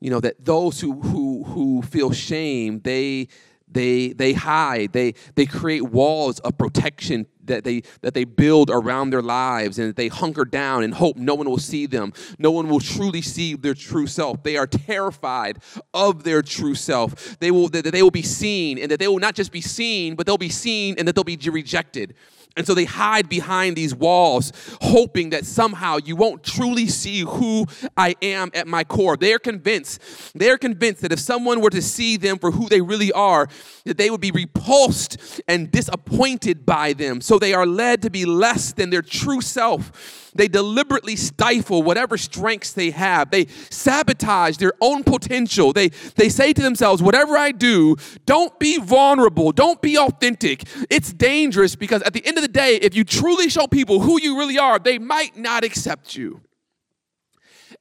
You 0.00 0.10
know, 0.10 0.20
that 0.20 0.44
those 0.44 0.80
who, 0.80 1.00
who, 1.00 1.44
who 1.44 1.82
feel 1.82 2.12
shame, 2.12 2.80
they, 2.84 3.28
they, 3.70 4.08
they 4.08 4.32
hide, 4.32 4.92
they, 4.92 5.14
they 5.34 5.46
create 5.46 5.82
walls 5.82 6.38
of 6.40 6.56
protection 6.58 7.26
that 7.48 7.64
they 7.64 7.82
that 8.02 8.14
they 8.14 8.24
build 8.24 8.70
around 8.70 9.10
their 9.10 9.22
lives 9.22 9.78
and 9.78 9.94
they 9.96 10.08
hunker 10.08 10.44
down 10.44 10.84
and 10.84 10.94
hope 10.94 11.16
no 11.16 11.34
one 11.34 11.48
will 11.48 11.58
see 11.58 11.86
them. 11.86 12.12
No 12.38 12.50
one 12.50 12.68
will 12.68 12.78
truly 12.78 13.22
see 13.22 13.54
their 13.54 13.74
true 13.74 14.06
self. 14.06 14.42
They 14.42 14.56
are 14.56 14.66
terrified 14.66 15.58
of 15.92 16.22
their 16.22 16.42
true 16.42 16.74
self. 16.74 17.38
They 17.40 17.50
will 17.50 17.68
that 17.70 17.90
they 17.90 18.02
will 18.02 18.10
be 18.10 18.22
seen 18.22 18.78
and 18.78 18.90
that 18.90 19.00
they 19.00 19.08
will 19.08 19.18
not 19.18 19.34
just 19.34 19.50
be 19.50 19.60
seen 19.60 20.14
but 20.14 20.26
they'll 20.26 20.38
be 20.38 20.48
seen 20.48 20.94
and 20.98 21.08
that 21.08 21.14
they'll 21.14 21.24
be 21.24 21.38
rejected 21.50 22.14
and 22.58 22.66
so 22.66 22.74
they 22.74 22.84
hide 22.84 23.28
behind 23.28 23.76
these 23.76 23.94
walls, 23.94 24.52
hoping 24.82 25.30
that 25.30 25.46
somehow 25.46 25.98
you 26.04 26.16
won't 26.16 26.42
truly 26.42 26.88
see 26.88 27.20
who 27.20 27.66
I 27.96 28.16
am 28.20 28.50
at 28.52 28.66
my 28.66 28.82
core. 28.82 29.16
They're 29.16 29.38
convinced, 29.38 30.00
they're 30.34 30.58
convinced 30.58 31.02
that 31.02 31.12
if 31.12 31.20
someone 31.20 31.60
were 31.60 31.70
to 31.70 31.80
see 31.80 32.16
them 32.16 32.38
for 32.38 32.50
who 32.50 32.68
they 32.68 32.80
really 32.80 33.12
are, 33.12 33.48
that 33.84 33.96
they 33.96 34.10
would 34.10 34.20
be 34.20 34.32
repulsed 34.32 35.40
and 35.46 35.70
disappointed 35.70 36.66
by 36.66 36.92
them. 36.92 37.20
So 37.20 37.38
they 37.38 37.54
are 37.54 37.64
led 37.64 38.02
to 38.02 38.10
be 38.10 38.24
less 38.24 38.72
than 38.72 38.90
their 38.90 39.02
true 39.02 39.40
self 39.40 39.92
they 40.38 40.48
deliberately 40.48 41.16
stifle 41.16 41.82
whatever 41.82 42.16
strengths 42.16 42.72
they 42.72 42.90
have. 42.90 43.30
They 43.30 43.46
sabotage 43.70 44.56
their 44.56 44.72
own 44.80 45.02
potential. 45.04 45.72
They, 45.72 45.88
they 45.88 46.28
say 46.28 46.52
to 46.52 46.62
themselves, 46.62 47.02
whatever 47.02 47.36
I 47.36 47.50
do, 47.50 47.96
don't 48.24 48.56
be 48.58 48.78
vulnerable, 48.78 49.52
don't 49.52 49.82
be 49.82 49.98
authentic. 49.98 50.62
It's 50.90 51.12
dangerous 51.12 51.76
because 51.76 52.02
at 52.02 52.12
the 52.12 52.24
end 52.24 52.38
of 52.38 52.42
the 52.42 52.47
day, 52.52 52.76
if 52.76 52.94
you 52.94 53.04
truly 53.04 53.48
show 53.48 53.66
people 53.66 54.00
who 54.00 54.20
you 54.20 54.38
really 54.38 54.58
are, 54.58 54.78
they 54.78 54.98
might 54.98 55.36
not 55.36 55.64
accept 55.64 56.16
you. 56.16 56.40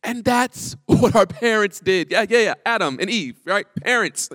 And 0.03 0.23
that's 0.23 0.75
what 0.85 1.15
our 1.15 1.25
parents 1.25 1.79
did. 1.79 2.11
Yeah, 2.11 2.25
yeah, 2.29 2.39
yeah. 2.39 2.53
Adam 2.65 2.97
and 2.99 3.09
Eve, 3.09 3.37
right? 3.45 3.65
Parents. 3.83 4.29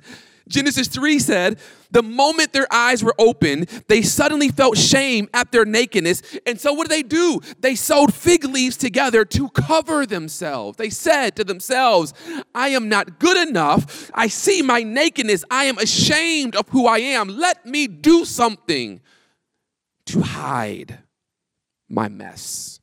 Genesis 0.48 0.88
3 0.88 1.18
said, 1.18 1.58
the 1.92 2.02
moment 2.02 2.52
their 2.52 2.66
eyes 2.72 3.04
were 3.04 3.14
opened, 3.18 3.66
they 3.86 4.02
suddenly 4.02 4.48
felt 4.48 4.76
shame 4.76 5.28
at 5.32 5.52
their 5.52 5.64
nakedness. 5.64 6.22
And 6.46 6.58
so, 6.58 6.72
what 6.72 6.88
did 6.88 6.96
they 6.96 7.02
do? 7.02 7.40
They 7.60 7.74
sewed 7.74 8.12
fig 8.12 8.44
leaves 8.44 8.76
together 8.76 9.24
to 9.26 9.50
cover 9.50 10.04
themselves. 10.06 10.78
They 10.78 10.90
said 10.90 11.36
to 11.36 11.44
themselves, 11.44 12.14
I 12.54 12.68
am 12.68 12.88
not 12.88 13.18
good 13.18 13.48
enough. 13.48 14.10
I 14.14 14.28
see 14.28 14.62
my 14.62 14.82
nakedness. 14.82 15.44
I 15.50 15.66
am 15.66 15.78
ashamed 15.78 16.56
of 16.56 16.68
who 16.70 16.86
I 16.86 16.98
am. 16.98 17.28
Let 17.28 17.66
me 17.66 17.86
do 17.86 18.24
something 18.24 19.00
to 20.06 20.20
hide 20.20 20.98
my 21.88 22.08
mess. 22.08 22.80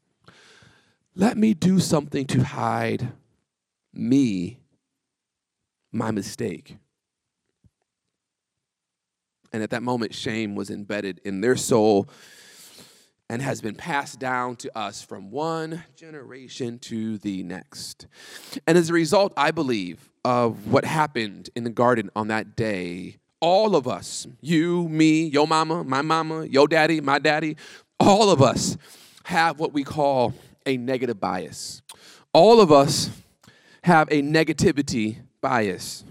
Let 1.15 1.38
me 1.38 1.53
do 1.53 1.80
something 1.80 2.26
to 2.28 2.43
hide 2.43 3.11
me, 3.93 4.59
my 5.91 6.11
mistake. 6.11 6.78
And 9.51 9.63
at 9.63 9.72
that 9.72 9.84
moment, 9.84 10.13
shame 10.13 10.55
was 10.55 10.70
embedded 10.70 11.20
in 11.26 11.41
their 11.41 11.55
soul 11.55 12.07
and 13.30 13.41
has 13.41 13.61
been 13.61 13.76
passed 13.76 14.20
down 14.20 14.55
to 14.57 14.78
us 14.78 15.01
from 15.01 15.30
one 15.30 15.84
generation 15.95 16.80
to 16.80 17.17
the 17.20 17.43
next. 17.43 18.07
And 18.65 18.78
as 18.78 18.89
a 18.89 18.93
result, 18.93 19.34
I 19.38 19.51
believe, 19.51 20.09
of 20.26 20.67
what 20.67 20.86
happened 20.86 21.49
in 21.55 21.63
the 21.63 21.70
garden 21.70 22.09
on 22.15 22.28
that 22.30 22.55
day, 22.55 23.17
all 23.42 23.76
of 23.76 23.88
us, 23.88 24.28
you, 24.42 24.88
me, 24.90 25.26
your 25.26 25.48
mama, 25.48 25.84
my 25.84 26.02
mama, 26.02 26.46
your 26.46 26.68
daddy, 26.68 27.02
my 27.02 27.20
daddy, 27.20 27.56
all 28.00 28.30
of 28.30 28.42
us 28.42 28.78
have 29.24 29.60
what 29.60 29.74
we 29.74 29.84
call 29.84 30.34
a 30.66 30.78
negative 30.78 31.20
bias. 31.20 31.82
All 32.34 32.62
of 32.62 32.72
us 32.72 33.10
have 33.84 34.08
a 34.12 34.22
negativity 34.22 35.18
bias. 35.42 36.04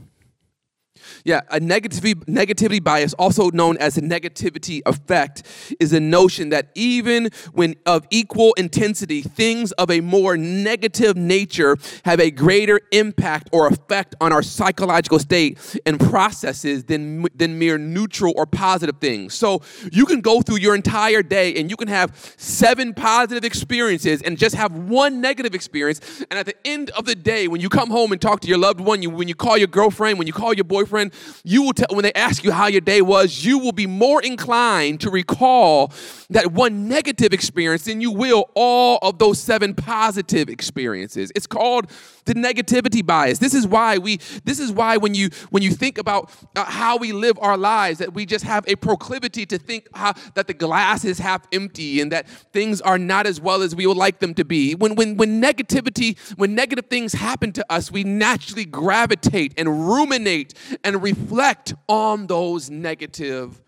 Yeah, 1.24 1.40
a 1.50 1.60
negativity, 1.60 2.14
negativity 2.24 2.82
bias, 2.82 3.14
also 3.14 3.50
known 3.50 3.76
as 3.78 3.96
a 3.98 4.02
negativity 4.02 4.80
effect, 4.86 5.42
is 5.80 5.92
a 5.92 6.00
notion 6.00 6.50
that 6.50 6.70
even 6.74 7.30
when 7.52 7.76
of 7.86 8.06
equal 8.10 8.52
intensity, 8.54 9.22
things 9.22 9.72
of 9.72 9.90
a 9.90 10.00
more 10.00 10.36
negative 10.36 11.16
nature 11.16 11.76
have 12.04 12.20
a 12.20 12.30
greater 12.30 12.80
impact 12.92 13.48
or 13.52 13.66
effect 13.66 14.14
on 14.20 14.32
our 14.32 14.42
psychological 14.42 15.18
state 15.18 15.58
and 15.86 16.00
processes 16.00 16.84
than, 16.84 17.26
than 17.34 17.58
mere 17.58 17.78
neutral 17.78 18.32
or 18.36 18.46
positive 18.46 18.98
things. 18.98 19.34
So 19.34 19.62
you 19.92 20.06
can 20.06 20.20
go 20.20 20.40
through 20.40 20.58
your 20.58 20.74
entire 20.74 21.22
day 21.22 21.54
and 21.56 21.70
you 21.70 21.76
can 21.76 21.88
have 21.88 22.34
seven 22.36 22.94
positive 22.94 23.44
experiences 23.44 24.22
and 24.22 24.38
just 24.38 24.54
have 24.54 24.72
one 24.72 25.20
negative 25.20 25.54
experience. 25.54 26.00
And 26.30 26.38
at 26.38 26.46
the 26.46 26.54
end 26.64 26.90
of 26.90 27.04
the 27.04 27.14
day, 27.14 27.48
when 27.48 27.60
you 27.60 27.68
come 27.68 27.90
home 27.90 28.12
and 28.12 28.20
talk 28.20 28.40
to 28.40 28.48
your 28.48 28.58
loved 28.58 28.80
one, 28.80 29.02
you, 29.02 29.10
when 29.10 29.28
you 29.28 29.34
call 29.34 29.56
your 29.56 29.68
girlfriend, 29.68 30.18
when 30.18 30.26
you 30.26 30.32
call 30.32 30.52
your 30.54 30.64
boyfriend, 30.64 30.97
you 31.44 31.62
will 31.62 31.72
tell, 31.72 31.88
when 31.92 32.02
they 32.02 32.12
ask 32.14 32.44
you 32.44 32.52
how 32.52 32.66
your 32.66 32.80
day 32.80 33.00
was, 33.00 33.44
you 33.44 33.58
will 33.58 33.72
be 33.72 33.86
more 33.86 34.22
inclined 34.22 35.00
to 35.00 35.10
recall 35.10 35.92
that 36.30 36.52
one 36.52 36.88
negative 36.88 37.32
experience 37.32 37.84
than 37.84 38.00
you 38.00 38.10
will 38.10 38.50
all 38.54 38.98
of 39.02 39.18
those 39.18 39.38
seven 39.38 39.74
positive 39.74 40.48
experiences. 40.48 41.32
It's 41.34 41.46
called 41.46 41.90
the 42.28 42.34
negativity 42.34 43.04
bias. 43.04 43.38
This 43.38 43.54
is 43.54 43.66
why 43.66 43.98
we 43.98 44.18
this 44.44 44.60
is 44.60 44.70
why 44.70 44.98
when 44.98 45.14
you 45.14 45.30
when 45.50 45.62
you 45.62 45.70
think 45.70 45.98
about 45.98 46.30
uh, 46.54 46.64
how 46.64 46.96
we 46.98 47.12
live 47.12 47.38
our 47.40 47.56
lives 47.56 47.98
that 47.98 48.14
we 48.14 48.26
just 48.26 48.44
have 48.44 48.64
a 48.68 48.76
proclivity 48.76 49.46
to 49.46 49.58
think 49.58 49.88
how, 49.94 50.12
that 50.34 50.46
the 50.46 50.54
glass 50.54 51.04
is 51.04 51.18
half 51.18 51.46
empty 51.52 52.00
and 52.00 52.12
that 52.12 52.28
things 52.28 52.80
are 52.82 52.98
not 52.98 53.26
as 53.26 53.40
well 53.40 53.62
as 53.62 53.74
we 53.74 53.86
would 53.86 53.96
like 53.96 54.20
them 54.20 54.34
to 54.34 54.44
be. 54.44 54.74
When 54.74 54.94
when 54.94 55.16
when 55.16 55.40
negativity 55.42 56.18
when 56.36 56.54
negative 56.54 56.86
things 56.86 57.14
happen 57.14 57.52
to 57.52 57.72
us, 57.72 57.90
we 57.90 58.04
naturally 58.04 58.66
gravitate 58.66 59.54
and 59.56 59.88
ruminate 59.88 60.54
and 60.84 61.02
reflect 61.02 61.74
on 61.88 62.26
those 62.26 62.68
negative 62.68 63.62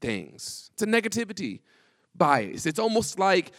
things. 0.00 0.70
It's 0.72 0.82
a 0.82 0.86
negativity 0.86 1.60
bias. 2.14 2.64
It's 2.64 2.78
almost 2.78 3.18
like 3.18 3.52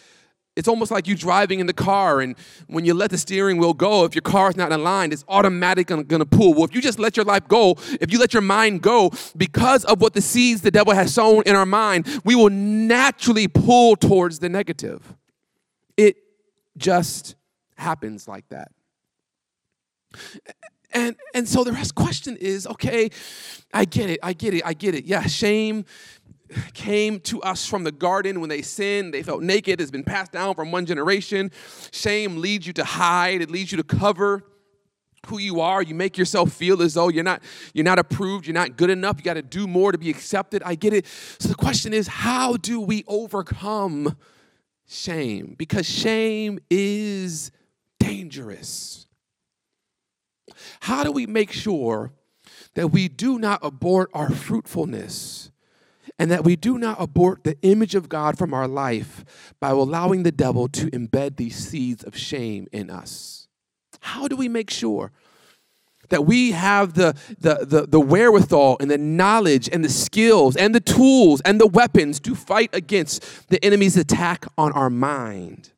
it's 0.60 0.68
almost 0.68 0.92
like 0.92 1.08
you 1.08 1.16
driving 1.16 1.60
in 1.60 1.66
the 1.66 1.74
car, 1.74 2.22
and 2.22 2.36
when 2.68 2.86
you 2.86 2.94
let 2.94 3.10
the 3.10 3.18
steering 3.18 3.58
wheel 3.58 3.74
go, 3.74 4.04
if 4.04 4.14
your 4.14 4.22
car 4.22 4.50
is 4.50 4.56
not 4.56 4.72
aligned, 4.72 5.14
it's 5.14 5.26
automatically 5.28 6.04
going 6.04 6.20
to 6.20 6.26
pull. 6.26 6.54
Well, 6.54 6.66
if 6.66 6.76
you 6.76 6.82
just 6.82 7.00
let 7.00 7.18
your 7.18 7.26
life 7.26 7.48
go, 7.48 7.76
if 8.00 8.12
you 8.12 8.20
let 8.20 8.34
your 8.34 8.42
mind 8.42 8.82
go, 8.82 9.12
because 9.36 9.86
of 9.86 10.02
what 10.02 10.14
the 10.14 10.22
seeds 10.22 10.62
the 10.62 10.70
devil 10.70 10.94
has 10.94 11.14
sown 11.14 11.44
in 11.46 11.56
our 11.56 11.66
mind, 11.66 12.22
we 12.24 12.36
will 12.36 12.50
naturally 12.50 13.48
pull 13.48 13.96
towards 13.96 14.40
the 14.40 14.50
negative. 14.50 15.16
It 15.98 16.18
just 16.78 17.36
happens 17.78 18.28
like 18.28 18.48
that. 18.50 18.72
And 20.92 21.16
and 21.36 21.48
so 21.48 21.64
the 21.64 21.72
rest 21.72 21.94
question 21.94 22.36
is, 22.38 22.66
okay, 22.66 23.10
I 23.74 23.86
get 23.86 24.10
it, 24.10 24.20
I 24.24 24.34
get 24.34 24.54
it, 24.56 24.64
I 24.66 24.74
get 24.74 24.96
it. 24.96 25.06
Yeah, 25.06 25.22
shame 25.28 25.86
came 26.74 27.20
to 27.22 27.42
us 27.42 27.66
from 27.66 27.84
the 27.84 27.92
garden 27.92 28.40
when 28.40 28.50
they 28.50 28.62
sinned. 28.62 29.14
They 29.14 29.24
felt 29.24 29.42
naked, 29.42 29.82
It's 29.82 29.92
been 29.92 30.04
passed 30.04 30.32
down 30.32 30.56
from 30.56 30.72
one 30.72 30.86
generation. 30.86 31.52
Shame 31.92 32.38
leads 32.38 32.68
you 32.68 32.74
to 32.74 32.84
hide, 32.84 33.42
it 33.42 33.50
leads 33.50 33.72
you 33.72 33.78
to 33.78 33.84
cover 33.84 34.44
who 35.28 35.38
you 35.38 35.60
are. 35.62 35.82
You 35.82 35.96
make 35.96 36.18
yourself 36.18 36.52
feel 36.52 36.82
as 36.82 36.94
though 36.94 37.10
you're 37.10 37.24
not 37.24 37.42
you're 37.74 37.86
not 37.86 38.00
approved. 38.00 38.48
You're 38.48 38.54
not 38.54 38.78
good 38.78 38.90
enough. 38.90 39.18
You 39.18 39.24
got 39.24 39.36
to 39.36 39.42
do 39.42 39.68
more 39.68 39.92
to 39.92 39.98
be 39.98 40.10
accepted. 40.10 40.64
I 40.66 40.76
get 40.76 40.94
it. 40.94 41.06
So 41.40 41.50
the 41.50 41.56
question 41.56 41.94
is 41.94 42.08
how 42.08 42.58
do 42.58 42.80
we 42.80 43.04
overcome 43.08 44.18
shame? 44.88 45.56
Because 45.58 45.88
shame 45.88 46.60
is 46.70 47.52
dangerous. 48.00 49.08
How 50.82 51.04
do 51.04 51.12
we 51.12 51.28
make 51.28 51.52
sure 51.52 52.12
that 52.76 52.90
we 52.90 53.08
do 53.08 53.40
not 53.40 53.60
abort 53.62 54.10
our 54.14 54.30
fruitfulness 54.30 55.52
and 56.20 56.30
that 56.30 56.44
we 56.44 56.58
do 56.58 56.78
not 56.78 57.02
abort 57.02 57.46
the 57.46 57.58
image 57.62 57.96
of 57.96 58.10
God 58.10 58.38
from 58.38 58.54
our 58.54 58.68
life 58.68 59.24
by 59.62 59.70
allowing 59.70 60.24
the 60.24 60.32
devil 60.32 60.68
to 60.68 60.92
embed 60.92 61.38
these 61.38 61.56
seeds 61.56 62.04
of 62.04 62.16
shame 62.18 62.68
in 62.74 62.90
us. 62.90 63.48
How 64.02 64.28
do 64.28 64.36
we 64.36 64.50
make 64.50 64.70
sure 64.70 65.12
that 66.10 66.26
we 66.26 66.52
have 66.52 66.96
the, 66.96 67.16
the, 67.40 67.66
the, 67.66 67.88
the, 67.88 68.00
wherewithal 68.00 68.78
and 68.80 68.92
the 68.92 68.98
knowledge 68.98 69.70
and 69.72 69.84
the 69.84 69.90
skills 69.90 70.56
and 70.56 70.76
the 70.76 70.80
tools 70.80 71.42
and 71.42 71.60
the 71.60 71.68
weapons 71.68 72.20
to 72.22 72.36
fight 72.36 72.70
against 72.74 73.48
the 73.50 73.64
enemy's 73.64 73.96
attack 73.96 74.46
on 74.58 74.74
our 74.74 74.90
mind? 74.90 75.72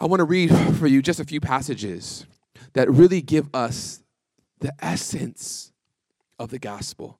I 0.00 0.06
want 0.06 0.20
to 0.20 0.24
read 0.24 0.48
for 0.76 0.86
you 0.86 1.02
just 1.02 1.20
a 1.20 1.24
few 1.24 1.40
passages 1.40 2.26
that 2.72 2.90
really 2.90 3.20
give 3.20 3.48
us 3.54 4.02
the 4.60 4.72
essence 4.80 5.72
of 6.38 6.50
the 6.50 6.58
gospel. 6.58 7.18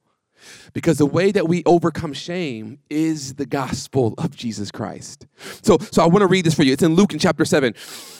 Because 0.72 0.99
the 0.99 1.07
way 1.07 1.32
that 1.32 1.49
we 1.49 1.62
overcome 1.66 2.12
shame 2.12 2.78
is 2.91 3.34
the 3.34 3.47
gospel 3.47 4.14
of 4.18 4.34
Jesus 4.34 4.70
Christ. 4.70 5.26
So, 5.62 5.78
so 5.91 6.03
I 6.03 6.07
want 6.07 6.20
to 6.22 6.26
read 6.26 6.45
this 6.45 6.55
for 6.55 6.62
you. 6.62 6.72
It's 6.72 6.82
in 6.82 6.95
Luke 6.95 7.12
in 7.12 7.18
chapter 7.18 7.45
7. 7.45 7.74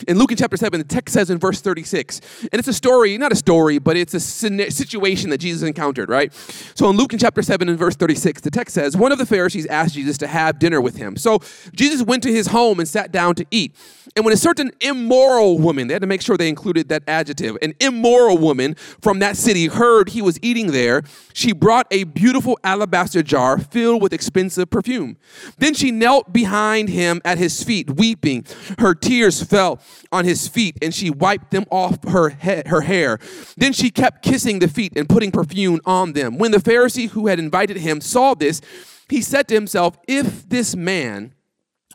In 0.07 0.17
Luke 0.17 0.31
in 0.31 0.37
chapter 0.37 0.57
7, 0.57 0.79
the 0.79 0.85
text 0.85 1.13
says 1.13 1.29
in 1.29 1.37
verse 1.37 1.61
36, 1.61 2.21
and 2.51 2.59
it's 2.59 2.67
a 2.67 2.73
story, 2.73 3.17
not 3.17 3.31
a 3.31 3.35
story, 3.35 3.79
but 3.79 3.97
it's 3.97 4.13
a 4.13 4.19
situation 4.19 5.29
that 5.29 5.39
Jesus 5.39 5.67
encountered, 5.67 6.09
right? 6.09 6.33
So 6.75 6.89
in 6.89 6.97
Luke 6.97 7.13
in 7.13 7.19
chapter 7.19 7.41
7 7.41 7.69
and 7.69 7.77
verse 7.77 7.95
36, 7.95 8.41
the 8.41 8.51
text 8.51 8.73
says, 8.73 8.95
One 8.95 9.11
of 9.11 9.17
the 9.17 9.25
Pharisees 9.25 9.65
asked 9.67 9.93
Jesus 9.93 10.17
to 10.19 10.27
have 10.27 10.59
dinner 10.59 10.81
with 10.81 10.97
him. 10.97 11.17
So 11.17 11.39
Jesus 11.73 12.01
went 12.01 12.23
to 12.23 12.31
his 12.31 12.47
home 12.47 12.79
and 12.79 12.87
sat 12.87 13.11
down 13.11 13.35
to 13.35 13.45
eat. 13.51 13.75
And 14.15 14.25
when 14.25 14.33
a 14.33 14.37
certain 14.37 14.71
immoral 14.81 15.59
woman, 15.59 15.87
they 15.87 15.93
had 15.93 16.01
to 16.01 16.07
make 16.07 16.21
sure 16.21 16.35
they 16.35 16.49
included 16.49 16.89
that 16.89 17.03
adjective, 17.07 17.57
an 17.61 17.73
immoral 17.79 18.37
woman 18.37 18.75
from 19.01 19.19
that 19.19 19.37
city 19.37 19.67
heard 19.67 20.09
he 20.09 20.21
was 20.21 20.39
eating 20.41 20.71
there, 20.71 21.03
she 21.33 21.53
brought 21.53 21.87
a 21.91 22.03
beautiful 22.13 22.59
alabaster 22.63 23.23
jar 23.23 23.57
filled 23.57 24.01
with 24.01 24.13
expensive 24.13 24.69
perfume. 24.69 25.17
Then 25.57 25.73
she 25.73 25.91
knelt 25.91 26.33
behind 26.33 26.89
him 26.89 27.21
at 27.23 27.37
his 27.37 27.63
feet, 27.63 27.91
weeping. 27.91 28.45
Her 28.79 28.93
tears 28.93 29.43
fell 29.43 29.79
on 30.11 30.25
his 30.25 30.47
feet, 30.47 30.77
and 30.81 30.93
she 30.93 31.09
wiped 31.09 31.51
them 31.51 31.65
off 31.71 32.03
her, 32.07 32.29
head, 32.29 32.67
her 32.67 32.81
hair. 32.81 33.19
Then 33.57 33.73
she 33.73 33.89
kept 33.89 34.23
kissing 34.23 34.59
the 34.59 34.67
feet 34.67 34.93
and 34.95 35.07
putting 35.07 35.31
perfume 35.31 35.79
on 35.85 36.13
them. 36.13 36.37
When 36.37 36.51
the 36.51 36.57
Pharisee 36.57 37.09
who 37.09 37.27
had 37.27 37.39
invited 37.39 37.77
him 37.77 38.01
saw 38.01 38.33
this, 38.33 38.61
he 39.09 39.21
said 39.21 39.47
to 39.47 39.55
himself, 39.55 39.97
If 40.07 40.47
this 40.47 40.75
man 40.75 41.33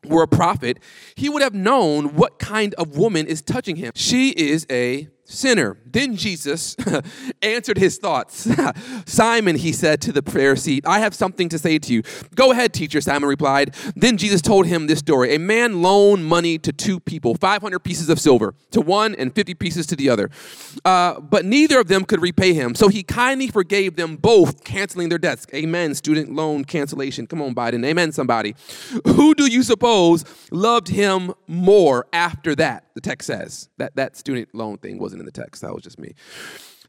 were 0.05 0.23
a 0.23 0.29
prophet, 0.29 0.79
he 1.17 1.29
would 1.29 1.43
have 1.43 1.55
known 1.55 2.15
what 2.15 2.39
kind 2.39 2.75
of 2.75 2.97
woman 2.97 3.27
is 3.27 3.43
touching 3.43 3.77
him. 3.77 3.93
She 3.95 4.31
is 4.31 4.67
a 4.71 5.09
sinner. 5.25 5.79
Then 5.87 6.17
Jesus 6.17 6.77
answered 7.43 7.79
his 7.79 7.99
thoughts. 7.99 8.49
Simon, 9.07 9.57
he 9.57 9.73
said 9.73 10.01
to 10.03 10.13
the 10.13 10.23
Pharisee, 10.23 10.81
I 10.85 11.01
have 11.01 11.15
something 11.15 11.49
to 11.49 11.59
say 11.59 11.79
to 11.79 11.93
you. 11.93 12.03
Go 12.35 12.53
ahead, 12.53 12.73
teacher, 12.73 13.01
Simon 13.01 13.29
replied. 13.29 13.75
Then 13.97 14.17
Jesus 14.17 14.43
told 14.43 14.67
him 14.67 14.87
this 14.87 14.99
story. 14.99 15.35
A 15.35 15.39
man 15.39 15.83
loaned 15.83 16.27
money 16.27 16.59
to 16.59 16.73
two 16.73 17.01
people, 17.01 17.35
500 17.35 17.79
pieces 17.81 18.09
of 18.09 18.21
silver 18.21 18.55
to 18.71 18.81
one 18.81 19.15
and 19.15 19.35
50 19.35 19.55
pieces 19.55 19.87
to 19.87 19.97
the 19.97 20.11
other. 20.11 20.31
Uh, 20.85 21.21
but 21.21 21.45
neither 21.45 21.81
of 21.81 21.89
them 21.89 22.05
could 22.05 22.21
repay 22.21 22.53
him. 22.53 22.75
So 22.75 22.89
he 22.89 23.03
kindly 23.03 23.49
forgave 23.49 23.97
them 23.97 24.17
both, 24.17 24.65
canceling 24.65 25.09
their 25.09 25.19
debts. 25.19 25.47
Amen, 25.55 25.95
student 25.95 26.33
loan 26.33 26.65
cancellation. 26.65 27.27
Come 27.27 27.41
on, 27.43 27.55
Biden. 27.55 27.85
Amen, 27.85 28.13
somebody. 28.13 28.55
Who 29.07 29.35
do 29.35 29.47
you 29.47 29.63
suppose 29.63 30.25
loved 30.51 30.89
him 30.89 31.33
more 31.47 32.07
after 32.13 32.55
that? 32.57 32.84
The 32.95 33.01
text 33.01 33.27
says 33.27 33.69
that 33.79 33.97
that 33.97 34.17
student 34.17 34.55
loan 34.55 34.79
thing 34.79 34.99
wasn't 34.99 35.21
in 35.21 35.27
the 35.27 35.33
text. 35.33 35.63
That 35.63 35.75
was 35.75 35.83
just 35.83 35.99
me. 35.99 36.15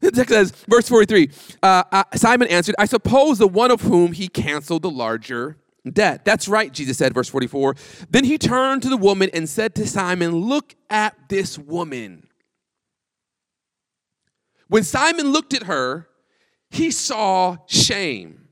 The 0.00 0.10
text 0.10 0.32
says, 0.32 0.50
verse 0.68 0.88
43 0.88 1.30
uh, 1.62 1.82
uh, 1.90 2.04
Simon 2.14 2.48
answered, 2.48 2.74
I 2.78 2.84
suppose 2.84 3.38
the 3.38 3.48
one 3.48 3.70
of 3.70 3.80
whom 3.80 4.12
he 4.12 4.28
canceled 4.28 4.82
the 4.82 4.90
larger 4.90 5.56
debt. 5.90 6.24
That's 6.24 6.48
right, 6.48 6.72
Jesus 6.72 6.98
said, 6.98 7.14
verse 7.14 7.28
44. 7.28 7.76
Then 8.10 8.24
he 8.24 8.38
turned 8.38 8.82
to 8.82 8.88
the 8.88 8.96
woman 8.96 9.30
and 9.32 9.48
said 9.48 9.74
to 9.76 9.86
Simon, 9.86 10.32
Look 10.32 10.74
at 10.90 11.28
this 11.28 11.58
woman. 11.58 12.28
When 14.68 14.82
Simon 14.82 15.32
looked 15.32 15.54
at 15.54 15.64
her, 15.64 16.08
he 16.70 16.90
saw 16.90 17.56
shame. 17.66 18.45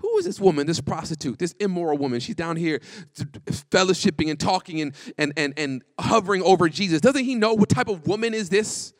Who 0.00 0.18
is 0.18 0.24
this 0.24 0.40
woman, 0.40 0.66
this 0.66 0.80
prostitute, 0.80 1.38
this 1.38 1.54
immoral 1.60 1.98
woman? 1.98 2.20
She's 2.20 2.34
down 2.34 2.56
here 2.56 2.80
fellowshipping 3.70 4.30
and 4.30 4.40
talking 4.40 4.80
and, 4.80 4.94
and, 5.18 5.32
and, 5.36 5.54
and 5.56 5.82
hovering 5.98 6.42
over 6.42 6.68
Jesus. 6.68 7.00
Doesn't 7.00 7.24
he 7.24 7.34
know 7.34 7.54
what 7.54 7.68
type 7.68 7.88
of 7.88 8.06
woman 8.06 8.34
is 8.34 8.48
this? 8.48 8.92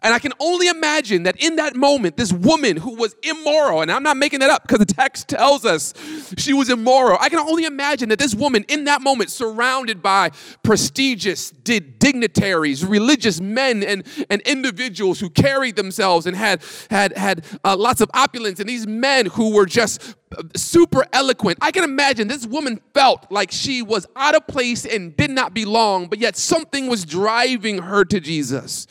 And 0.00 0.12
I 0.12 0.18
can 0.18 0.32
only 0.40 0.66
imagine 0.68 1.24
that 1.24 1.40
in 1.42 1.56
that 1.56 1.76
moment, 1.76 2.16
this 2.16 2.32
woman 2.32 2.76
who 2.76 2.96
was 2.96 3.14
immoral, 3.22 3.82
and 3.82 3.92
I'm 3.92 4.02
not 4.02 4.16
making 4.16 4.40
that 4.40 4.50
up 4.50 4.62
because 4.62 4.78
the 4.78 4.92
text 4.92 5.28
tells 5.28 5.64
us 5.64 5.94
she 6.36 6.52
was 6.52 6.68
immoral. 6.68 7.18
I 7.20 7.28
can 7.28 7.38
only 7.38 7.64
imagine 7.64 8.08
that 8.08 8.18
this 8.18 8.34
woman 8.34 8.64
in 8.68 8.84
that 8.84 9.00
moment, 9.02 9.30
surrounded 9.30 10.02
by 10.02 10.30
prestigious 10.64 11.50
dignitaries, 11.50 12.84
religious 12.84 13.40
men, 13.40 13.84
and, 13.84 14.04
and 14.28 14.40
individuals 14.42 15.20
who 15.20 15.30
carried 15.30 15.76
themselves 15.76 16.26
and 16.26 16.36
had, 16.36 16.64
had, 16.90 17.16
had 17.16 17.44
uh, 17.64 17.76
lots 17.76 18.00
of 18.00 18.10
opulence, 18.14 18.58
and 18.58 18.68
these 18.68 18.86
men 18.86 19.26
who 19.26 19.54
were 19.54 19.66
just 19.66 20.16
uh, 20.36 20.42
super 20.56 21.04
eloquent. 21.12 21.58
I 21.60 21.70
can 21.70 21.84
imagine 21.84 22.26
this 22.26 22.46
woman 22.46 22.80
felt 22.92 23.30
like 23.30 23.52
she 23.52 23.82
was 23.82 24.06
out 24.16 24.34
of 24.34 24.48
place 24.48 24.84
and 24.84 25.16
did 25.16 25.30
not 25.30 25.54
belong, 25.54 26.08
but 26.08 26.18
yet 26.18 26.36
something 26.36 26.88
was 26.88 27.04
driving 27.04 27.78
her 27.78 28.04
to 28.06 28.18
Jesus 28.18 28.88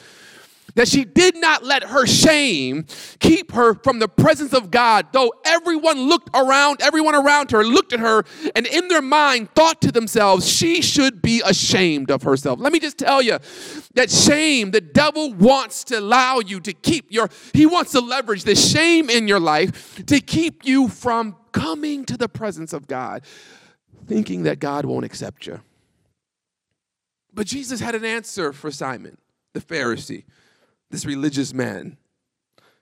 that 0.76 0.88
she 0.88 1.04
did 1.04 1.36
not 1.36 1.64
let 1.64 1.84
her 1.84 2.06
shame 2.06 2.86
keep 3.20 3.52
her 3.52 3.74
from 3.74 4.00
the 4.00 4.08
presence 4.08 4.54
of 4.54 4.72
God, 4.72 5.08
though 5.12 5.34
everyone 5.46 6.02
looked 6.02 6.30
around, 6.34 6.82
everyone 6.82 7.16
around 7.16 7.52
her 7.52 7.64
looked 7.64 7.94
at 7.94 8.00
her 8.00 8.24
and 8.56 8.66
in 8.68 8.88
their 8.88 9.02
mind 9.02 9.50
thought 9.56 9.82
to 9.82 9.92
themselves, 9.92 10.48
she 10.48 10.82
should 10.82 11.22
be 11.22 11.42
ashamed 11.46 12.12
of 12.12 12.24
herself. 12.24 12.60
Let 12.60 12.74
me 12.74 12.80
just 12.80 12.98
tell 12.98 13.22
you 13.22 13.40
that 13.96 14.10
shame, 14.10 14.72
the 14.72 14.82
devil 14.82 15.34
wants 15.34 15.84
to 15.86 16.00
allow 16.00 16.40
you 16.40 16.60
to 16.62 16.74
keep 16.74 17.12
your, 17.12 17.30
he 17.54 17.66
wants 17.66 17.92
to 17.92 18.00
leverage 18.02 18.44
the 18.44 18.56
shame 18.56 19.10
in 19.10 19.28
your 19.28 19.40
life 19.40 20.06
to 20.06 20.20
keep 20.20 20.66
you 20.66 20.88
from 20.88 21.36
coming 21.52 22.06
to 22.06 22.18
the 22.18 22.30
presence 22.30 22.74
of 22.74 22.88
God, 22.88 23.24
thinking 24.08 24.44
that 24.44 24.60
God 24.60 24.86
won't 24.86 25.06
accept 25.06 25.46
you. 25.48 25.62
But 27.34 27.48
Jesus 27.48 27.80
had 27.80 27.96
an 27.96 28.04
answer 28.04 28.52
for 28.52 28.72
Simon, 28.72 29.18
the 29.54 29.62
Pharisee 29.62 30.24
this 30.92 31.06
religious 31.06 31.54
man. 31.54 31.98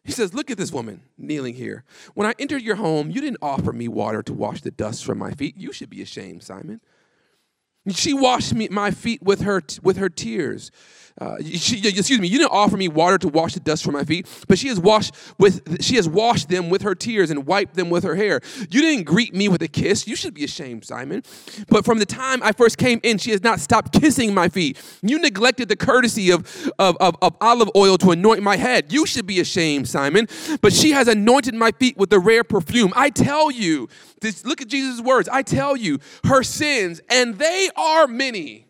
He 0.04 0.12
says, 0.12 0.34
Look 0.34 0.50
at 0.50 0.58
this 0.58 0.72
woman 0.72 1.02
kneeling 1.18 1.54
here. 1.54 1.84
When 2.14 2.28
I 2.28 2.34
entered 2.40 2.62
your 2.62 2.76
home, 2.76 3.12
you 3.12 3.22
didn't 3.22 3.40
offer 3.42 3.72
me 3.72 3.88
water 3.88 4.24
to 4.24 4.34
wash 4.34 4.62
the 4.62 4.72
dust 4.72 5.06
from 5.06 5.18
my 5.18 5.32
feet. 5.32 5.58
You 5.58 5.72
should 5.72 5.90
be 5.90 6.02
ashamed, 6.02 6.44
Simon. 6.44 6.82
She 7.90 8.14
washed 8.14 8.54
me, 8.54 8.68
my 8.70 8.92
feet 8.92 9.24
with 9.24 9.42
her, 9.42 9.62
with 9.82 9.98
her 9.98 10.10
tears. 10.10 10.72
Uh, 11.20 11.38
she, 11.44 11.86
excuse 11.88 12.20
me, 12.20 12.28
you 12.28 12.38
didn't 12.38 12.52
offer 12.52 12.78
me 12.78 12.88
water 12.88 13.18
to 13.18 13.28
wash 13.28 13.54
the 13.54 13.60
dust 13.60 13.84
from 13.84 13.94
my 13.94 14.04
feet, 14.04 14.28
but 14.48 14.58
she 14.58 14.68
has 14.70 14.80
washed 14.80 15.14
with 15.38 15.84
she 15.84 15.96
has 15.96 16.08
washed 16.08 16.50
them 16.50 16.70
with 16.70 16.82
her 16.82 16.96
tears 16.96 17.30
and 17.30 17.46
wiped 17.46 17.76
them 17.76 17.90
with 17.90 18.04
her 18.04 18.16
hair. 18.16 18.42
You 18.70 18.82
didn't 18.82 19.04
greet 19.04 19.34
me 19.34 19.50
with 19.50 19.62
a 19.62 19.68
kiss. 19.68 20.08
You 20.08 20.16
should 20.16 20.34
be 20.34 20.44
ashamed, 20.44 20.86
Simon. 20.86 21.24
But 21.68 21.86
from 21.86 22.00
the 22.00 22.06
time 22.06 22.42
I 22.44 22.52
first 22.52 22.78
came 22.78 23.00
in, 23.04 23.18
she 23.18 23.32
has 23.32 23.44
not 23.44 23.60
stopped 23.60 24.00
kissing 24.00 24.34
my 24.34 24.50
feet. 24.50 24.82
You 25.02 25.20
neglected 25.20 25.70
the 25.70 25.76
courtesy 25.76 26.32
of, 26.32 26.72
of, 26.80 26.96
of, 26.98 27.16
of 27.22 27.36
olive 27.42 27.70
oil 27.76 27.98
to 28.00 28.12
anoint 28.12 28.42
my 28.42 28.56
head. 28.56 28.92
You 28.92 29.06
should 29.06 29.28
be 29.28 29.40
ashamed, 29.40 29.88
Simon. 29.88 30.28
But 30.62 30.74
she 30.74 30.92
has 30.92 31.08
anointed 31.08 31.54
my 31.54 31.72
feet 31.72 31.98
with 31.98 32.10
the 32.10 32.20
rare 32.20 32.44
perfume. 32.44 32.94
I 32.96 33.10
tell 33.10 33.52
you, 33.52 33.90
this, 34.22 34.46
look 34.46 34.62
at 34.62 34.68
Jesus' 34.68 35.02
words. 35.02 35.30
I 35.30 35.42
tell 35.42 35.76
you, 35.76 36.00
her 36.24 36.44
sins, 36.44 37.02
and 37.10 37.38
they 37.38 37.70
are 37.76 38.08
many. 38.08 38.68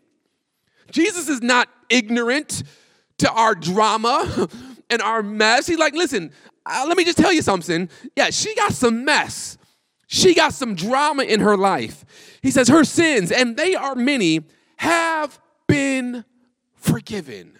Jesus 0.90 1.28
is 1.28 1.42
not 1.42 1.68
ignorant 1.90 2.62
to 3.18 3.30
our 3.30 3.54
drama 3.54 4.48
and 4.90 5.02
our 5.02 5.22
mess. 5.22 5.66
He's 5.66 5.78
like, 5.78 5.94
listen, 5.94 6.32
uh, 6.64 6.84
let 6.88 6.96
me 6.96 7.04
just 7.04 7.18
tell 7.18 7.32
you 7.32 7.42
something. 7.42 7.88
Yeah, 8.16 8.30
she 8.30 8.54
got 8.54 8.72
some 8.72 9.04
mess. 9.04 9.58
She 10.06 10.34
got 10.34 10.54
some 10.54 10.74
drama 10.74 11.22
in 11.22 11.40
her 11.40 11.56
life. 11.56 12.04
He 12.42 12.50
says, 12.50 12.68
her 12.68 12.84
sins, 12.84 13.30
and 13.30 13.56
they 13.56 13.74
are 13.74 13.94
many, 13.94 14.40
have 14.76 15.38
been 15.68 16.24
forgiven. 16.74 17.56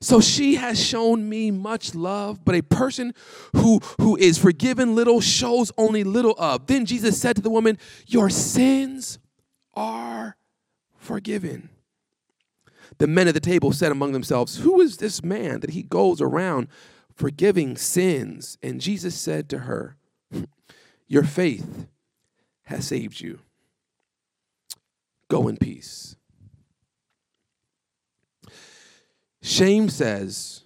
So 0.00 0.20
she 0.20 0.56
has 0.56 0.84
shown 0.84 1.28
me 1.28 1.52
much 1.52 1.94
love, 1.94 2.44
but 2.44 2.56
a 2.56 2.62
person 2.62 3.14
who, 3.54 3.78
who 4.00 4.16
is 4.16 4.36
forgiven 4.36 4.96
little 4.96 5.20
shows 5.20 5.70
only 5.78 6.02
little 6.02 6.34
of. 6.38 6.66
Then 6.66 6.86
Jesus 6.86 7.20
said 7.20 7.36
to 7.36 7.42
the 7.42 7.50
woman, 7.50 7.78
Your 8.08 8.28
sins 8.28 9.20
are 9.74 10.36
forgiven. 10.96 11.68
The 12.98 13.06
men 13.06 13.28
at 13.28 13.34
the 13.34 13.40
table 13.40 13.72
said 13.72 13.92
among 13.92 14.12
themselves, 14.12 14.58
Who 14.58 14.80
is 14.80 14.98
this 14.98 15.22
man 15.22 15.60
that 15.60 15.70
he 15.70 15.82
goes 15.82 16.20
around 16.20 16.68
forgiving 17.14 17.76
sins? 17.76 18.58
And 18.62 18.80
Jesus 18.80 19.14
said 19.14 19.48
to 19.50 19.60
her, 19.60 19.96
Your 21.06 21.24
faith 21.24 21.86
has 22.64 22.86
saved 22.86 23.20
you. 23.20 23.40
Go 25.28 25.48
in 25.48 25.56
peace. 25.56 26.16
Shame 29.42 29.88
says, 29.88 30.62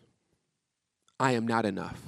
I 1.18 1.32
am 1.32 1.46
not 1.46 1.64
enough. 1.64 2.00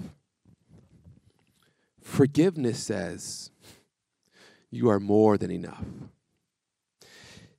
Forgiveness 2.03 2.79
says, 2.79 3.51
You 4.71 4.91
are 4.91 5.01
more 5.01 5.39
than 5.39 5.51
enough. 5.51 5.85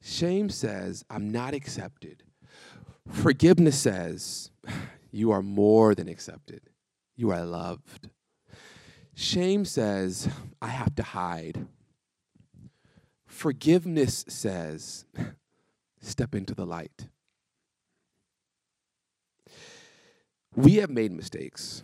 Shame 0.01 0.49
says, 0.49 1.03
I'm 1.09 1.31
not 1.31 1.53
accepted. 1.53 2.23
Forgiveness 3.09 3.77
says, 3.77 4.51
you 5.11 5.31
are 5.31 5.41
more 5.41 5.95
than 5.95 6.07
accepted. 6.07 6.61
You 7.15 7.31
are 7.31 7.43
loved. 7.43 8.09
Shame 9.13 9.65
says, 9.65 10.29
I 10.61 10.67
have 10.67 10.95
to 10.95 11.03
hide. 11.03 11.67
Forgiveness 13.25 14.25
says, 14.27 15.05
step 15.99 16.33
into 16.33 16.55
the 16.55 16.65
light. 16.65 17.09
We 20.55 20.75
have 20.75 20.89
made 20.89 21.11
mistakes, 21.11 21.83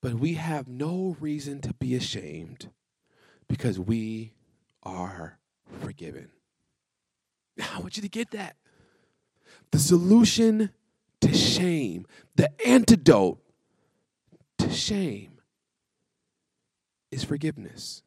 but 0.00 0.14
we 0.14 0.34
have 0.34 0.68
no 0.68 1.16
reason 1.20 1.60
to 1.62 1.74
be 1.74 1.94
ashamed 1.94 2.70
because 3.48 3.78
we 3.78 4.34
are 4.82 5.38
forgiven. 5.80 6.30
I 7.74 7.78
want 7.80 7.96
you 7.96 8.02
to 8.02 8.08
get 8.08 8.30
that. 8.32 8.56
The 9.72 9.78
solution 9.78 10.70
to 11.20 11.34
shame, 11.34 12.06
the 12.36 12.50
antidote 12.66 13.38
to 14.58 14.70
shame 14.70 15.40
is 17.10 17.24
forgiveness. 17.24 18.02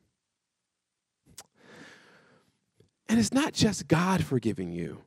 And 3.08 3.20
it's 3.20 3.34
not 3.34 3.54
just 3.54 3.88
God 3.88 4.24
forgiving 4.24 4.72
you, 4.72 5.04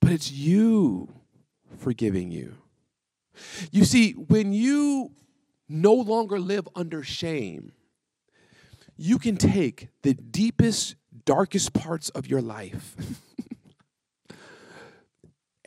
but 0.00 0.12
it's 0.12 0.30
you 0.30 1.08
forgiving 1.78 2.30
you. 2.30 2.54
You 3.70 3.84
see, 3.84 4.12
when 4.12 4.52
you 4.52 5.12
no 5.68 5.92
longer 5.92 6.38
live 6.38 6.68
under 6.74 7.02
shame, 7.02 7.72
you 8.96 9.18
can 9.18 9.36
take 9.36 9.88
the 10.02 10.14
deepest 10.14 10.96
darkest 11.24 11.72
parts 11.72 12.08
of 12.10 12.26
your 12.26 12.40
life 12.40 12.96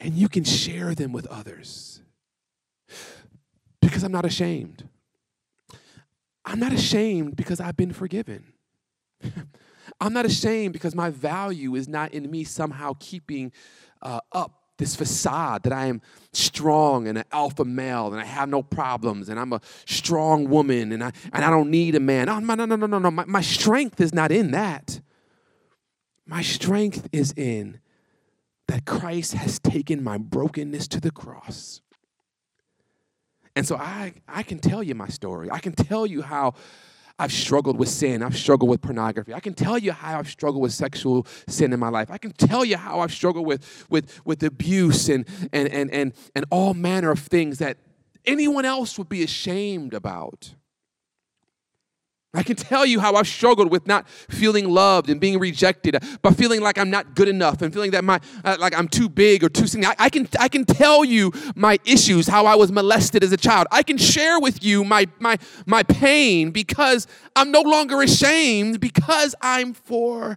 and 0.01 0.15
you 0.15 0.27
can 0.27 0.43
share 0.43 0.95
them 0.95 1.13
with 1.13 1.27
others. 1.27 2.01
Because 3.81 4.03
I'm 4.03 4.11
not 4.11 4.25
ashamed. 4.25 4.89
I'm 6.43 6.59
not 6.59 6.73
ashamed 6.73 7.35
because 7.35 7.59
I've 7.59 7.77
been 7.77 7.93
forgiven. 7.93 8.53
I'm 10.01 10.13
not 10.13 10.25
ashamed 10.25 10.73
because 10.73 10.95
my 10.95 11.11
value 11.11 11.75
is 11.75 11.87
not 11.87 12.13
in 12.13 12.29
me 12.29 12.43
somehow 12.43 12.93
keeping 12.99 13.51
uh, 14.01 14.21
up 14.31 14.57
this 14.79 14.95
facade 14.95 15.61
that 15.63 15.73
I 15.73 15.85
am 15.85 16.01
strong 16.33 17.07
and 17.07 17.19
an 17.19 17.25
alpha 17.31 17.63
male 17.63 18.07
and 18.07 18.19
I 18.19 18.25
have 18.25 18.49
no 18.49 18.63
problems 18.63 19.29
and 19.29 19.39
I'm 19.39 19.53
a 19.53 19.61
strong 19.85 20.49
woman 20.49 20.91
and 20.91 21.03
I, 21.03 21.11
and 21.31 21.45
I 21.45 21.51
don't 21.51 21.69
need 21.69 21.93
a 21.93 21.99
man. 21.99 22.27
Oh, 22.27 22.39
no, 22.39 22.55
no, 22.55 22.65
no, 22.65 22.75
no, 22.75 22.97
no. 22.97 23.11
My, 23.11 23.25
my 23.25 23.41
strength 23.41 24.01
is 24.01 24.11
not 24.11 24.31
in 24.31 24.49
that. 24.51 24.99
My 26.25 26.41
strength 26.41 27.07
is 27.11 27.31
in 27.33 27.79
that 28.71 28.85
Christ 28.85 29.33
has 29.33 29.59
taken 29.59 30.01
my 30.01 30.17
brokenness 30.17 30.87
to 30.87 31.01
the 31.01 31.11
cross. 31.11 31.81
And 33.53 33.67
so 33.67 33.75
I, 33.75 34.13
I 34.29 34.43
can 34.43 34.59
tell 34.59 34.81
you 34.81 34.95
my 34.95 35.09
story. 35.09 35.51
I 35.51 35.59
can 35.59 35.73
tell 35.73 36.05
you 36.05 36.21
how 36.21 36.53
I've 37.19 37.33
struggled 37.33 37.77
with 37.77 37.89
sin. 37.89 38.23
I've 38.23 38.37
struggled 38.37 38.69
with 38.69 38.81
pornography. 38.81 39.33
I 39.33 39.41
can 39.41 39.53
tell 39.53 39.77
you 39.77 39.91
how 39.91 40.19
I've 40.19 40.29
struggled 40.29 40.61
with 40.61 40.71
sexual 40.71 41.27
sin 41.49 41.73
in 41.73 41.81
my 41.81 41.89
life. 41.89 42.09
I 42.09 42.17
can 42.17 42.31
tell 42.31 42.63
you 42.63 42.77
how 42.77 43.01
I've 43.01 43.11
struggled 43.11 43.45
with, 43.45 43.85
with, 43.89 44.25
with 44.25 44.41
abuse 44.41 45.09
and, 45.09 45.27
and, 45.51 45.67
and, 45.67 45.91
and, 45.91 46.13
and 46.33 46.45
all 46.49 46.73
manner 46.73 47.11
of 47.11 47.19
things 47.19 47.59
that 47.59 47.77
anyone 48.23 48.63
else 48.63 48.97
would 48.97 49.09
be 49.09 49.21
ashamed 49.21 49.93
about. 49.93 50.53
I 52.33 52.43
can 52.43 52.55
tell 52.55 52.85
you 52.85 53.01
how 53.01 53.15
I've 53.15 53.27
struggled 53.27 53.69
with 53.69 53.85
not 53.87 54.07
feeling 54.07 54.69
loved 54.69 55.09
and 55.09 55.19
being 55.19 55.37
rejected, 55.37 56.01
but 56.21 56.37
feeling 56.37 56.61
like 56.61 56.77
I'm 56.77 56.89
not 56.89 57.13
good 57.13 57.27
enough 57.27 57.61
and 57.61 57.73
feeling 57.73 57.91
that 57.91 58.05
my 58.05 58.21
uh, 58.45 58.55
like 58.57 58.77
I'm 58.77 58.87
too 58.87 59.09
big 59.09 59.43
or 59.43 59.49
too 59.49 59.67
skinny. 59.67 59.85
I, 59.85 59.95
I, 59.99 60.09
can 60.09 60.29
I 60.39 60.47
can 60.47 60.63
tell 60.63 61.03
you 61.03 61.33
my 61.55 61.77
issues, 61.83 62.27
how 62.27 62.45
I 62.45 62.55
was 62.55 62.71
molested 62.71 63.21
as 63.21 63.33
a 63.33 63.37
child. 63.37 63.67
I 63.69 63.83
can 63.83 63.97
share 63.97 64.39
with 64.39 64.63
you 64.63 64.85
my 64.85 65.07
my 65.19 65.37
my 65.65 65.83
pain 65.83 66.51
because 66.51 67.05
I'm 67.35 67.51
no 67.51 67.61
longer 67.61 68.01
ashamed 68.01 68.79
because 68.79 69.35
I'm 69.41 69.73
forgiven. 69.73 70.27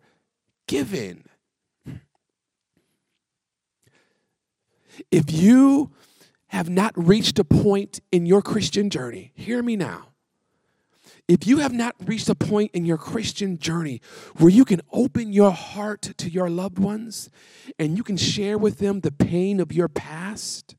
If 5.13 5.33
you 5.33 5.93
have 6.49 6.69
not 6.69 6.93
reached 6.97 7.39
a 7.39 7.45
point 7.45 8.01
in 8.11 8.27
your 8.27 8.43
Christian 8.43 8.91
journey, 8.91 9.31
hear 9.37 9.63
me 9.63 9.77
now 9.77 10.14
if 11.27 11.47
you 11.47 11.59
have 11.59 11.73
not 11.73 11.95
reached 12.05 12.29
a 12.29 12.35
point 12.35 12.71
in 12.75 12.85
your 12.85 12.99
Christian 12.99 13.59
journey 13.59 14.01
where 14.37 14.51
you 14.51 14.65
can 14.65 14.83
open 14.93 15.33
your 15.33 15.53
heart 15.53 16.03
to 16.03 16.29
your 16.29 16.51
loved 16.51 16.79
ones 16.79 17.31
and 17.79 17.97
you 17.97 18.03
can 18.03 18.17
share 18.17 18.59
with 18.59 18.79
them 18.79 19.01
the 19.01 19.13
pain 19.13 19.59
of 19.59 19.73
your 19.73 19.89
past, 19.89 20.77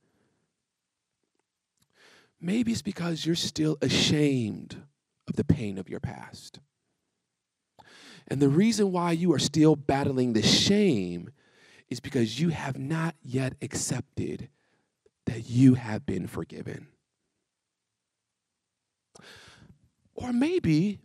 maybe 2.39 2.72
it's 2.72 2.84
because 2.84 3.26
you're 3.26 3.36
still 3.36 3.78
ashamed 3.82 4.84
of 5.28 5.36
the 5.36 5.43
pain 5.43 5.80
of 5.80 5.89
your 5.89 6.00
past. 6.00 6.60
And 8.28 8.39
the 8.39 8.50
reason 8.50 8.91
why 8.91 9.12
you 9.12 9.34
are 9.34 9.39
still 9.39 9.76
battling 9.76 10.34
the 10.34 10.43
shame 10.43 11.32
is 11.89 12.00
because 12.00 12.39
you 12.39 12.50
have 12.50 12.78
not 12.78 13.16
yet 13.24 13.54
accepted 13.62 14.50
that 15.26 15.50
you 15.50 15.76
have 15.76 16.06
been 16.06 16.28
forgiven. 16.28 16.88
Or 20.16 20.32
maybe 20.32 20.99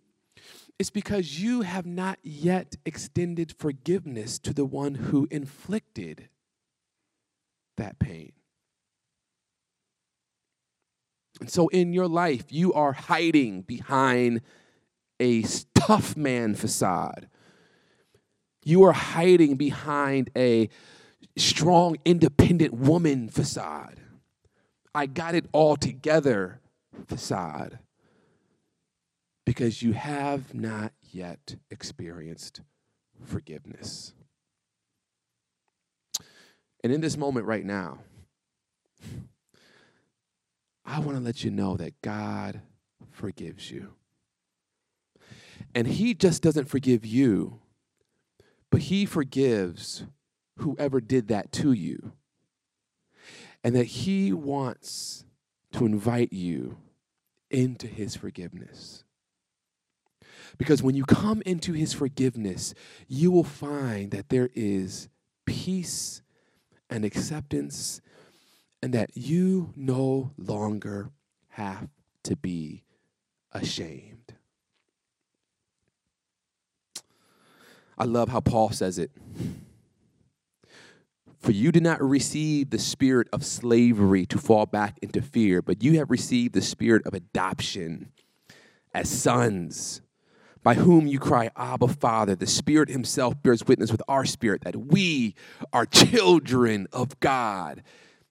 it's 0.79 0.91
because 0.91 1.41
you 1.41 1.63
have 1.63 1.85
not 1.85 2.19
yet 2.23 2.77
extended 2.87 3.53
forgiveness 3.59 4.39
to 4.39 4.55
the 4.55 4.65
one 4.65 4.95
who 4.95 5.29
inflicted 5.31 6.29
that 7.77 7.99
pain. 7.99 8.33
And 11.41 11.51
so 11.51 11.69
in 11.69 11.93
your 11.93 12.09
life, 12.09 12.45
you 12.49 12.73
are 12.73 12.93
hiding 12.93 13.63
behind 13.63 14.43
a 15.19 15.43
tough 15.75 16.17
man 16.17 16.55
facade. 16.55 17.29
You 18.65 18.85
are 18.85 18.93
hiding 18.93 19.57
behind 19.57 20.31
a 20.37 20.69
strong, 21.37 21.97
independent 22.05 22.75
woman 22.75 23.29
facade. 23.29 24.01
I 24.95 25.07
got 25.07 25.35
it 25.35 25.47
all 25.53 25.77
together 25.77 26.61
facade 27.07 27.79
because 29.51 29.83
you 29.83 29.93
have 29.93 30.55
not 30.55 30.93
yet 31.11 31.57
experienced 31.73 32.61
forgiveness. 33.25 34.13
And 36.85 36.93
in 36.93 37.01
this 37.01 37.17
moment 37.17 37.47
right 37.47 37.65
now, 37.65 37.99
I 40.85 41.01
want 41.01 41.19
to 41.19 41.25
let 41.25 41.43
you 41.43 41.51
know 41.51 41.77
that 41.79 42.01
God 42.01 42.61
forgives 43.11 43.73
you. 43.73 43.95
And 45.75 45.89
He 45.89 46.15
just 46.15 46.43
doesn't 46.43 46.67
forgive 46.67 47.05
you, 47.05 47.59
but 48.71 48.83
He 48.83 49.05
forgives 49.05 50.05
whoever 50.59 51.01
did 51.01 51.27
that 51.27 51.51
to 51.55 51.73
you. 51.73 52.13
And 53.65 53.75
that 53.75 53.87
He 53.87 54.33
wants 54.33 55.25
to 55.73 55.87
invite 55.87 56.33
you 56.33 56.77
into 57.51 57.89
His 57.89 58.15
forgiveness. 58.15 59.03
Because 60.59 60.83
when 60.83 60.95
you 60.95 61.05
come 61.05 61.43
into 61.47 61.73
his 61.73 61.93
forgiveness, 61.93 62.75
you 63.09 63.31
will 63.31 63.45
find 63.45 64.11
that 64.11 64.29
there 64.29 64.51
is 64.55 65.09
peace 65.47 66.23
and 66.89 67.05
acceptance, 67.05 68.01
and 68.83 68.93
that 68.93 69.17
you 69.17 69.73
no 69.77 70.33
longer 70.37 71.11
have 71.51 71.89
to 72.25 72.37
be 72.37 72.85
ashamed. 73.53 74.35
I 77.97 78.05
love 78.05 78.31
how 78.31 78.41
Paul 78.41 78.71
says 78.71 78.99
it. 78.99 79.11
For 81.39 81.53
you 81.53 81.73
did 81.73 81.83
not 81.83 82.03
receive 82.03 82.71
the 82.71 82.79
spirit 82.79 83.29
of 83.33 83.45
slavery 83.45 84.27
to 84.27 84.39
fall 84.39 84.67
back 84.67 84.99
into 85.01 85.23
fear, 85.23 85.63
but 85.63 85.83
you 85.83 85.99
have 85.99 86.11
received 86.11 86.55
the 86.55 86.63
spirit 86.63 87.07
of 87.07 87.15
adoption 87.15 88.13
as 88.93 89.09
sons 89.09 90.03
by 90.63 90.75
whom 90.75 91.07
you 91.07 91.19
cry, 91.19 91.51
Abba, 91.57 91.89
Father. 91.89 92.35
The 92.35 92.47
Spirit 92.47 92.89
Himself 92.89 93.43
bears 93.43 93.67
witness 93.67 93.91
with 93.91 94.03
our 94.09 94.25
spirit 94.25 94.63
that 94.63 94.77
we 94.77 95.35
are 95.73 95.87
children 95.87 96.87
of 96.93 97.19
God 97.21 97.83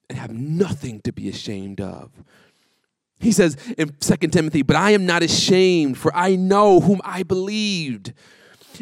and 0.08 0.18
have 0.18 0.32
nothing 0.32 1.00
to 1.02 1.12
be 1.12 1.28
ashamed 1.28 1.80
of. 1.80 2.10
He 3.18 3.32
says 3.32 3.56
in 3.76 3.94
2 4.00 4.16
Timothy, 4.28 4.62
But 4.62 4.76
I 4.76 4.92
am 4.92 5.06
not 5.06 5.22
ashamed, 5.22 5.98
for 5.98 6.14
I 6.14 6.36
know 6.36 6.80
whom 6.80 7.00
I 7.04 7.22
believed 7.22 8.12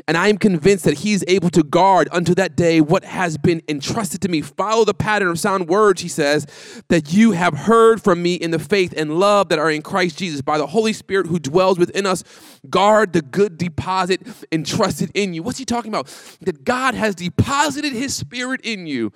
and 0.07 0.17
I 0.17 0.29
am 0.29 0.39
convinced 0.39 0.85
that 0.85 0.99
he 0.99 1.13
is 1.13 1.25
able 1.29 1.51
to 1.51 1.63
guard 1.63 2.09
unto 2.13 2.35
that 2.35 2.57
day 2.57 2.81
what 2.81 3.05
has 3.05 3.39
been 3.39 3.63
entrusted 3.69 4.21
to 4.23 4.29
me. 4.29 4.41
Follow 4.41 4.85
the 4.85 4.95
pattern 4.95 5.29
of 5.29 5.39
sound 5.39 5.69
words, 5.69 6.03
he 6.03 6.09
says, 6.09 6.47
that 6.89 7.13
you 7.13 7.33
have 7.33 7.55
heard 7.55 8.03
from 8.03 8.23
me 8.23 8.35
in 8.35 8.51
the 8.51 8.59
faith 8.59 8.95
and 8.97 9.19
love 9.19 9.49
that 9.49 9.59
are 9.59 9.71
in 9.71 9.83
Christ 9.83 10.19
Jesus. 10.19 10.41
By 10.41 10.59
the 10.59 10.67
Holy 10.67 10.93
Spirit 10.93 11.27
who 11.27 11.39
dwells 11.39 11.79
within 11.79 12.07
us, 12.07 12.23
guard 12.71 13.13
the 13.13 13.23
good 13.23 13.59
deposit 13.59 14.23
entrusted 14.53 15.11
in 15.15 15.35
you. 15.35 15.43
What's 15.43 15.59
he 15.59 15.65
talking 15.65 15.91
about? 15.91 16.07
That 16.43 16.65
God 16.65 16.95
has 16.95 17.15
deposited 17.15 17.93
his 17.93 18.15
spirit 18.15 18.61
in 18.63 18.87
you. 18.87 19.13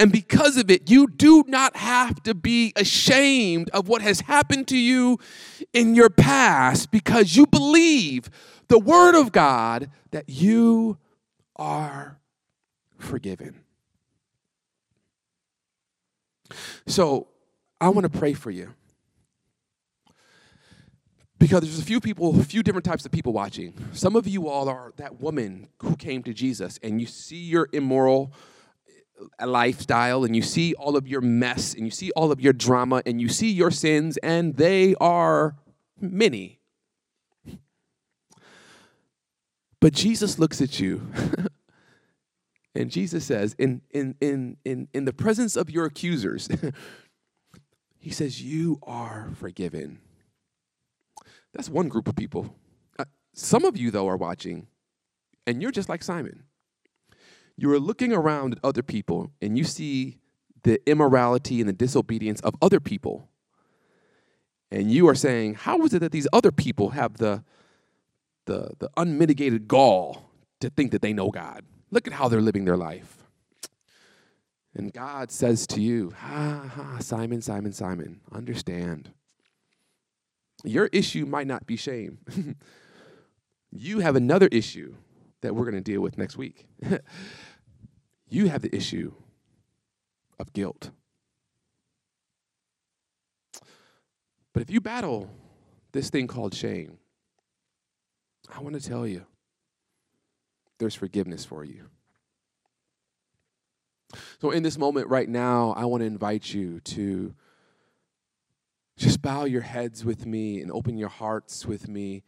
And 0.00 0.12
because 0.12 0.56
of 0.56 0.70
it, 0.70 0.88
you 0.88 1.08
do 1.08 1.44
not 1.48 1.76
have 1.76 2.22
to 2.22 2.32
be 2.32 2.72
ashamed 2.76 3.68
of 3.70 3.88
what 3.88 4.00
has 4.00 4.20
happened 4.20 4.68
to 4.68 4.76
you 4.76 5.18
in 5.72 5.96
your 5.96 6.08
past 6.08 6.92
because 6.92 7.34
you 7.34 7.46
believe 7.46 8.30
the 8.68 8.78
Word 8.78 9.18
of 9.18 9.32
God 9.32 9.90
that 10.10 10.28
you 10.28 10.98
are 11.56 12.18
forgiven. 12.98 13.60
So 16.86 17.28
I 17.80 17.88
want 17.90 18.10
to 18.10 18.18
pray 18.18 18.34
for 18.34 18.50
you. 18.50 18.74
Because 21.38 21.60
there's 21.60 21.78
a 21.78 21.84
few 21.84 22.00
people, 22.00 22.40
a 22.40 22.44
few 22.44 22.64
different 22.64 22.84
types 22.84 23.06
of 23.06 23.12
people 23.12 23.32
watching. 23.32 23.72
Some 23.92 24.16
of 24.16 24.26
you 24.26 24.48
all 24.48 24.68
are 24.68 24.92
that 24.96 25.20
woman 25.20 25.68
who 25.80 25.94
came 25.94 26.24
to 26.24 26.34
Jesus 26.34 26.80
and 26.82 27.00
you 27.00 27.06
see 27.06 27.36
your 27.36 27.68
immoral 27.72 28.32
uh, 29.40 29.46
lifestyle 29.46 30.24
and 30.24 30.34
you 30.34 30.42
see 30.42 30.74
all 30.74 30.96
of 30.96 31.06
your 31.06 31.20
mess 31.20 31.74
and 31.74 31.84
you 31.84 31.92
see 31.92 32.10
all 32.12 32.32
of 32.32 32.40
your 32.40 32.52
drama 32.52 33.02
and 33.06 33.20
you 33.20 33.28
see 33.28 33.52
your 33.52 33.70
sins 33.70 34.16
and 34.16 34.56
they 34.56 34.96
are 34.96 35.54
many. 36.00 36.57
But 39.80 39.92
Jesus 39.92 40.38
looks 40.38 40.60
at 40.60 40.80
you 40.80 41.08
and 42.74 42.90
Jesus 42.90 43.24
says, 43.24 43.54
in, 43.58 43.82
in, 43.90 44.16
in, 44.20 44.56
in, 44.64 44.88
in 44.92 45.04
the 45.04 45.12
presence 45.12 45.56
of 45.56 45.70
your 45.70 45.84
accusers, 45.84 46.48
he 47.98 48.10
says, 48.10 48.42
You 48.42 48.78
are 48.82 49.30
forgiven. 49.34 50.00
That's 51.52 51.68
one 51.68 51.88
group 51.88 52.08
of 52.08 52.16
people. 52.16 52.54
Uh, 52.98 53.04
some 53.34 53.64
of 53.64 53.76
you, 53.76 53.90
though, 53.90 54.08
are 54.08 54.16
watching, 54.16 54.66
and 55.46 55.62
you're 55.62 55.70
just 55.70 55.88
like 55.88 56.02
Simon. 56.02 56.44
You 57.56 57.72
are 57.72 57.80
looking 57.80 58.12
around 58.12 58.54
at 58.54 58.58
other 58.62 58.82
people, 58.82 59.32
and 59.40 59.58
you 59.58 59.64
see 59.64 60.18
the 60.62 60.80
immorality 60.88 61.60
and 61.60 61.68
the 61.68 61.72
disobedience 61.72 62.40
of 62.40 62.54
other 62.60 62.80
people. 62.80 63.28
And 64.70 64.90
you 64.92 65.08
are 65.08 65.14
saying, 65.14 65.54
How 65.54 65.82
is 65.82 65.94
it 65.94 66.00
that 66.00 66.12
these 66.12 66.28
other 66.32 66.52
people 66.52 66.90
have 66.90 67.16
the 67.16 67.42
the, 68.48 68.72
the 68.78 68.90
unmitigated 68.96 69.68
gall 69.68 70.32
to 70.60 70.70
think 70.70 70.90
that 70.90 71.02
they 71.02 71.12
know 71.12 71.30
God. 71.30 71.64
Look 71.90 72.08
at 72.08 72.14
how 72.14 72.28
they're 72.28 72.40
living 72.40 72.64
their 72.64 72.76
life. 72.76 73.18
And 74.74 74.92
God 74.92 75.30
says 75.30 75.66
to 75.68 75.80
you, 75.80 76.12
ha, 76.16 76.70
ha, 76.74 76.98
Simon, 77.00 77.42
Simon, 77.42 77.72
Simon, 77.72 78.20
understand. 78.32 79.10
Your 80.64 80.86
issue 80.92 81.26
might 81.26 81.46
not 81.46 81.66
be 81.66 81.76
shame. 81.76 82.18
you 83.70 84.00
have 84.00 84.16
another 84.16 84.48
issue 84.50 84.94
that 85.42 85.54
we're 85.54 85.64
going 85.64 85.74
to 85.74 85.92
deal 85.92 86.00
with 86.00 86.18
next 86.18 86.36
week. 86.36 86.66
you 88.28 88.48
have 88.48 88.62
the 88.62 88.74
issue 88.74 89.12
of 90.38 90.52
guilt. 90.52 90.90
But 94.52 94.62
if 94.62 94.70
you 94.70 94.80
battle 94.80 95.30
this 95.92 96.10
thing 96.10 96.26
called 96.26 96.54
shame, 96.54 96.98
I 98.54 98.60
want 98.60 98.80
to 98.80 98.88
tell 98.88 99.06
you 99.06 99.26
there's 100.78 100.94
forgiveness 100.94 101.44
for 101.44 101.64
you. 101.64 101.84
So, 104.40 104.50
in 104.50 104.62
this 104.62 104.78
moment 104.78 105.08
right 105.08 105.28
now, 105.28 105.74
I 105.76 105.84
want 105.84 106.00
to 106.00 106.06
invite 106.06 106.54
you 106.54 106.80
to 106.80 107.34
just 108.96 109.20
bow 109.20 109.44
your 109.44 109.60
heads 109.60 110.04
with 110.04 110.26
me 110.26 110.60
and 110.60 110.72
open 110.72 110.96
your 110.96 111.08
hearts 111.08 111.66
with 111.66 111.88
me. 111.88 112.22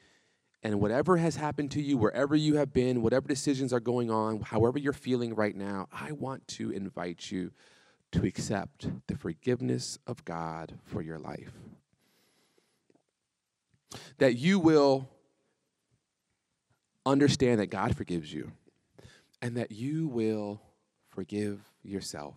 And 0.62 0.78
whatever 0.78 1.16
has 1.16 1.36
happened 1.36 1.70
to 1.72 1.82
you, 1.82 1.96
wherever 1.96 2.36
you 2.36 2.56
have 2.56 2.72
been, 2.72 3.00
whatever 3.00 3.26
decisions 3.26 3.72
are 3.72 3.80
going 3.80 4.10
on, 4.10 4.40
however 4.40 4.78
you're 4.78 4.92
feeling 4.92 5.34
right 5.34 5.56
now, 5.56 5.88
I 5.90 6.12
want 6.12 6.46
to 6.48 6.70
invite 6.70 7.30
you 7.30 7.50
to 8.12 8.26
accept 8.26 8.88
the 9.06 9.16
forgiveness 9.16 9.98
of 10.06 10.24
God 10.24 10.78
for 10.84 11.00
your 11.00 11.18
life. 11.18 11.52
That 14.18 14.36
you 14.36 14.58
will 14.58 15.08
understand 17.06 17.60
that 17.60 17.66
God 17.66 17.96
forgives 17.96 18.32
you 18.32 18.52
and 19.42 19.56
that 19.56 19.72
you 19.72 20.08
will 20.08 20.60
forgive 21.08 21.60
yourself. 21.82 22.36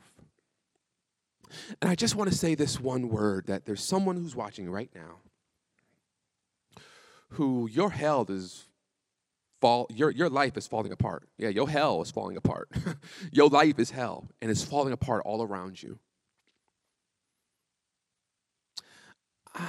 And 1.81 1.89
I 1.89 1.95
just 1.95 2.15
want 2.15 2.31
to 2.31 2.35
say 2.35 2.55
this 2.55 2.79
one 2.79 3.09
word 3.09 3.47
that 3.47 3.65
there's 3.65 3.83
someone 3.83 4.15
who's 4.17 4.35
watching 4.35 4.69
right 4.69 4.89
now 4.95 5.19
who 7.29 7.67
your 7.67 7.89
hell 7.89 8.25
is 8.29 8.67
fall 9.59 9.87
your 9.89 10.11
your 10.11 10.29
life 10.29 10.57
is 10.57 10.67
falling 10.67 10.91
apart. 10.91 11.27
Yeah, 11.37 11.49
your 11.49 11.69
hell 11.69 12.01
is 12.01 12.11
falling 12.11 12.37
apart. 12.37 12.69
your 13.31 13.49
life 13.49 13.79
is 13.79 13.91
hell 13.91 14.27
and 14.41 14.49
it's 14.49 14.63
falling 14.63 14.93
apart 14.93 15.23
all 15.25 15.41
around 15.41 15.81
you. 15.81 15.99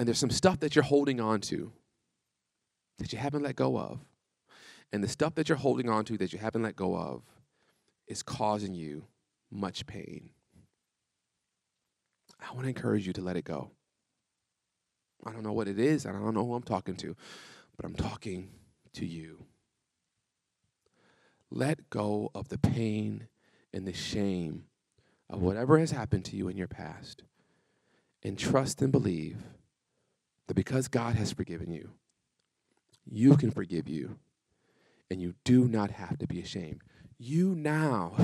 And 0.00 0.06
there's 0.06 0.20
some 0.20 0.30
stuff 0.30 0.60
that 0.60 0.76
you're 0.76 0.84
holding 0.84 1.20
on 1.20 1.40
to 1.40 1.72
that 2.98 3.12
you 3.12 3.18
haven't 3.18 3.42
let 3.42 3.56
go 3.56 3.78
of. 3.78 4.00
And 4.92 5.02
the 5.02 5.08
stuff 5.08 5.34
that 5.34 5.48
you're 5.48 5.58
holding 5.58 5.88
on 5.88 6.04
to 6.06 6.18
that 6.18 6.32
you 6.32 6.38
haven't 6.38 6.62
let 6.62 6.76
go 6.76 6.96
of 6.96 7.22
is 8.06 8.22
causing 8.22 8.74
you 8.74 9.04
much 9.50 9.86
pain. 9.86 10.30
I 12.40 12.52
want 12.52 12.62
to 12.62 12.68
encourage 12.68 13.06
you 13.06 13.12
to 13.14 13.20
let 13.20 13.36
it 13.36 13.44
go. 13.44 13.70
I 15.26 15.32
don't 15.32 15.42
know 15.42 15.52
what 15.52 15.68
it 15.68 15.78
is, 15.78 16.04
and 16.04 16.16
I 16.16 16.20
don't 16.20 16.34
know 16.34 16.46
who 16.46 16.54
I'm 16.54 16.62
talking 16.62 16.96
to, 16.96 17.16
but 17.76 17.84
I'm 17.84 17.94
talking 17.94 18.50
to 18.94 19.04
you. 19.04 19.44
Let 21.50 21.90
go 21.90 22.30
of 22.34 22.48
the 22.48 22.58
pain 22.58 23.26
and 23.72 23.86
the 23.86 23.92
shame 23.92 24.64
of 25.28 25.42
whatever 25.42 25.78
has 25.78 25.90
happened 25.90 26.24
to 26.26 26.36
you 26.36 26.48
in 26.48 26.56
your 26.56 26.68
past 26.68 27.22
and 28.22 28.38
trust 28.38 28.80
and 28.80 28.92
believe 28.92 29.38
that 30.46 30.54
because 30.54 30.88
God 30.88 31.14
has 31.16 31.32
forgiven 31.32 31.70
you, 31.70 31.90
you 33.10 33.36
can 33.36 33.50
forgive 33.50 33.88
you 33.88 34.18
and 35.10 35.20
you 35.20 35.34
do 35.44 35.66
not 35.66 35.90
have 35.90 36.18
to 36.18 36.26
be 36.26 36.40
ashamed. 36.40 36.82
You 37.18 37.54
now, 37.54 38.14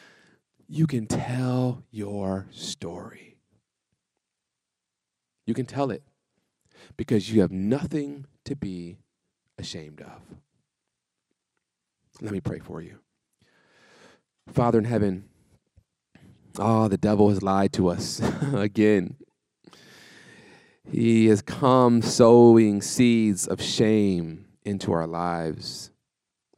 you 0.68 0.86
can 0.86 1.06
tell 1.06 1.84
your 1.90 2.46
story. 2.50 3.36
You 5.46 5.54
can 5.54 5.66
tell 5.66 5.90
it 5.90 6.02
because 6.96 7.32
you 7.32 7.40
have 7.40 7.50
nothing 7.50 8.26
to 8.44 8.54
be 8.54 8.98
ashamed 9.58 10.00
of. 10.00 10.22
Let 12.20 12.32
me 12.32 12.40
pray 12.40 12.58
for 12.58 12.80
you. 12.80 12.98
Father 14.52 14.78
in 14.78 14.84
heaven, 14.84 15.28
oh, 16.58 16.88
the 16.88 16.98
devil 16.98 17.28
has 17.30 17.42
lied 17.42 17.72
to 17.74 17.88
us 17.88 18.20
again. 18.54 19.16
He 20.88 21.26
has 21.26 21.42
come 21.42 22.02
sowing 22.02 22.82
seeds 22.82 23.46
of 23.46 23.60
shame 23.60 24.46
into 24.64 24.92
our 24.92 25.06
lives. 25.06 25.90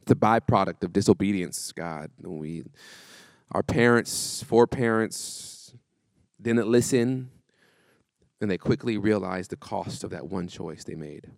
It's 0.01 0.11
a 0.11 0.15
byproduct 0.15 0.83
of 0.83 0.93
disobedience, 0.93 1.71
God. 1.71 2.11
We, 2.21 2.63
our 3.51 3.63
parents, 3.63 4.43
foreparents, 4.43 5.73
didn't 6.41 6.67
listen, 6.67 7.29
and 8.41 8.51
they 8.51 8.57
quickly 8.57 8.97
realized 8.97 9.51
the 9.51 9.55
cost 9.55 10.03
of 10.03 10.09
that 10.11 10.27
one 10.27 10.47
choice 10.47 10.83
they 10.83 10.95
made. 10.95 11.31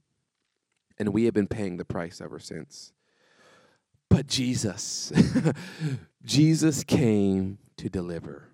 And 0.98 1.10
we 1.10 1.26
have 1.26 1.34
been 1.34 1.48
paying 1.48 1.78
the 1.78 1.86
price 1.86 2.22
ever 2.22 2.40
since. 2.40 2.94
But 4.10 4.28
Jesus, 4.28 5.12
Jesus 6.24 6.84
came 6.84 7.58
to 7.78 7.90
deliver. 7.90 8.50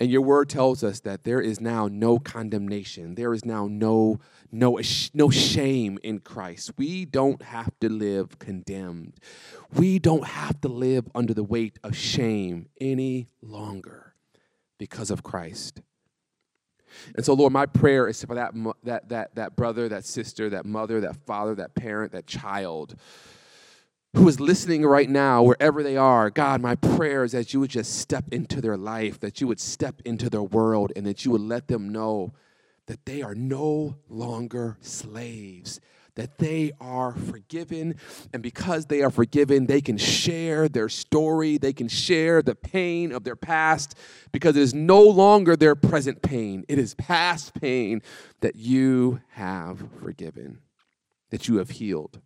And 0.00 0.10
your 0.10 0.22
word 0.22 0.48
tells 0.48 0.82
us 0.82 1.00
that 1.00 1.22
there 1.22 1.40
is 1.40 1.60
now 1.60 1.86
no 1.86 2.18
condemnation. 2.18 3.14
There 3.14 3.32
is 3.32 3.44
now 3.44 3.68
no, 3.68 4.18
no, 4.50 4.80
no 5.14 5.30
shame 5.30 5.98
in 6.02 6.18
Christ. 6.18 6.72
We 6.76 7.04
don't 7.04 7.40
have 7.42 7.70
to 7.80 7.88
live 7.88 8.38
condemned. 8.40 9.14
We 9.72 10.00
don't 10.00 10.26
have 10.26 10.60
to 10.62 10.68
live 10.68 11.08
under 11.14 11.32
the 11.32 11.44
weight 11.44 11.78
of 11.84 11.96
shame 11.96 12.66
any 12.80 13.28
longer 13.40 14.14
because 14.78 15.12
of 15.12 15.22
Christ. 15.22 15.80
And 17.14 17.24
so, 17.24 17.34
Lord, 17.34 17.52
my 17.52 17.66
prayer 17.66 18.08
is 18.08 18.24
for 18.24 18.34
that, 18.34 18.52
that, 18.82 19.08
that, 19.08 19.34
that 19.36 19.56
brother, 19.56 19.88
that 19.88 20.04
sister, 20.04 20.50
that 20.50 20.66
mother, 20.66 21.00
that 21.02 21.16
father, 21.24 21.54
that 21.56 21.74
parent, 21.74 22.12
that 22.12 22.26
child 22.26 22.96
who 24.14 24.28
is 24.28 24.38
listening 24.38 24.84
right 24.84 25.10
now, 25.10 25.42
wherever 25.42 25.82
they 25.82 25.96
are, 25.96 26.30
God, 26.30 26.60
my 26.60 26.76
prayer 26.76 27.24
is 27.24 27.32
that 27.32 27.52
you 27.52 27.60
would 27.60 27.70
just 27.70 27.98
step 27.98 28.24
into 28.30 28.60
their 28.60 28.76
life, 28.76 29.18
that 29.20 29.40
you 29.40 29.48
would 29.48 29.60
step 29.60 30.00
into 30.04 30.30
their 30.30 30.42
world, 30.42 30.92
and 30.94 31.04
that 31.06 31.24
you 31.24 31.30
would 31.32 31.40
let 31.40 31.68
them 31.68 31.90
know 31.90 32.32
that 32.86 33.04
they 33.06 33.22
are 33.22 33.34
no 33.34 33.96
longer 34.08 34.76
slaves, 34.80 35.80
that 36.14 36.38
they 36.38 36.70
are 36.80 37.12
forgiven. 37.12 37.96
And 38.32 38.40
because 38.40 38.86
they 38.86 39.02
are 39.02 39.10
forgiven, 39.10 39.66
they 39.66 39.80
can 39.80 39.98
share 39.98 40.68
their 40.68 40.88
story, 40.88 41.58
they 41.58 41.72
can 41.72 41.88
share 41.88 42.40
the 42.40 42.54
pain 42.54 43.10
of 43.10 43.24
their 43.24 43.36
past, 43.36 43.96
because 44.30 44.56
it 44.56 44.62
is 44.62 44.74
no 44.74 45.02
longer 45.02 45.56
their 45.56 45.74
present 45.74 46.22
pain. 46.22 46.64
It 46.68 46.78
is 46.78 46.94
past 46.94 47.60
pain 47.60 48.00
that 48.42 48.54
you 48.54 49.22
have 49.30 49.82
forgiven, 50.00 50.60
that 51.30 51.48
you 51.48 51.56
have 51.56 51.70
healed 51.70 52.20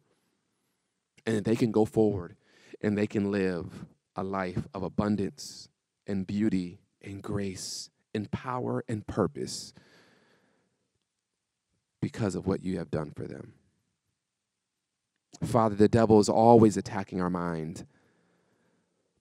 and 1.28 1.44
they 1.44 1.56
can 1.56 1.70
go 1.70 1.84
forward 1.84 2.36
and 2.80 2.96
they 2.96 3.06
can 3.06 3.30
live 3.30 3.84
a 4.16 4.22
life 4.24 4.66
of 4.72 4.82
abundance 4.82 5.68
and 6.06 6.26
beauty 6.26 6.80
and 7.02 7.22
grace 7.22 7.90
and 8.14 8.30
power 8.30 8.82
and 8.88 9.06
purpose 9.06 9.74
because 12.00 12.34
of 12.34 12.46
what 12.46 12.64
you 12.64 12.78
have 12.78 12.90
done 12.90 13.12
for 13.14 13.26
them. 13.26 13.52
Father, 15.44 15.74
the 15.74 15.88
devil 15.88 16.18
is 16.18 16.30
always 16.30 16.78
attacking 16.78 17.20
our 17.20 17.30
mind. 17.30 17.86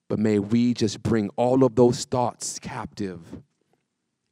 But 0.08 0.18
may 0.18 0.38
we 0.38 0.72
just 0.72 1.02
bring 1.02 1.28
all 1.36 1.62
of 1.62 1.74
those 1.74 2.06
thoughts 2.06 2.58
captive 2.58 3.20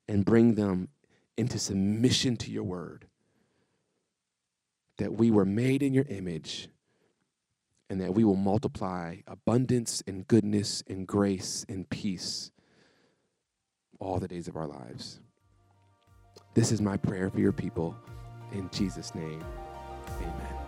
and 0.09 0.25
bring 0.25 0.55
them 0.55 0.89
into 1.37 1.59
submission 1.59 2.39
to 2.39 2.51
your 2.51 2.65
word. 2.65 3.07
That 4.97 5.13
we 5.13 5.31
were 5.31 5.45
made 5.45 5.83
in 5.83 5.93
your 5.93 6.07
image 6.09 6.71
and 7.89 8.01
that 8.01 8.15
we 8.15 8.25
will 8.25 8.37
multiply 8.37 9.17
abundance 9.27 10.03
and 10.07 10.27
goodness 10.27 10.83
and 10.89 11.07
grace 11.07 11.65
and 11.69 11.89
peace 11.89 12.51
all 14.01 14.19
the 14.19 14.29
days 14.29 14.49
of 14.49 14.57
our 14.57 14.67
lives. 14.67 15.21
This 16.55 16.73
is 16.73 16.81
my 16.81 16.97
prayer 16.97 17.31
for 17.31 17.41
your 17.41 17.53
people. 17.53 17.97
In 18.53 18.69
Jesus' 18.71 19.15
name, 19.15 19.45
amen. 20.21 20.66